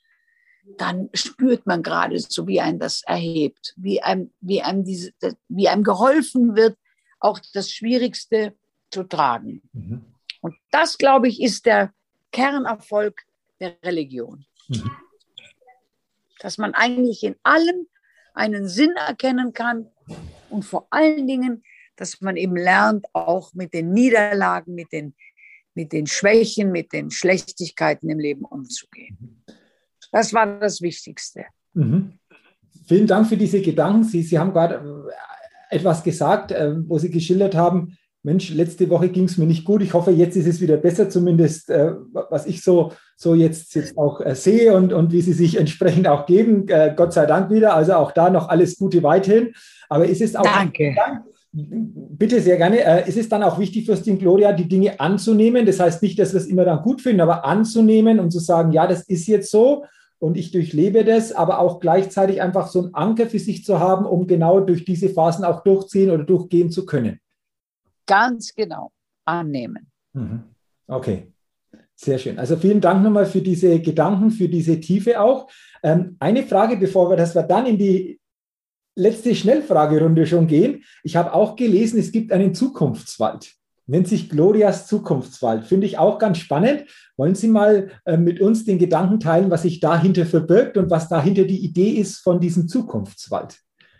dann 0.77 1.09
spürt 1.13 1.65
man 1.65 1.83
gerade 1.83 2.19
so, 2.19 2.47
wie 2.47 2.61
ein 2.61 2.79
das 2.79 3.01
erhebt, 3.03 3.73
wie 3.77 4.01
einem, 4.01 4.31
wie 4.39 4.61
einem, 4.61 4.83
diese, 4.83 5.11
wie 5.47 5.67
einem 5.67 5.83
geholfen 5.83 6.55
wird, 6.55 6.77
auch 7.19 7.39
das 7.53 7.71
Schwierigste 7.71 8.55
zu 8.91 9.03
tragen. 9.03 9.61
Mhm. 9.73 10.05
Und 10.41 10.55
das, 10.71 10.97
glaube 10.97 11.27
ich, 11.27 11.41
ist 11.41 11.65
der 11.65 11.93
Kernerfolg 12.31 13.25
der 13.59 13.77
Religion. 13.83 14.45
Mhm. 14.67 14.91
Dass 16.39 16.57
man 16.57 16.73
eigentlich 16.73 17.23
in 17.23 17.35
allem 17.43 17.87
einen 18.33 18.67
Sinn 18.67 18.91
erkennen 18.95 19.53
kann 19.53 19.87
und 20.49 20.63
vor 20.63 20.87
allen 20.91 21.27
Dingen, 21.27 21.63
dass 21.99 22.21
man 22.21 22.37
eben 22.37 22.55
lernt, 22.55 23.05
auch 23.13 23.53
mit 23.53 23.73
den 23.73 23.91
Niederlagen, 23.91 24.75
mit 24.75 24.91
den, 24.91 25.13
mit 25.73 25.91
den 25.91 26.07
Schwächen, 26.07 26.71
mit 26.71 26.93
den 26.93 27.11
Schlechtigkeiten 27.11 28.09
im 28.09 28.19
Leben 28.19 28.45
umzugehen. 28.45 29.43
Das 30.11 30.33
war 30.33 30.59
das 30.59 30.81
Wichtigste. 30.81 31.45
Mhm. 31.73 32.13
Vielen 32.87 33.07
Dank 33.07 33.27
für 33.27 33.37
diese 33.37 33.61
Gedanken. 33.61 34.03
Sie, 34.03 34.23
Sie 34.23 34.39
haben 34.39 34.53
gerade 34.53 35.09
äh, 35.69 35.75
etwas 35.75 36.03
gesagt, 36.03 36.51
äh, 36.51 36.73
wo 36.87 36.97
Sie 36.97 37.11
geschildert 37.11 37.55
haben, 37.55 37.97
Mensch, 38.21 38.49
letzte 38.49 38.89
Woche 38.89 39.07
ging 39.07 39.25
es 39.25 39.37
mir 39.37 39.45
nicht 39.45 39.63
gut. 39.63 39.81
Ich 39.81 39.93
hoffe, 39.93 40.11
jetzt 40.11 40.35
ist 40.35 40.47
es 40.47 40.59
wieder 40.59 40.75
besser, 40.75 41.09
zumindest 41.09 41.69
äh, 41.69 41.93
was 42.11 42.47
ich 42.47 42.61
so, 42.61 42.91
so 43.15 43.33
jetzt, 43.33 43.75
jetzt 43.75 43.97
auch 43.97 44.19
äh, 44.19 44.35
sehe 44.35 44.73
und, 44.73 44.91
und 44.91 45.13
wie 45.13 45.21
sie 45.21 45.31
sich 45.31 45.57
entsprechend 45.57 46.07
auch 46.07 46.25
geben. 46.25 46.67
Äh, 46.67 46.93
Gott 46.95 47.13
sei 47.13 47.25
Dank 47.25 47.49
wieder. 47.49 47.75
Also 47.75 47.93
auch 47.93 48.11
da 48.11 48.29
noch 48.29 48.49
alles 48.49 48.77
Gute 48.77 49.03
weiterhin. 49.03 49.53
Aber 49.87 50.05
ist 50.05 50.21
es 50.21 50.35
auch. 50.35 50.43
Danke. 50.43 50.95
Bitte 51.51 52.41
sehr 52.41 52.57
gerne. 52.57 52.79
Äh, 52.79 53.09
ist 53.09 53.17
es 53.17 53.27
dann 53.27 53.41
auch 53.41 53.57
wichtig 53.57 53.85
für 53.85 53.97
Stin 53.97 54.19
Gloria, 54.19 54.53
die 54.53 54.67
Dinge 54.67 54.99
anzunehmen? 54.99 55.65
Das 55.65 55.79
heißt 55.79 56.03
nicht, 56.03 56.19
dass 56.19 56.33
wir 56.33 56.39
es 56.39 56.45
immer 56.45 56.63
dann 56.63 56.83
gut 56.83 57.01
finden, 57.01 57.21
aber 57.21 57.43
anzunehmen 57.45 58.19
und 58.19 58.31
zu 58.31 58.39
sagen, 58.39 58.71
ja, 58.71 58.85
das 58.85 59.01
ist 59.03 59.27
jetzt 59.27 59.49
so 59.49 59.85
und 60.19 60.37
ich 60.37 60.51
durchlebe 60.51 61.03
das, 61.03 61.31
aber 61.31 61.59
auch 61.59 61.79
gleichzeitig 61.79 62.41
einfach 62.41 62.67
so 62.67 62.83
einen 62.83 62.93
Anker 62.93 63.27
für 63.27 63.39
sich 63.39 63.63
zu 63.63 63.79
haben, 63.79 64.05
um 64.05 64.27
genau 64.27 64.59
durch 64.59 64.85
diese 64.85 65.09
Phasen 65.09 65.45
auch 65.45 65.63
durchziehen 65.63 66.11
oder 66.11 66.23
durchgehen 66.23 66.69
zu 66.69 66.85
können. 66.85 67.19
Ganz 68.05 68.53
genau 68.53 68.91
annehmen. 69.25 69.87
Mhm. 70.13 70.43
Okay, 70.87 71.31
sehr 71.95 72.17
schön. 72.17 72.37
Also 72.37 72.57
vielen 72.57 72.81
Dank 72.81 73.03
nochmal 73.03 73.25
für 73.25 73.41
diese 73.41 73.79
Gedanken, 73.79 74.31
für 74.31 74.49
diese 74.49 74.79
Tiefe 74.79 75.19
auch. 75.19 75.49
Ähm, 75.83 76.17
eine 76.19 76.43
Frage, 76.43 76.77
bevor 76.77 77.09
wir, 77.09 77.17
dass 77.17 77.33
wir 77.33 77.43
dann 77.43 77.65
in 77.65 77.77
die 77.77 78.18
letzte 78.99 79.33
Schnellfragerunde 79.33 80.27
schon 80.27 80.47
gehen. 80.47 80.83
Ich 81.03 81.15
habe 81.15 81.33
auch 81.33 81.55
gelesen, 81.55 81.99
es 81.99 82.11
gibt 82.11 82.31
einen 82.31 82.53
Zukunftswald. 82.53 83.53
Nennt 83.87 84.07
sich 84.07 84.29
Glorias 84.29 84.85
Zukunftswald. 84.85 85.65
Finde 85.65 85.87
ich 85.87 85.97
auch 85.97 86.19
ganz 86.19 86.37
spannend. 86.37 86.85
Wollen 87.17 87.33
Sie 87.33 87.47
mal 87.47 87.89
äh, 88.05 88.17
mit 88.17 88.39
uns 88.39 88.65
den 88.65 88.77
Gedanken 88.77 89.19
teilen, 89.19 89.49
was 89.49 89.63
sich 89.63 89.79
dahinter 89.79 90.27
verbirgt 90.27 90.77
und 90.77 90.91
was 90.91 91.09
dahinter 91.09 91.43
die 91.43 91.63
Idee 91.65 91.91
ist 91.91 92.19
von 92.19 92.39
diesem 92.39 92.67
Zukunftswald? 92.67 93.57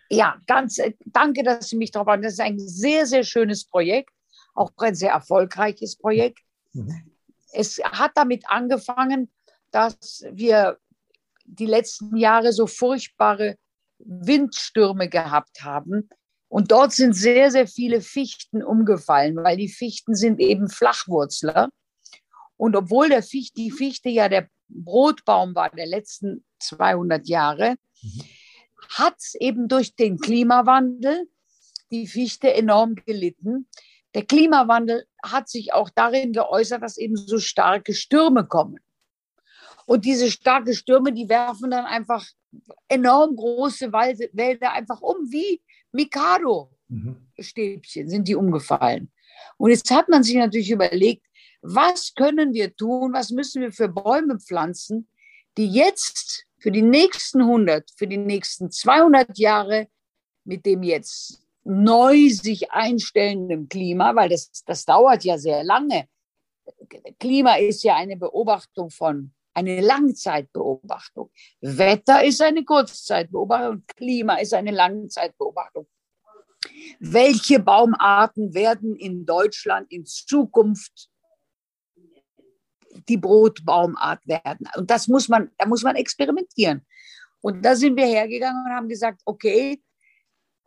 ja, 0.10 0.38
ganz 0.48 0.80
äh, 0.80 0.94
danke, 1.06 1.44
dass 1.44 1.70
Sie 1.70 1.78
mich 1.78 1.92
darauf 1.92 2.08
haben. 2.08 2.22
Das 2.22 2.34
ist 2.34 2.42
ein 2.42 2.60
sehr, 2.60 3.06
sehr 3.06 3.24
schönes 3.24 3.66
Projekt, 3.66 4.12
auch 4.54 4.72
ein 4.78 4.96
sehr 4.96 5.12
erfolgreiches 5.12 5.96
Projekt. 5.96 6.40
Mhm. 6.74 7.12
Es 7.52 7.80
hat 7.84 8.12
damit 8.16 8.44
angefangen, 8.48 9.32
dass 9.72 10.24
wir 10.32 10.78
die 11.46 11.66
letzten 11.66 12.16
Jahre 12.16 12.54
so 12.54 12.68
furchtbare 12.68 13.56
Windstürme 14.00 15.10
gehabt 15.10 15.62
haben. 15.62 16.10
Und 16.48 16.72
dort 16.72 16.94
sind 16.94 17.14
sehr, 17.14 17.52
sehr 17.52 17.68
viele 17.68 18.02
Fichten 18.02 18.64
umgefallen, 18.64 19.36
weil 19.38 19.58
die 19.58 19.70
Fichten 19.70 20.16
sind 20.16 20.40
eben 20.40 20.70
Flachwurzler. 20.70 21.70
Und 22.58 22.76
obwohl 22.76 23.10
der 23.10 23.24
Fichte, 23.24 23.62
die 23.62 23.72
Fichte 23.72 24.10
ja 24.10 24.28
der 24.30 24.50
Brotbaum 24.68 25.56
war 25.56 25.70
der 25.70 25.86
letzten 25.86 26.44
200 26.60 27.28
Jahre, 27.28 27.76
mhm. 28.02 28.24
hat 28.90 29.18
eben 29.40 29.68
durch 29.68 29.96
den 29.96 30.18
Klimawandel 30.18 31.28
die 31.92 32.08
Fichte 32.08 32.54
enorm 32.54 32.96
gelitten. 32.96 33.68
Der 34.16 34.26
Klimawandel 34.26 35.06
hat 35.24 35.50
sich 35.50 35.74
auch 35.74 35.90
darin 35.90 36.34
geäußert, 36.34 36.82
dass 36.82 36.98
eben 36.98 37.16
so 37.16 37.40
starke 37.40 37.94
Stürme 37.94 38.46
kommen. 38.46 38.80
Und 39.90 40.06
diese 40.06 40.30
starken 40.30 40.76
Stürme, 40.76 41.12
die 41.12 41.28
werfen 41.28 41.72
dann 41.72 41.86
einfach 41.86 42.24
enorm 42.88 43.36
große 43.36 43.92
Wälder 43.92 44.74
einfach 44.74 45.02
um, 45.02 45.32
wie 45.32 45.60
Mikado-Stäbchen 45.94 48.08
sind 48.08 48.28
die 48.28 48.36
umgefallen. 48.36 49.12
Und 49.58 49.72
jetzt 49.72 49.90
hat 49.90 50.08
man 50.08 50.22
sich 50.22 50.36
natürlich 50.36 50.70
überlegt, 50.70 51.26
was 51.64 52.14
können 52.14 52.54
wir 52.54 52.76
tun, 52.76 53.14
was 53.14 53.32
müssen 53.32 53.64
wir 53.64 53.72
für 53.72 53.90
Bäume 53.90 54.40
pflanzen, 54.40 55.08
die 55.58 55.72
jetzt 55.72 56.46
für 56.60 56.70
die 56.70 56.84
nächsten 56.84 57.42
100, 57.42 57.90
für 57.90 58.06
die 58.06 58.18
nächsten 58.18 58.70
200 58.70 59.40
Jahre 59.40 59.88
mit 60.44 60.68
dem 60.68 60.84
jetzt 60.84 61.42
neu 61.64 62.30
sich 62.30 62.72
einstellenden 62.72 63.70
Klima, 63.70 64.16
weil 64.16 64.30
das, 64.30 64.52
das 64.68 64.86
dauert 64.86 65.24
ja 65.24 65.40
sehr 65.40 65.64
lange. 65.64 66.08
Klima 67.18 67.56
ist 67.56 67.84
ja 67.84 67.96
eine 67.96 68.18
Beobachtung 68.18 68.92
von, 68.92 69.34
eine 69.54 69.82
Langzeitbeobachtung. 69.82 71.32
Wetter 71.62 72.24
ist 72.24 72.42
eine 72.42 72.64
Kurzzeitbeobachtung, 72.64 73.84
Klima 73.88 74.36
ist 74.36 74.54
eine 74.54 74.72
Langzeitbeobachtung. 74.72 75.88
Welche 77.00 77.60
Baumarten 77.60 78.54
werden 78.54 78.96
in 78.96 79.26
Deutschland 79.26 79.92
in 79.92 80.06
Zukunft 80.06 81.10
die 83.08 83.18
Brotbaumart 83.18 84.26
werden? 84.28 84.68
Und 84.76 84.90
das 84.92 85.08
muss 85.08 85.30
man, 85.30 85.52
da 85.58 85.66
muss 85.66 85.84
man 85.84 85.96
experimentieren. 85.96 86.86
Und 87.42 87.64
da 87.64 87.76
sind 87.76 87.96
wir 87.96 88.06
hergegangen 88.06 88.66
und 88.66 88.74
haben 88.74 88.90
gesagt, 88.90 89.22
okay, 89.26 89.82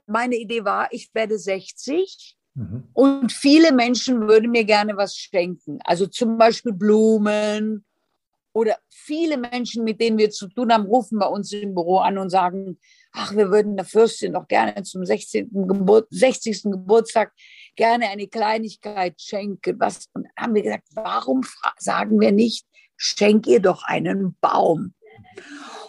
meine 0.07 0.37
Idee 0.37 0.65
war, 0.65 0.93
ich 0.93 1.11
werde 1.15 1.39
60 1.39 2.37
mhm. 2.55 2.89
und 2.93 3.33
viele 3.33 3.73
Menschen 3.73 4.27
würden 4.27 4.51
mir 4.51 4.65
gerne 4.65 4.97
was 4.97 5.17
schenken. 5.17 5.79
Also 5.85 6.07
zum 6.07 6.39
Beispiel 6.39 6.73
Blumen 6.73 7.85
oder 8.55 8.77
viele 8.91 9.37
Menschen, 9.39 9.85
mit 9.85 10.01
denen 10.01 10.19
wir 10.19 10.31
zu 10.31 10.49
tun 10.49 10.73
haben, 10.73 10.87
rufen 10.87 11.19
bei 11.19 11.27
uns 11.27 11.53
im 11.53 11.75
Büro 11.75 11.99
an 11.99 12.19
und 12.19 12.31
sagen, 12.31 12.79
ach, 13.13 13.35
wir 13.35 13.51
würden 13.51 13.77
der 13.77 13.85
Fürstin 13.85 14.35
doch 14.35 14.47
gerne 14.47 14.83
zum 14.83 15.05
16. 15.05 15.51
Gebur 15.69 16.07
60. 16.11 16.65
Geburtstag 16.65 17.33
gerne 17.77 18.09
eine 18.09 18.29
Kleinigkeit 18.29 19.21
schenken. 19.21 19.81
Was? 19.81 20.09
Und 20.13 20.27
haben 20.37 20.55
wir 20.55 20.63
gesagt, 20.63 20.89
warum 20.95 21.43
sagen 21.79 22.21
wir 22.21 22.33
nicht, 22.33 22.67
schenk 22.97 23.47
ihr 23.47 23.61
doch 23.61 23.85
einen 23.85 24.37
Baum? 24.41 24.95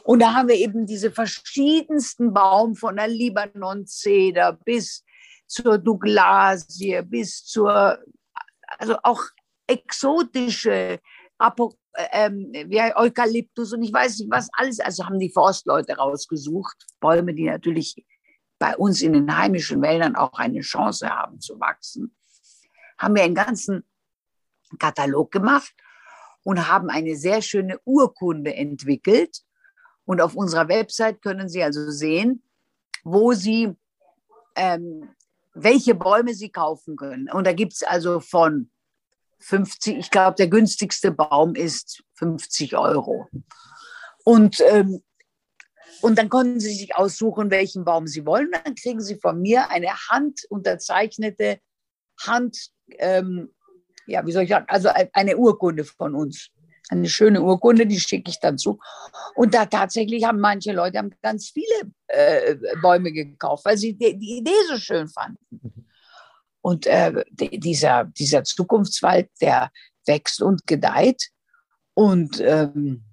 Und 0.03 0.19
da 0.19 0.33
haben 0.33 0.49
wir 0.49 0.55
eben 0.55 0.85
diese 0.85 1.11
verschiedensten 1.11 2.33
Baum 2.33 2.75
von 2.75 2.95
der 2.97 3.07
Libanon-Zeder 3.07 4.53
bis 4.65 5.03
zur 5.47 5.77
Douglasie, 5.77 7.01
bis 7.03 7.45
zur, 7.45 7.99
also 8.77 8.97
auch 9.03 9.21
exotische 9.67 10.99
ähm, 12.11 12.51
Eukalyptus 12.95 13.73
und 13.73 13.83
ich 13.83 13.93
weiß 13.93 14.19
nicht 14.19 14.31
was 14.31 14.49
alles. 14.53 14.79
Also 14.79 15.05
haben 15.05 15.19
die 15.19 15.31
Forstleute 15.31 15.95
rausgesucht, 15.95 16.85
Bäume, 16.99 17.33
die 17.33 17.45
natürlich 17.45 18.05
bei 18.59 18.75
uns 18.77 19.01
in 19.01 19.13
den 19.13 19.37
heimischen 19.37 19.81
Wäldern 19.81 20.15
auch 20.15 20.33
eine 20.33 20.61
Chance 20.61 21.09
haben 21.09 21.39
zu 21.39 21.59
wachsen. 21.59 22.15
Haben 22.97 23.15
wir 23.15 23.23
einen 23.23 23.35
ganzen 23.35 23.83
Katalog 24.79 25.31
gemacht 25.31 25.73
und 26.43 26.67
haben 26.67 26.89
eine 26.89 27.15
sehr 27.15 27.41
schöne 27.41 27.79
Urkunde 27.85 28.53
entwickelt, 28.55 29.43
und 30.05 30.21
auf 30.21 30.35
unserer 30.35 30.67
Website 30.67 31.21
können 31.21 31.49
Sie 31.49 31.63
also 31.63 31.89
sehen, 31.89 32.43
wo 33.03 33.33
Sie, 33.33 33.73
ähm, 34.55 35.09
welche 35.53 35.95
Bäume 35.95 36.33
Sie 36.33 36.49
kaufen 36.49 36.95
können. 36.95 37.29
Und 37.31 37.47
da 37.47 37.53
gibt 37.53 37.73
es 37.73 37.83
also 37.83 38.19
von 38.19 38.69
50, 39.39 39.97
ich 39.97 40.11
glaube, 40.11 40.35
der 40.35 40.47
günstigste 40.47 41.11
Baum 41.11 41.55
ist 41.55 42.03
50 42.15 42.77
Euro. 42.77 43.27
Und, 44.23 44.61
ähm, 44.69 45.03
und 46.01 46.17
dann 46.17 46.29
können 46.29 46.59
Sie 46.59 46.73
sich 46.73 46.95
aussuchen, 46.95 47.51
welchen 47.51 47.85
Baum 47.85 48.07
Sie 48.07 48.25
wollen. 48.25 48.51
Dann 48.51 48.75
kriegen 48.75 49.01
Sie 49.01 49.15
von 49.15 49.41
mir 49.41 49.69
eine 49.69 49.89
handunterzeichnete 50.09 51.59
Hand, 52.25 52.69
ähm, 52.97 53.53
ja, 54.05 54.25
wie 54.25 54.31
soll 54.31 54.43
ich 54.43 54.49
sagen, 54.49 54.65
also 54.67 54.89
eine 55.13 55.37
Urkunde 55.37 55.83
von 55.83 56.15
uns 56.15 56.51
eine 56.89 57.09
schöne 57.09 57.41
Urkunde, 57.41 57.85
die 57.85 57.99
schicke 57.99 58.29
ich 58.29 58.39
dann 58.39 58.57
zu. 58.57 58.79
Und 59.35 59.53
da 59.53 59.65
tatsächlich 59.65 60.25
haben 60.25 60.39
manche 60.39 60.73
Leute 60.73 60.97
haben 60.97 61.13
ganz 61.21 61.49
viele 61.49 61.91
äh, 62.07 62.55
Bäume 62.81 63.11
gekauft, 63.11 63.65
weil 63.65 63.77
sie 63.77 63.93
die, 63.93 64.17
die, 64.17 64.37
Idee 64.37 64.51
so 64.69 64.77
schön 64.77 65.07
fanden. 65.07 65.87
Und 66.63 66.87
äh, 66.87 67.25
dieser, 67.29 68.05
dieser 68.05 68.45
Zukunftswald, 68.45 69.29
der 69.41 69.69
wächst 70.05 70.41
und 70.41 70.65
gedeiht. 70.65 71.29
Und 71.93 72.39
ähm, 72.39 73.03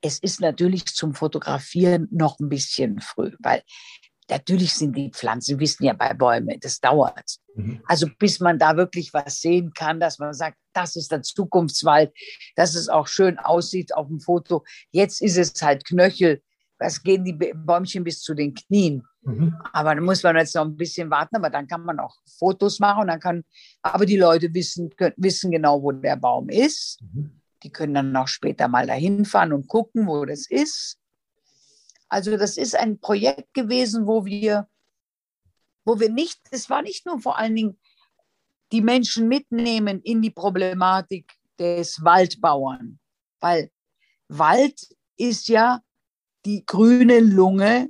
es 0.00 0.18
ist 0.18 0.40
natürlich 0.40 0.86
zum 0.86 1.14
Fotografieren 1.14 2.08
noch 2.10 2.40
ein 2.40 2.48
bisschen 2.48 3.00
früh, 3.00 3.32
weil 3.38 3.62
natürlich 4.30 4.72
sind 4.72 4.96
die 4.96 5.10
Pflanzen, 5.10 5.60
wissen 5.60 5.84
ja 5.84 5.92
bei 5.92 6.14
Bäumen, 6.14 6.58
das 6.60 6.80
dauert. 6.80 7.36
Mhm. 7.54 7.82
Also 7.86 8.08
bis 8.18 8.40
man 8.40 8.58
da 8.58 8.76
wirklich 8.76 9.12
was 9.12 9.40
sehen 9.40 9.72
kann, 9.74 10.00
dass 10.00 10.18
man 10.18 10.32
sagt, 10.32 10.56
das 10.72 10.96
ist 10.96 11.12
der 11.12 11.22
Zukunftswald, 11.22 12.12
dass 12.56 12.74
es 12.74 12.88
auch 12.88 13.06
schön 13.06 13.38
aussieht 13.38 13.94
auf 13.94 14.08
dem 14.08 14.20
Foto. 14.20 14.64
Jetzt 14.90 15.20
ist 15.20 15.36
es 15.36 15.60
halt 15.60 15.84
Knöchel, 15.84 16.42
das 16.78 17.02
gehen 17.02 17.24
die 17.24 17.32
Bäumchen 17.32 18.04
bis 18.04 18.20
zu 18.20 18.34
den 18.34 18.54
Knien. 18.54 19.02
Mhm. 19.22 19.56
Aber 19.72 19.94
da 19.94 20.00
muss 20.00 20.22
man 20.22 20.36
jetzt 20.36 20.54
noch 20.54 20.64
ein 20.64 20.76
bisschen 20.76 21.10
warten, 21.10 21.36
aber 21.36 21.50
dann 21.50 21.66
kann 21.66 21.84
man 21.84 22.00
auch 22.00 22.14
Fotos 22.38 22.78
machen 22.78 23.02
und 23.02 23.06
dann 23.08 23.20
kann, 23.20 23.44
aber 23.82 24.06
die 24.06 24.16
Leute 24.16 24.52
wissen, 24.52 24.90
können, 24.90 25.14
wissen 25.16 25.50
genau, 25.50 25.82
wo 25.82 25.92
der 25.92 26.16
Baum 26.16 26.48
ist. 26.48 27.00
Mhm. 27.00 27.40
Die 27.62 27.70
können 27.70 27.94
dann 27.94 28.16
auch 28.16 28.28
später 28.28 28.68
mal 28.68 28.86
dahin 28.86 29.24
fahren 29.24 29.52
und 29.52 29.68
gucken, 29.68 30.06
wo 30.06 30.24
das 30.24 30.50
ist. 30.50 30.98
Also 32.08 32.36
das 32.36 32.56
ist 32.56 32.76
ein 32.76 33.00
Projekt 33.00 33.54
gewesen, 33.54 34.06
wo 34.06 34.24
wir, 34.24 34.68
wo 35.84 35.98
wir 35.98 36.10
nicht, 36.10 36.40
es 36.50 36.68
war 36.68 36.82
nicht 36.82 37.06
nur 37.06 37.20
vor 37.20 37.38
allen 37.38 37.56
Dingen 37.56 37.78
die 38.72 38.82
Menschen 38.82 39.28
mitnehmen 39.28 40.00
in 40.02 40.20
die 40.20 40.30
Problematik 40.30 41.32
des 41.58 42.02
Waldbauern, 42.04 42.98
weil 43.40 43.70
Wald 44.28 44.80
ist 45.16 45.48
ja 45.48 45.80
die 46.44 46.64
grüne 46.66 47.20
Lunge 47.20 47.88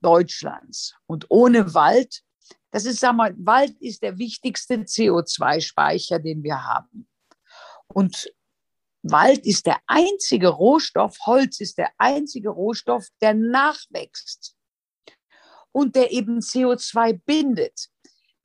Deutschlands. 0.00 0.94
Und 1.06 1.26
ohne 1.28 1.74
Wald, 1.74 2.22
das 2.70 2.84
ist, 2.84 3.00
sag 3.00 3.16
mal, 3.16 3.34
Wald 3.38 3.76
ist 3.80 4.02
der 4.02 4.18
wichtigste 4.18 4.74
CO2-Speicher, 4.74 6.18
den 6.18 6.42
wir 6.42 6.62
haben. 6.62 7.08
Und 7.88 8.30
Wald 9.02 9.46
ist 9.46 9.66
der 9.66 9.78
einzige 9.86 10.48
Rohstoff, 10.48 11.16
Holz 11.26 11.60
ist 11.60 11.78
der 11.78 11.90
einzige 11.98 12.50
Rohstoff, 12.50 13.06
der 13.20 13.34
nachwächst 13.34 14.56
und 15.72 15.94
der 15.94 16.12
eben 16.12 16.40
CO2 16.40 17.20
bindet. 17.24 17.88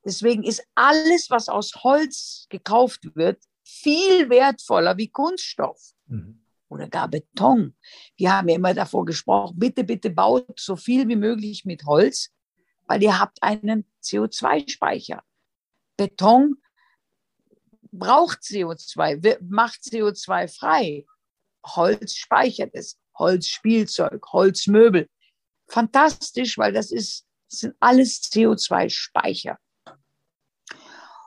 Deswegen 0.05 0.43
ist 0.43 0.63
alles, 0.75 1.29
was 1.29 1.47
aus 1.47 1.73
Holz 1.83 2.47
gekauft 2.49 3.15
wird, 3.15 3.43
viel 3.63 4.29
wertvoller 4.29 4.97
wie 4.97 5.09
Kunststoff 5.09 5.93
mhm. 6.07 6.40
Oder 6.71 6.87
gar 6.87 7.09
Beton. 7.09 7.75
Wir 8.15 8.33
haben 8.33 8.47
ja 8.47 8.55
immer 8.55 8.73
davor 8.73 9.05
gesprochen, 9.05 9.59
bitte, 9.59 9.83
bitte 9.83 10.09
baut 10.09 10.57
so 10.57 10.77
viel 10.77 11.07
wie 11.09 11.17
möglich 11.17 11.65
mit 11.65 11.85
Holz, 11.85 12.31
weil 12.87 13.03
ihr 13.03 13.19
habt 13.19 13.43
einen 13.43 13.85
CO2-Speicher. 14.01 15.21
Beton 15.97 16.55
braucht 17.91 18.39
CO2, 18.39 19.37
macht 19.41 19.81
CO2 19.81 20.47
frei. 20.47 21.05
Holz 21.63 22.15
speichert 22.15 22.71
es, 22.73 22.97
Holzspielzeug, 23.19 24.25
Holzmöbel. 24.31 25.09
Fantastisch, 25.67 26.57
weil 26.57 26.71
das 26.71 26.91
ist, 26.91 27.25
das 27.49 27.59
sind 27.59 27.75
alles 27.81 28.21
CO2-Speicher. 28.31 29.59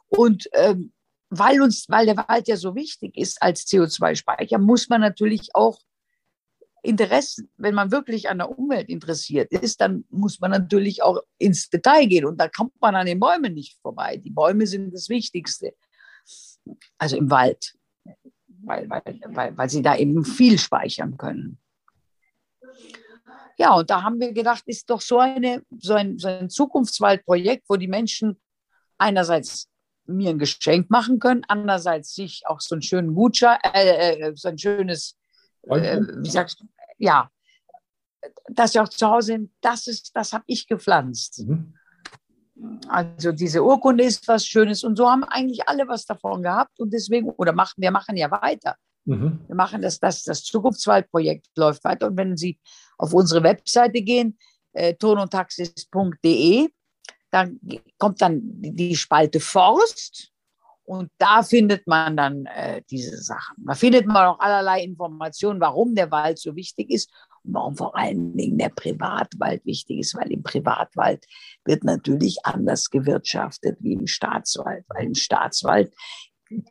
Und 0.08 0.48
ähm, 0.52 0.93
weil 1.38 1.60
uns, 1.62 1.88
weil 1.88 2.06
der 2.06 2.16
Wald 2.16 2.48
ja 2.48 2.56
so 2.56 2.74
wichtig 2.74 3.16
ist 3.16 3.40
als 3.42 3.66
CO2-Speicher, 3.66 4.58
muss 4.58 4.88
man 4.88 5.00
natürlich 5.00 5.54
auch 5.54 5.78
Interesse, 6.82 7.44
wenn 7.56 7.74
man 7.74 7.90
wirklich 7.90 8.28
an 8.28 8.38
der 8.38 8.58
Umwelt 8.58 8.90
interessiert 8.90 9.50
ist, 9.52 9.80
dann 9.80 10.04
muss 10.10 10.40
man 10.40 10.50
natürlich 10.50 11.02
auch 11.02 11.20
ins 11.38 11.70
Detail 11.70 12.06
gehen. 12.06 12.26
Und 12.26 12.38
da 12.38 12.48
kommt 12.48 12.78
man 12.80 12.94
an 12.94 13.06
den 13.06 13.18
Bäumen 13.18 13.54
nicht 13.54 13.78
vorbei. 13.80 14.18
Die 14.18 14.30
Bäume 14.30 14.66
sind 14.66 14.92
das 14.92 15.08
Wichtigste 15.08 15.72
also 16.98 17.16
im 17.16 17.30
Wald, 17.30 17.74
weil, 18.62 18.88
weil, 18.88 19.20
weil, 19.26 19.56
weil 19.56 19.70
sie 19.70 19.82
da 19.82 19.96
eben 19.96 20.24
viel 20.24 20.58
speichern 20.58 21.16
können. 21.16 21.58
Ja, 23.56 23.74
und 23.74 23.88
da 23.88 24.02
haben 24.02 24.18
wir 24.18 24.32
gedacht, 24.32 24.64
ist 24.66 24.90
doch 24.90 25.00
so, 25.00 25.18
eine, 25.18 25.62
so, 25.78 25.94
ein, 25.94 26.18
so 26.18 26.28
ein 26.28 26.50
Zukunftswaldprojekt, 26.50 27.64
wo 27.68 27.76
die 27.76 27.86
Menschen 27.86 28.40
einerseits 28.98 29.68
mir 30.06 30.30
ein 30.30 30.38
Geschenk 30.38 30.90
machen 30.90 31.18
können, 31.18 31.44
andererseits 31.48 32.14
sich 32.14 32.42
auch 32.46 32.60
so 32.60 32.74
einen 32.74 32.82
schönen 32.82 33.14
Gutschein, 33.14 33.58
äh, 33.62 34.28
äh, 34.28 34.32
so 34.34 34.48
ein 34.48 34.58
schönes 34.58 35.16
äh, 35.68 36.00
wie 36.00 36.30
sagst 36.30 36.60
du, 36.60 36.66
ja, 36.98 37.30
dass 38.48 38.72
sie 38.72 38.80
auch 38.80 38.88
zu 38.88 39.06
Hause 39.06 39.26
sind, 39.32 39.50
das 39.60 39.86
ist, 39.86 40.14
das 40.14 40.32
habe 40.32 40.44
ich 40.46 40.66
gepflanzt. 40.66 41.44
Mhm. 41.46 41.74
Also 42.88 43.32
diese 43.32 43.64
Urkunde 43.64 44.04
ist 44.04 44.26
was 44.28 44.46
Schönes 44.46 44.84
und 44.84 44.96
so 44.96 45.10
haben 45.10 45.24
eigentlich 45.24 45.68
alle 45.68 45.88
was 45.88 46.06
davon 46.06 46.42
gehabt 46.42 46.78
und 46.78 46.92
deswegen, 46.92 47.30
oder 47.30 47.52
machen, 47.52 47.82
wir 47.82 47.90
machen 47.90 48.16
ja 48.16 48.30
weiter. 48.30 48.76
Mhm. 49.04 49.40
Wir 49.46 49.56
machen 49.56 49.82
das, 49.82 49.98
das, 49.98 50.22
das 50.22 50.44
Zukunftswaldprojekt 50.44 51.48
läuft 51.56 51.84
weiter 51.84 52.06
und 52.06 52.16
wenn 52.16 52.36
Sie 52.36 52.58
auf 52.96 53.12
unsere 53.12 53.42
Webseite 53.42 54.00
gehen, 54.02 54.38
äh, 54.72 54.94
tonundtaxis.de, 54.94 56.68
dann 57.34 57.58
kommt 57.98 58.22
dann 58.22 58.40
die 58.44 58.94
Spalte 58.94 59.40
Forst 59.40 60.30
und 60.84 61.10
da 61.18 61.42
findet 61.42 61.86
man 61.86 62.16
dann 62.16 62.46
äh, 62.46 62.82
diese 62.90 63.16
Sachen. 63.16 63.56
Da 63.66 63.74
findet 63.74 64.06
man 64.06 64.26
auch 64.26 64.38
allerlei 64.38 64.84
Informationen, 64.84 65.60
warum 65.60 65.96
der 65.96 66.10
Wald 66.12 66.38
so 66.38 66.54
wichtig 66.54 66.90
ist 66.90 67.10
und 67.42 67.54
warum 67.54 67.76
vor 67.76 67.96
allen 67.96 68.36
Dingen 68.36 68.58
der 68.58 68.68
Privatwald 68.68 69.66
wichtig 69.66 69.98
ist, 69.98 70.14
weil 70.14 70.30
im 70.30 70.44
Privatwald 70.44 71.24
wird 71.64 71.82
natürlich 71.82 72.36
anders 72.44 72.88
gewirtschaftet 72.90 73.78
wie 73.80 73.94
im 73.94 74.06
Staatswald, 74.06 74.84
weil 74.88 75.06
im 75.06 75.14
Staatswald 75.14 75.92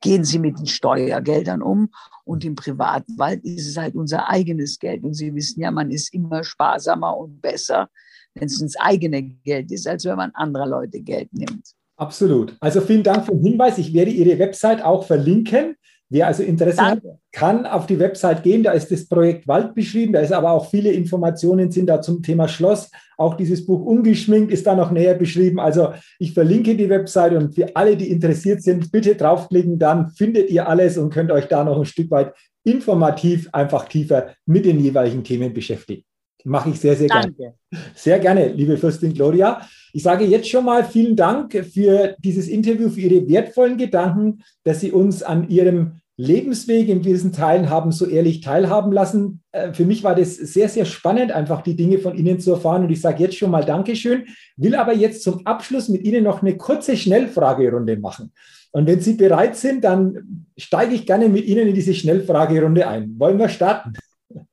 gehen 0.01 0.23
sie 0.23 0.39
mit 0.39 0.59
den 0.59 0.67
Steuergeldern 0.67 1.61
um 1.61 1.89
und 2.25 2.45
im 2.45 2.55
Privatwald 2.55 3.43
ist 3.43 3.67
es 3.67 3.77
halt 3.77 3.95
unser 3.95 4.29
eigenes 4.29 4.79
Geld. 4.79 5.03
Und 5.03 5.13
Sie 5.13 5.33
wissen 5.35 5.59
ja, 5.61 5.71
man 5.71 5.91
ist 5.91 6.13
immer 6.13 6.43
sparsamer 6.43 7.17
und 7.17 7.41
besser, 7.41 7.89
wenn 8.33 8.47
es 8.47 8.61
ins 8.61 8.77
eigene 8.79 9.23
Geld 9.23 9.71
ist, 9.71 9.87
als 9.87 10.05
wenn 10.05 10.17
man 10.17 10.31
anderer 10.31 10.67
Leute 10.67 11.01
Geld 11.01 11.33
nimmt. 11.33 11.73
Absolut. 11.97 12.55
Also 12.59 12.81
vielen 12.81 13.03
Dank 13.03 13.25
für 13.25 13.33
den 13.33 13.43
Hinweis. 13.43 13.77
Ich 13.77 13.93
werde 13.93 14.11
Ihre 14.11 14.39
Website 14.39 14.83
auch 14.83 15.05
verlinken. 15.05 15.75
Wer 16.09 16.27
also 16.27 16.43
Interesse 16.43 16.77
Danke. 16.77 17.09
hat, 17.09 17.17
kann 17.31 17.65
auf 17.65 17.87
die 17.87 17.97
Website 17.97 18.43
gehen. 18.43 18.61
Da 18.61 18.71
ist 18.71 18.91
das 18.91 19.07
Projekt 19.07 19.47
Wald 19.47 19.73
beschrieben. 19.73 20.13
Da 20.13 20.19
ist 20.19 20.31
aber 20.31 20.51
auch 20.51 20.69
viele 20.69 20.91
Informationen 20.91 21.71
sind 21.71 21.87
da 21.87 22.01
zum 22.01 22.21
Thema 22.21 22.47
Schloss. 22.47 22.91
Auch 23.17 23.35
dieses 23.35 23.65
Buch 23.65 23.83
Ungeschminkt 23.83 24.51
ist 24.51 24.67
da 24.67 24.75
noch 24.75 24.91
näher 24.91 25.15
beschrieben. 25.15 25.59
Also 25.59 25.93
ich 26.19 26.33
verlinke 26.33 26.75
die 26.75 26.89
Website 26.89 27.33
und 27.33 27.55
für 27.55 27.75
alle, 27.75 27.97
die 27.97 28.11
interessiert 28.11 28.61
sind, 28.61 28.91
bitte 28.91 29.15
draufklicken. 29.15 29.79
Dann 29.79 30.09
findet 30.09 30.49
ihr 30.51 30.67
alles 30.67 30.97
und 30.97 31.11
könnt 31.11 31.31
euch 31.31 31.47
da 31.47 31.63
noch 31.63 31.79
ein 31.79 31.85
Stück 31.85 32.11
weit 32.11 32.33
informativ 32.63 33.49
einfach 33.51 33.87
tiefer 33.87 34.35
mit 34.45 34.65
den 34.65 34.79
jeweiligen 34.79 35.23
Themen 35.23 35.53
beschäftigen. 35.53 36.03
Mache 36.43 36.71
ich 36.71 36.79
sehr, 36.79 36.95
sehr 36.95 37.07
Danke. 37.07 37.33
gerne. 37.33 37.55
Sehr 37.95 38.19
gerne, 38.19 38.47
liebe 38.49 38.77
Fürstin 38.77 39.13
Gloria. 39.13 39.61
Ich 39.93 40.03
sage 40.03 40.25
jetzt 40.25 40.49
schon 40.49 40.65
mal 40.65 40.83
vielen 40.83 41.15
Dank 41.15 41.53
für 41.71 42.15
dieses 42.19 42.47
Interview, 42.47 42.89
für 42.89 43.01
Ihre 43.01 43.27
wertvollen 43.29 43.77
Gedanken, 43.77 44.43
dass 44.63 44.81
Sie 44.81 44.91
uns 44.91 45.23
an 45.23 45.49
Ihrem 45.49 46.01
Lebensweg 46.15 46.89
in 46.89 47.01
diesen 47.01 47.31
Teilen 47.31 47.69
haben 47.69 47.91
so 47.91 48.05
ehrlich 48.05 48.41
teilhaben 48.41 48.91
lassen. 48.91 49.41
Äh, 49.51 49.73
für 49.73 49.85
mich 49.85 50.03
war 50.03 50.13
das 50.13 50.35
sehr, 50.35 50.69
sehr 50.69 50.85
spannend, 50.85 51.31
einfach 51.31 51.61
die 51.61 51.75
Dinge 51.75 51.97
von 51.97 52.15
Ihnen 52.15 52.39
zu 52.39 52.51
erfahren. 52.51 52.83
Und 52.83 52.91
ich 52.91 53.01
sage 53.01 53.23
jetzt 53.23 53.37
schon 53.37 53.49
mal 53.49 53.65
Dankeschön, 53.65 54.25
will 54.55 54.75
aber 54.75 54.93
jetzt 54.93 55.23
zum 55.23 55.45
Abschluss 55.45 55.89
mit 55.89 56.03
Ihnen 56.03 56.23
noch 56.23 56.41
eine 56.41 56.55
kurze 56.55 56.97
Schnellfragerunde 56.97 57.97
machen. 57.97 58.31
Und 58.71 58.87
wenn 58.87 58.99
Sie 58.99 59.13
bereit 59.13 59.55
sind, 59.55 59.83
dann 59.83 60.45
steige 60.57 60.93
ich 60.93 61.05
gerne 61.05 61.29
mit 61.29 61.45
Ihnen 61.45 61.67
in 61.67 61.75
diese 61.75 61.93
Schnellfragerunde 61.93 62.87
ein. 62.87 63.15
Wollen 63.17 63.39
wir 63.39 63.49
starten? 63.49 63.93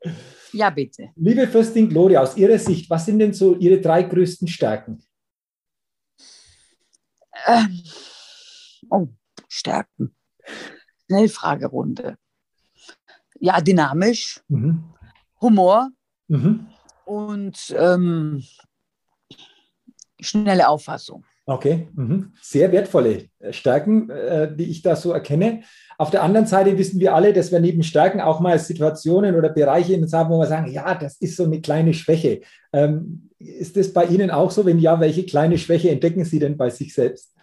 Ja, 0.52 0.70
bitte. 0.70 1.10
Liebe 1.16 1.46
Fürstin 1.46 1.88
Gloria, 1.88 2.20
aus 2.22 2.36
Ihrer 2.36 2.58
Sicht, 2.58 2.90
was 2.90 3.06
sind 3.06 3.18
denn 3.18 3.32
so 3.32 3.56
Ihre 3.56 3.80
drei 3.80 4.02
größten 4.02 4.48
Stärken? 4.48 5.02
Ähm, 7.46 7.80
oh, 8.90 9.08
Stärken. 9.48 10.14
Schnellfragerunde. 11.06 12.16
Ja, 13.38 13.60
dynamisch, 13.60 14.40
mhm. 14.48 14.84
Humor 15.40 15.90
mhm. 16.28 16.66
und 17.04 17.74
ähm, 17.76 18.44
schnelle 20.20 20.68
Auffassung. 20.68 21.24
Okay, 21.46 21.88
mhm. 21.94 22.32
sehr 22.40 22.70
wertvolle 22.70 23.28
Stärken, 23.50 24.08
äh, 24.10 24.54
die 24.54 24.70
ich 24.70 24.82
da 24.82 24.94
so 24.94 25.12
erkenne. 25.12 25.64
Auf 26.00 26.10
der 26.10 26.22
anderen 26.22 26.46
Seite 26.46 26.78
wissen 26.78 26.98
wir 26.98 27.14
alle, 27.14 27.34
dass 27.34 27.52
wir 27.52 27.60
neben 27.60 27.82
Stärken 27.82 28.22
auch 28.22 28.40
mal 28.40 28.58
Situationen 28.58 29.36
oder 29.36 29.50
Bereiche 29.50 30.00
haben, 30.14 30.30
wo 30.30 30.38
wir 30.38 30.46
sagen, 30.46 30.72
ja, 30.72 30.94
das 30.94 31.18
ist 31.18 31.36
so 31.36 31.44
eine 31.44 31.60
kleine 31.60 31.92
Schwäche. 31.92 32.40
Ähm, 32.72 33.28
ist 33.38 33.76
das 33.76 33.92
bei 33.92 34.06
Ihnen 34.06 34.30
auch 34.30 34.50
so? 34.50 34.64
Wenn 34.64 34.78
ja, 34.78 34.98
welche 34.98 35.26
kleine 35.26 35.58
Schwäche 35.58 35.90
entdecken 35.90 36.24
Sie 36.24 36.38
denn 36.38 36.56
bei 36.56 36.70
sich 36.70 36.94
selbst? 36.94 37.34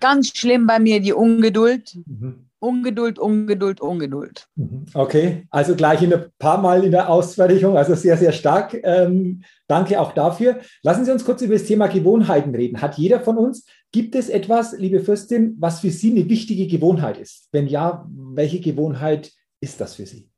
Ganz 0.00 0.34
schlimm 0.34 0.66
bei 0.66 0.78
mir 0.78 1.00
die 1.00 1.12
Ungeduld. 1.12 1.98
Mhm. 2.06 2.46
Ungeduld, 2.60 3.18
Ungeduld, 3.18 3.82
Ungeduld. 3.82 4.48
Mhm. 4.56 4.86
Okay, 4.94 5.46
also 5.50 5.76
gleich 5.76 6.00
ein 6.00 6.14
paar 6.38 6.62
Mal 6.62 6.84
in 6.84 6.92
der 6.92 7.10
Ausfertigung, 7.10 7.76
also 7.76 7.94
sehr, 7.94 8.16
sehr 8.16 8.32
stark. 8.32 8.74
Ähm, 8.84 9.42
danke 9.66 10.00
auch 10.00 10.12
dafür. 10.12 10.60
Lassen 10.82 11.04
Sie 11.04 11.12
uns 11.12 11.26
kurz 11.26 11.42
über 11.42 11.54
das 11.54 11.64
Thema 11.64 11.88
Gewohnheiten 11.88 12.54
reden. 12.54 12.80
Hat 12.80 12.96
jeder 12.96 13.20
von 13.20 13.36
uns, 13.36 13.66
gibt 13.92 14.14
es 14.14 14.28
etwas, 14.28 14.76
liebe 14.76 15.00
Fürstin, 15.00 15.56
was 15.58 15.80
für 15.80 15.90
Sie 15.90 16.10
eine 16.10 16.28
wichtige 16.28 16.66
Gewohnheit 16.66 17.18
ist? 17.18 17.48
Wenn 17.52 17.66
ja, 17.66 18.06
welche 18.10 18.60
Gewohnheit 18.60 19.32
ist 19.60 19.80
das 19.80 19.96
für 19.96 20.06
Sie? 20.06 20.30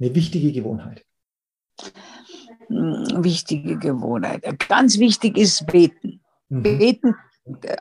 Eine 0.00 0.14
wichtige 0.14 0.52
Gewohnheit. 0.52 1.04
Hm, 2.68 3.24
wichtige 3.24 3.78
Gewohnheit. 3.78 4.44
Ganz 4.68 4.98
wichtig 4.98 5.36
ist 5.36 5.66
beten. 5.66 6.20
Mhm. 6.48 6.62
Beten 6.62 7.14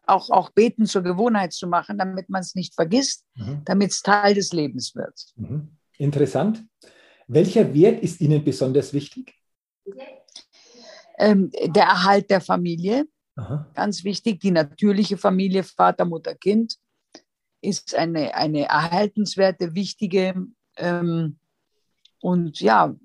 auch, 0.06 0.30
auch 0.30 0.50
Beten 0.52 0.86
zur 0.86 1.04
Gewohnheit 1.04 1.54
zu 1.54 1.68
machen, 1.68 1.98
damit 1.98 2.30
man 2.30 2.42
es 2.42 2.56
nicht 2.56 2.76
vergisst, 2.76 3.26
mhm. 3.36 3.62
damit 3.66 3.92
es 3.92 4.02
Teil 4.02 4.34
des 4.34 4.54
Lebens 4.54 4.96
wird. 4.96 5.14
Mhm. 5.36 5.70
Interessant. 5.98 6.66
Welcher 7.28 7.74
Wert 7.74 8.02
ist 8.02 8.22
Ihnen 8.22 8.44
besonders 8.44 8.94
wichtig? 8.94 9.34
Ähm, 11.18 11.52
der 11.52 11.84
Erhalt 11.84 12.30
der 12.30 12.42
Familie, 12.42 13.06
Aha. 13.38 13.68
ganz 13.76 14.04
wichtig. 14.04 14.40
Die 14.40 14.52
natürliche 14.52 15.18
Familie, 15.18 15.64
Vater, 15.64 16.06
Mutter, 16.06 16.36
Kind, 16.36 16.78
ist 17.62 17.96
eine, 17.96 18.36
eine 18.36 18.66
erhaltenswerte, 18.66 19.76
wichtige 19.76 20.48
ähm, 20.76 21.38
und 22.20 22.60
ja, 22.60 22.96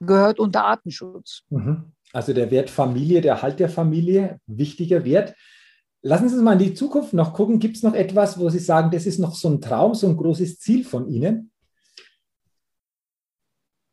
gehört 0.00 0.40
unter 0.40 0.64
Artenschutz. 0.64 1.42
Mhm. 1.48 1.92
Also 2.12 2.32
der 2.32 2.50
Wert 2.50 2.70
Familie, 2.70 3.20
der 3.20 3.34
Erhalt 3.34 3.60
der 3.60 3.68
Familie, 3.68 4.40
wichtiger 4.46 5.04
Wert. 5.04 5.34
Lassen 6.02 6.28
Sie 6.28 6.34
uns 6.34 6.42
mal 6.42 6.54
in 6.54 6.58
die 6.58 6.74
Zukunft 6.74 7.12
noch 7.12 7.34
gucken. 7.34 7.60
Gibt 7.60 7.76
es 7.76 7.82
noch 7.82 7.94
etwas, 7.94 8.38
wo 8.38 8.48
Sie 8.48 8.58
sagen, 8.58 8.90
das 8.90 9.06
ist 9.06 9.18
noch 9.18 9.34
so 9.34 9.48
ein 9.48 9.60
Traum, 9.60 9.94
so 9.94 10.08
ein 10.08 10.16
großes 10.16 10.58
Ziel 10.58 10.84
von 10.84 11.08
Ihnen? 11.08 11.52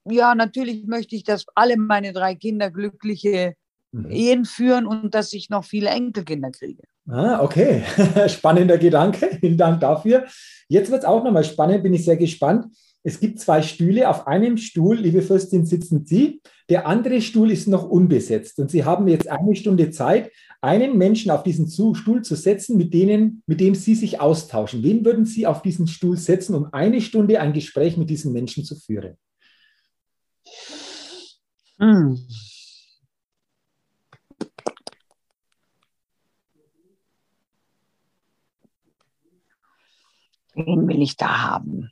Ja, 0.10 0.34
natürlich 0.34 0.88
möchte 0.88 1.16
ich, 1.16 1.24
dass 1.24 1.46
alle 1.54 1.78
meine 1.78 2.14
drei 2.14 2.34
Kinder 2.34 2.72
glückliche 2.72 3.56
mhm. 3.92 4.12
Ehen 4.12 4.46
führen 4.46 4.86
und 4.86 5.14
dass 5.14 5.34
ich 5.34 5.50
noch 5.50 5.66
viele 5.66 5.90
Enkelkinder 5.90 6.52
kriege. 6.52 6.84
Ah, 7.08 7.42
okay. 7.42 7.84
Spannender 8.28 8.78
Gedanke. 8.78 9.30
Vielen 9.40 9.58
Dank 9.58 9.80
dafür. 9.80 10.26
Jetzt 10.68 10.92
wird 10.92 11.02
es 11.02 11.08
auch 11.08 11.24
nochmal 11.24 11.44
spannend, 11.44 11.84
bin 11.84 11.94
ich 11.94 12.06
sehr 12.06 12.18
gespannt. 12.18 12.68
Es 13.04 13.22
gibt 13.22 13.40
zwei 13.40 13.62
Stühle. 13.62 14.10
Auf 14.10 14.28
einem 14.28 14.58
Stuhl, 14.58 14.98
liebe 14.98 15.22
Fürstin, 15.22 15.66
sitzen 15.66 16.06
Sie. 16.06 16.42
Der 16.70 16.86
andere 16.86 17.22
Stuhl 17.22 17.52
ist 17.52 17.68
noch 17.68 17.88
unbesetzt. 17.88 18.60
Und 18.60 18.70
Sie 18.70 18.84
haben 18.84 19.08
jetzt 19.08 19.30
eine 19.30 19.56
Stunde 19.56 19.92
Zeit, 19.92 20.32
einen 20.60 20.98
Menschen 20.98 21.32
auf 21.32 21.44
diesen 21.44 21.70
Stuhl 21.70 22.24
zu 22.24 22.36
setzen, 22.36 22.76
mit, 22.76 22.94
denen, 22.94 23.44
mit 23.46 23.62
dem 23.62 23.76
Sie 23.76 23.96
sich 23.96 24.20
austauschen. 24.20 24.84
Wen 24.84 25.06
würden 25.06 25.26
Sie 25.26 25.48
auf 25.48 25.62
diesen 25.62 25.88
Stuhl 25.88 26.18
setzen, 26.18 26.56
um 26.56 26.74
eine 26.74 27.00
Stunde 27.00 27.40
ein 27.40 27.54
Gespräch 27.54 27.96
mit 27.96 28.10
diesen 28.10 28.34
Menschen 28.34 28.66
zu 28.66 28.76
führen? 28.76 29.16
Hm. 31.80 32.18
Wen 40.58 40.88
will 40.88 41.04
ich 41.04 41.16
da 41.16 41.44
haben? 41.44 41.92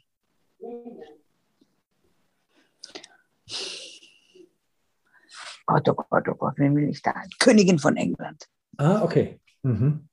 Gott, 5.67 5.87
oh 5.89 5.93
Gott, 5.93 6.27
oh 6.27 6.33
Gott, 6.33 6.53
wen 6.57 6.75
will 6.75 6.89
ich 6.89 7.01
da? 7.01 7.13
Königin 7.37 7.77
von 7.77 7.95
England. 7.95 8.47
Ah, 8.77 9.03
okay. 9.03 9.39
Mhm. 9.61 10.07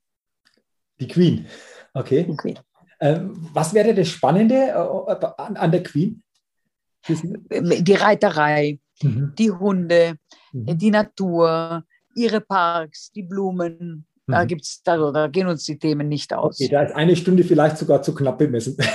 Die 1.00 1.08
Queen. 1.08 1.46
Okay. 1.94 2.24
Die 2.24 2.36
Queen. 2.36 2.58
Ähm, 3.00 3.48
was 3.54 3.72
wäre 3.72 3.94
das 3.94 4.08
Spannende 4.08 4.54
äh, 4.54 5.26
an, 5.38 5.56
an, 5.56 5.72
der 5.72 5.82
Queen? 5.82 6.22
Die 7.08 7.94
Reiterei, 7.94 8.78
mhm. 9.02 9.34
die 9.36 9.50
Hunde, 9.50 10.16
mhm. 10.52 10.78
die 10.78 10.90
Natur, 10.90 11.84
ihre 12.14 12.40
Parks, 12.42 13.10
die 13.12 13.22
Blumen. 13.22 14.06
Da, 14.26 14.42
mhm. 14.42 14.48
gibt's, 14.48 14.82
da, 14.82 15.10
da 15.10 15.26
gehen 15.26 15.48
uns 15.48 15.64
die 15.64 15.78
Themen 15.78 16.08
nicht 16.08 16.32
aus. 16.32 16.60
Okay, 16.60 16.70
da 16.70 16.82
ist 16.82 16.94
eine 16.94 17.16
Stunde 17.16 17.44
vielleicht 17.44 17.78
sogar 17.78 18.02
zu 18.02 18.14
knapp 18.14 18.38
bemessen. 18.38 18.76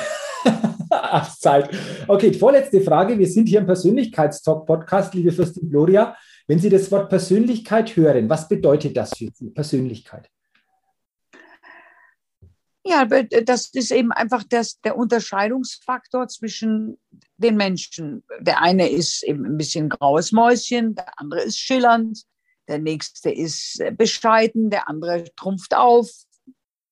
Zeit. 1.39 1.69
Okay, 2.07 2.34
vorletzte 2.34 2.82
Frage. 2.82 3.17
Wir 3.17 3.28
sind 3.28 3.47
hier 3.47 3.59
im 3.59 3.65
Persönlichkeitstalk-Podcast, 3.65 5.13
liebe 5.13 5.32
Fürstin 5.32 5.69
Gloria. 5.69 6.15
Wenn 6.47 6.59
Sie 6.59 6.69
das 6.69 6.91
Wort 6.91 7.09
Persönlichkeit 7.09 7.95
hören, 7.95 8.30
was 8.30 8.47
bedeutet 8.47 8.95
das 8.95 9.17
für 9.17 9.30
Sie, 9.34 9.49
Persönlichkeit? 9.49 10.30
Ja, 12.86 13.05
das 13.05 13.69
ist 13.73 13.91
eben 13.91 14.13
einfach 14.13 14.43
das, 14.47 14.80
der 14.80 14.97
Unterscheidungsfaktor 14.97 16.30
zwischen 16.30 16.97
den 17.36 17.57
Menschen. 17.57 18.23
Der 18.39 18.61
eine 18.61 18.88
ist 18.88 19.23
eben 19.23 19.45
ein 19.45 19.57
bisschen 19.57 19.89
graues 19.89 20.32
Mäuschen, 20.32 20.95
der 20.95 21.19
andere 21.19 21.41
ist 21.41 21.59
schillernd, 21.59 22.23
der 22.68 22.80
nächste 22.80 23.32
ist 23.32 23.82
bescheiden, 23.97 24.70
der 24.70 24.89
andere 24.89 25.26
trumpft 25.36 25.76
auf. 25.76 26.09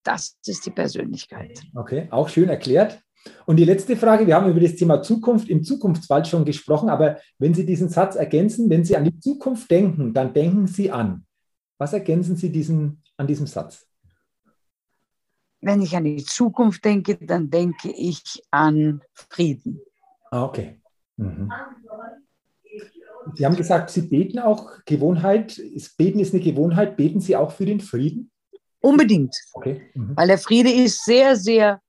Das 0.04 0.38
ist 0.46 0.66
die 0.66 0.72
Persönlichkeit. 0.72 1.60
Okay, 1.74 2.08
auch 2.12 2.30
schön 2.30 2.50
erklärt. 2.50 3.02
Und 3.46 3.58
die 3.58 3.66
letzte 3.66 3.98
Frage, 3.98 4.28
wir 4.28 4.36
haben 4.36 4.50
über 4.50 4.60
das 4.60 4.76
Thema 4.76 5.02
Zukunft 5.02 5.50
im 5.50 5.64
Zukunftswald 5.64 6.28
schon 6.28 6.46
gesprochen, 6.46 6.90
aber 6.90 7.20
wenn 7.40 7.54
Sie 7.54 7.66
diesen 7.66 7.90
Satz 7.90 8.16
ergänzen, 8.16 8.70
wenn 8.70 8.86
Sie 8.86 8.96
an 8.96 9.04
die 9.04 9.20
Zukunft 9.20 9.70
denken, 9.72 10.14
dann 10.14 10.34
denken 10.34 10.68
Sie 10.68 10.92
an. 10.92 11.26
Was 11.78 11.94
ergänzen 11.94 12.36
Sie 12.36 12.52
diesen, 12.52 13.02
an 13.18 13.28
diesem 13.28 13.48
Satz? 13.48 13.88
Wenn 15.62 15.82
ich 15.82 15.96
an 15.96 16.04
die 16.04 16.24
Zukunft 16.24 16.86
denke, 16.86 17.18
dann 17.18 17.50
denke 17.50 17.92
ich 17.92 18.44
an 18.52 19.02
Frieden. 19.14 19.82
Ah, 20.30 20.44
okay. 20.46 20.80
Mhm. 21.18 21.52
Sie 23.34 23.46
haben 23.46 23.56
gesagt, 23.56 23.90
Sie 23.90 24.02
beten 24.02 24.40
auch 24.40 24.84
Gewohnheit. 24.86 25.60
Beten 25.98 26.20
ist 26.20 26.34
eine 26.34 26.44
Gewohnheit. 26.44 26.98
Beten 26.98 27.20
Sie 27.20 27.36
auch 27.36 27.52
für 27.52 27.66
den 27.66 27.80
Frieden? 27.80 28.32
Unbedingt. 28.80 29.36
Okay. 29.54 29.82
Mhm. 29.94 30.16
Weil 30.16 30.28
der 30.28 30.38
Friede 30.38 30.72
ist 30.72 31.04
sehr, 31.06 31.36
sehr 31.36 31.82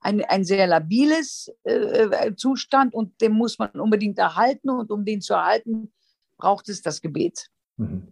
ein, 0.00 0.24
ein 0.24 0.44
sehr 0.44 0.66
labiles 0.66 1.52
äh, 1.64 1.72
äh, 1.72 2.34
Zustand 2.34 2.94
und 2.94 3.20
den 3.20 3.32
muss 3.32 3.58
man 3.58 3.70
unbedingt 3.70 4.18
erhalten. 4.18 4.70
Und 4.70 4.90
um 4.90 5.04
den 5.04 5.20
zu 5.20 5.34
erhalten, 5.34 5.92
braucht 6.36 6.68
es 6.68 6.82
das 6.82 7.00
Gebet. 7.00 7.46
Mhm. 7.76 8.08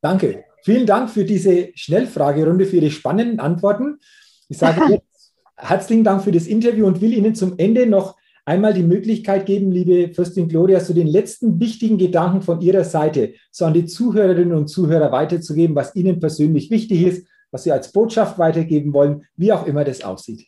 Danke. 0.00 0.44
Vielen 0.64 0.86
Dank 0.86 1.10
für 1.10 1.24
diese 1.24 1.70
Schnellfragerunde, 1.74 2.66
für 2.66 2.76
Ihre 2.76 2.90
spannenden 2.90 3.40
Antworten. 3.40 4.00
Ich 4.48 4.58
sage 4.58 4.82
jetzt 4.90 5.32
herzlichen 5.56 6.04
Dank 6.04 6.22
für 6.22 6.32
das 6.32 6.46
Interview 6.46 6.86
und 6.86 7.00
will 7.00 7.12
Ihnen 7.12 7.34
zum 7.34 7.58
Ende 7.58 7.86
noch 7.86 8.17
einmal 8.48 8.72
die 8.72 8.82
Möglichkeit 8.82 9.44
geben, 9.44 9.70
liebe 9.70 10.14
Fürstin 10.14 10.48
Gloria, 10.48 10.80
so 10.80 10.94
den 10.94 11.06
letzten 11.06 11.60
wichtigen 11.60 11.98
Gedanken 11.98 12.40
von 12.40 12.62
Ihrer 12.62 12.82
Seite 12.82 13.34
so 13.50 13.66
an 13.66 13.74
die 13.74 13.84
Zuhörerinnen 13.84 14.56
und 14.56 14.68
Zuhörer 14.68 15.12
weiterzugeben, 15.12 15.76
was 15.76 15.94
Ihnen 15.94 16.18
persönlich 16.18 16.70
wichtig 16.70 17.02
ist, 17.02 17.28
was 17.50 17.64
Sie 17.64 17.72
als 17.72 17.92
Botschaft 17.92 18.38
weitergeben 18.38 18.94
wollen, 18.94 19.26
wie 19.36 19.52
auch 19.52 19.66
immer 19.66 19.84
das 19.84 20.02
aussieht. 20.02 20.46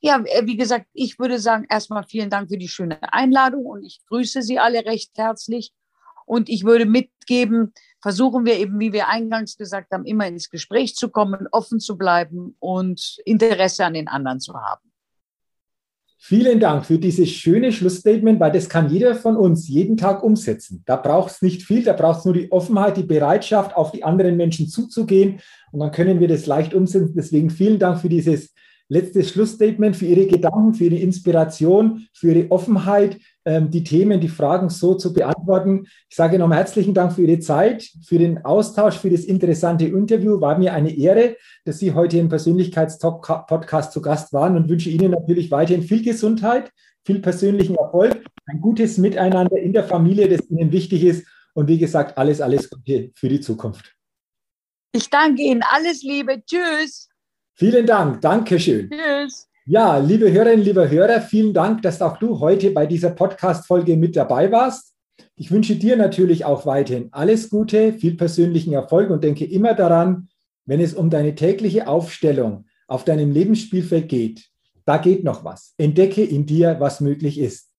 Ja, 0.00 0.22
äh, 0.24 0.46
wie 0.46 0.56
gesagt, 0.56 0.86
ich 0.92 1.18
würde 1.18 1.40
sagen, 1.40 1.66
erstmal 1.68 2.04
vielen 2.04 2.30
Dank 2.30 2.48
für 2.48 2.58
die 2.58 2.68
schöne 2.68 3.02
Einladung 3.12 3.66
und 3.66 3.84
ich 3.84 4.00
grüße 4.06 4.40
Sie 4.42 4.60
alle 4.60 4.84
recht 4.84 5.10
herzlich. 5.16 5.72
Und 6.24 6.48
ich 6.48 6.62
würde 6.62 6.86
mitgeben, 6.86 7.72
versuchen 8.00 8.46
wir 8.46 8.56
eben, 8.58 8.78
wie 8.78 8.92
wir 8.92 9.08
eingangs 9.08 9.56
gesagt 9.56 9.90
haben, 9.90 10.04
immer 10.04 10.28
ins 10.28 10.50
Gespräch 10.50 10.94
zu 10.94 11.08
kommen, 11.08 11.48
offen 11.50 11.80
zu 11.80 11.98
bleiben 11.98 12.54
und 12.60 13.18
Interesse 13.24 13.84
an 13.84 13.94
den 13.94 14.06
anderen 14.06 14.38
zu 14.38 14.54
haben. 14.54 14.91
Vielen 16.24 16.60
Dank 16.60 16.86
für 16.86 17.00
dieses 17.00 17.30
schöne 17.30 17.72
Schlussstatement, 17.72 18.38
weil 18.38 18.52
das 18.52 18.68
kann 18.68 18.88
jeder 18.88 19.16
von 19.16 19.36
uns 19.36 19.66
jeden 19.66 19.96
Tag 19.96 20.22
umsetzen. 20.22 20.84
Da 20.86 20.94
braucht 20.94 21.32
es 21.32 21.42
nicht 21.42 21.64
viel, 21.64 21.82
da 21.82 21.94
braucht 21.94 22.20
es 22.20 22.24
nur 22.24 22.34
die 22.34 22.52
Offenheit, 22.52 22.96
die 22.96 23.02
Bereitschaft, 23.02 23.74
auf 23.74 23.90
die 23.90 24.04
anderen 24.04 24.36
Menschen 24.36 24.68
zuzugehen 24.68 25.40
und 25.72 25.80
dann 25.80 25.90
können 25.90 26.20
wir 26.20 26.28
das 26.28 26.46
leicht 26.46 26.74
umsetzen. 26.74 27.14
Deswegen 27.16 27.50
vielen 27.50 27.80
Dank 27.80 28.00
für 28.00 28.08
dieses 28.08 28.54
letztes 28.86 29.30
Schlussstatement 29.30 29.96
für 29.96 30.06
Ihre 30.06 30.26
Gedanken, 30.26 30.74
für 30.74 30.84
Ihre 30.84 31.02
Inspiration, 31.02 32.06
für 32.12 32.32
Ihre 32.32 32.52
Offenheit, 32.52 33.18
die 33.44 33.82
Themen, 33.82 34.20
die 34.20 34.28
Fragen 34.28 34.70
so 34.70 34.94
zu 34.94 35.12
beantworten. 35.12 35.86
Ich 36.08 36.16
sage 36.16 36.38
nochmal 36.38 36.58
herzlichen 36.58 36.94
Dank 36.94 37.12
für 37.12 37.22
Ihre 37.22 37.40
Zeit, 37.40 37.88
für 38.04 38.18
den 38.18 38.44
Austausch, 38.44 38.98
für 38.98 39.10
das 39.10 39.24
interessante 39.24 39.86
Interview. 39.86 40.40
War 40.40 40.58
mir 40.58 40.72
eine 40.74 40.96
Ehre, 40.96 41.36
dass 41.64 41.78
Sie 41.78 41.92
heute 41.92 42.18
im 42.18 42.28
Persönlichkeitstalk-Podcast 42.28 43.92
zu 43.92 44.00
Gast 44.00 44.32
waren 44.32 44.56
und 44.56 44.68
wünsche 44.68 44.90
Ihnen 44.90 45.10
natürlich 45.10 45.50
weiterhin 45.50 45.82
viel 45.82 46.04
Gesundheit, 46.04 46.70
viel 47.04 47.20
persönlichen 47.20 47.74
Erfolg, 47.74 48.24
ein 48.46 48.60
gutes 48.60 48.98
Miteinander 48.98 49.56
in 49.56 49.72
der 49.72 49.84
Familie, 49.84 50.28
das 50.28 50.48
Ihnen 50.48 50.70
wichtig 50.70 51.02
ist. 51.04 51.26
Und 51.54 51.68
wie 51.68 51.78
gesagt, 51.78 52.16
alles, 52.16 52.40
alles 52.40 52.70
Gute 52.70 53.10
für 53.14 53.28
die 53.28 53.40
Zukunft. 53.40 53.94
Ich 54.92 55.10
danke 55.10 55.42
Ihnen. 55.42 55.62
Alles 55.68 56.02
Liebe. 56.02 56.42
Tschüss. 56.44 57.08
Vielen 57.54 57.86
Dank. 57.86 58.20
Dankeschön. 58.20 58.90
Tschüss. 58.90 59.48
Ja, 59.64 59.98
liebe 59.98 60.32
Hörerinnen, 60.32 60.64
liebe 60.64 60.90
Hörer, 60.90 61.20
vielen 61.20 61.54
Dank, 61.54 61.82
dass 61.82 62.02
auch 62.02 62.16
du 62.16 62.40
heute 62.40 62.72
bei 62.72 62.84
dieser 62.84 63.10
Podcast-Folge 63.10 63.96
mit 63.96 64.16
dabei 64.16 64.50
warst. 64.50 64.96
Ich 65.36 65.52
wünsche 65.52 65.76
dir 65.76 65.96
natürlich 65.96 66.44
auch 66.44 66.66
weiterhin 66.66 67.10
alles 67.12 67.48
Gute, 67.48 67.92
viel 67.92 68.16
persönlichen 68.16 68.72
Erfolg 68.72 69.10
und 69.10 69.22
denke 69.22 69.44
immer 69.44 69.74
daran, 69.74 70.28
wenn 70.64 70.80
es 70.80 70.94
um 70.94 71.10
deine 71.10 71.36
tägliche 71.36 71.86
Aufstellung 71.86 72.64
auf 72.88 73.04
deinem 73.04 73.30
Lebensspielfeld 73.30 74.08
geht, 74.08 74.48
da 74.84 74.96
geht 74.96 75.22
noch 75.22 75.44
was. 75.44 75.74
Entdecke 75.78 76.24
in 76.24 76.44
dir, 76.44 76.80
was 76.80 77.00
möglich 77.00 77.38
ist. 77.38 77.70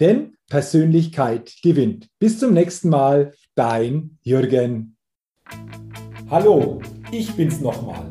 Denn 0.00 0.34
Persönlichkeit 0.50 1.54
gewinnt. 1.62 2.08
Bis 2.18 2.40
zum 2.40 2.52
nächsten 2.52 2.88
Mal, 2.88 3.32
dein 3.54 4.18
Jürgen. 4.22 4.96
Hallo, 6.28 6.82
ich 7.12 7.32
bin's 7.34 7.60
nochmal. 7.60 8.10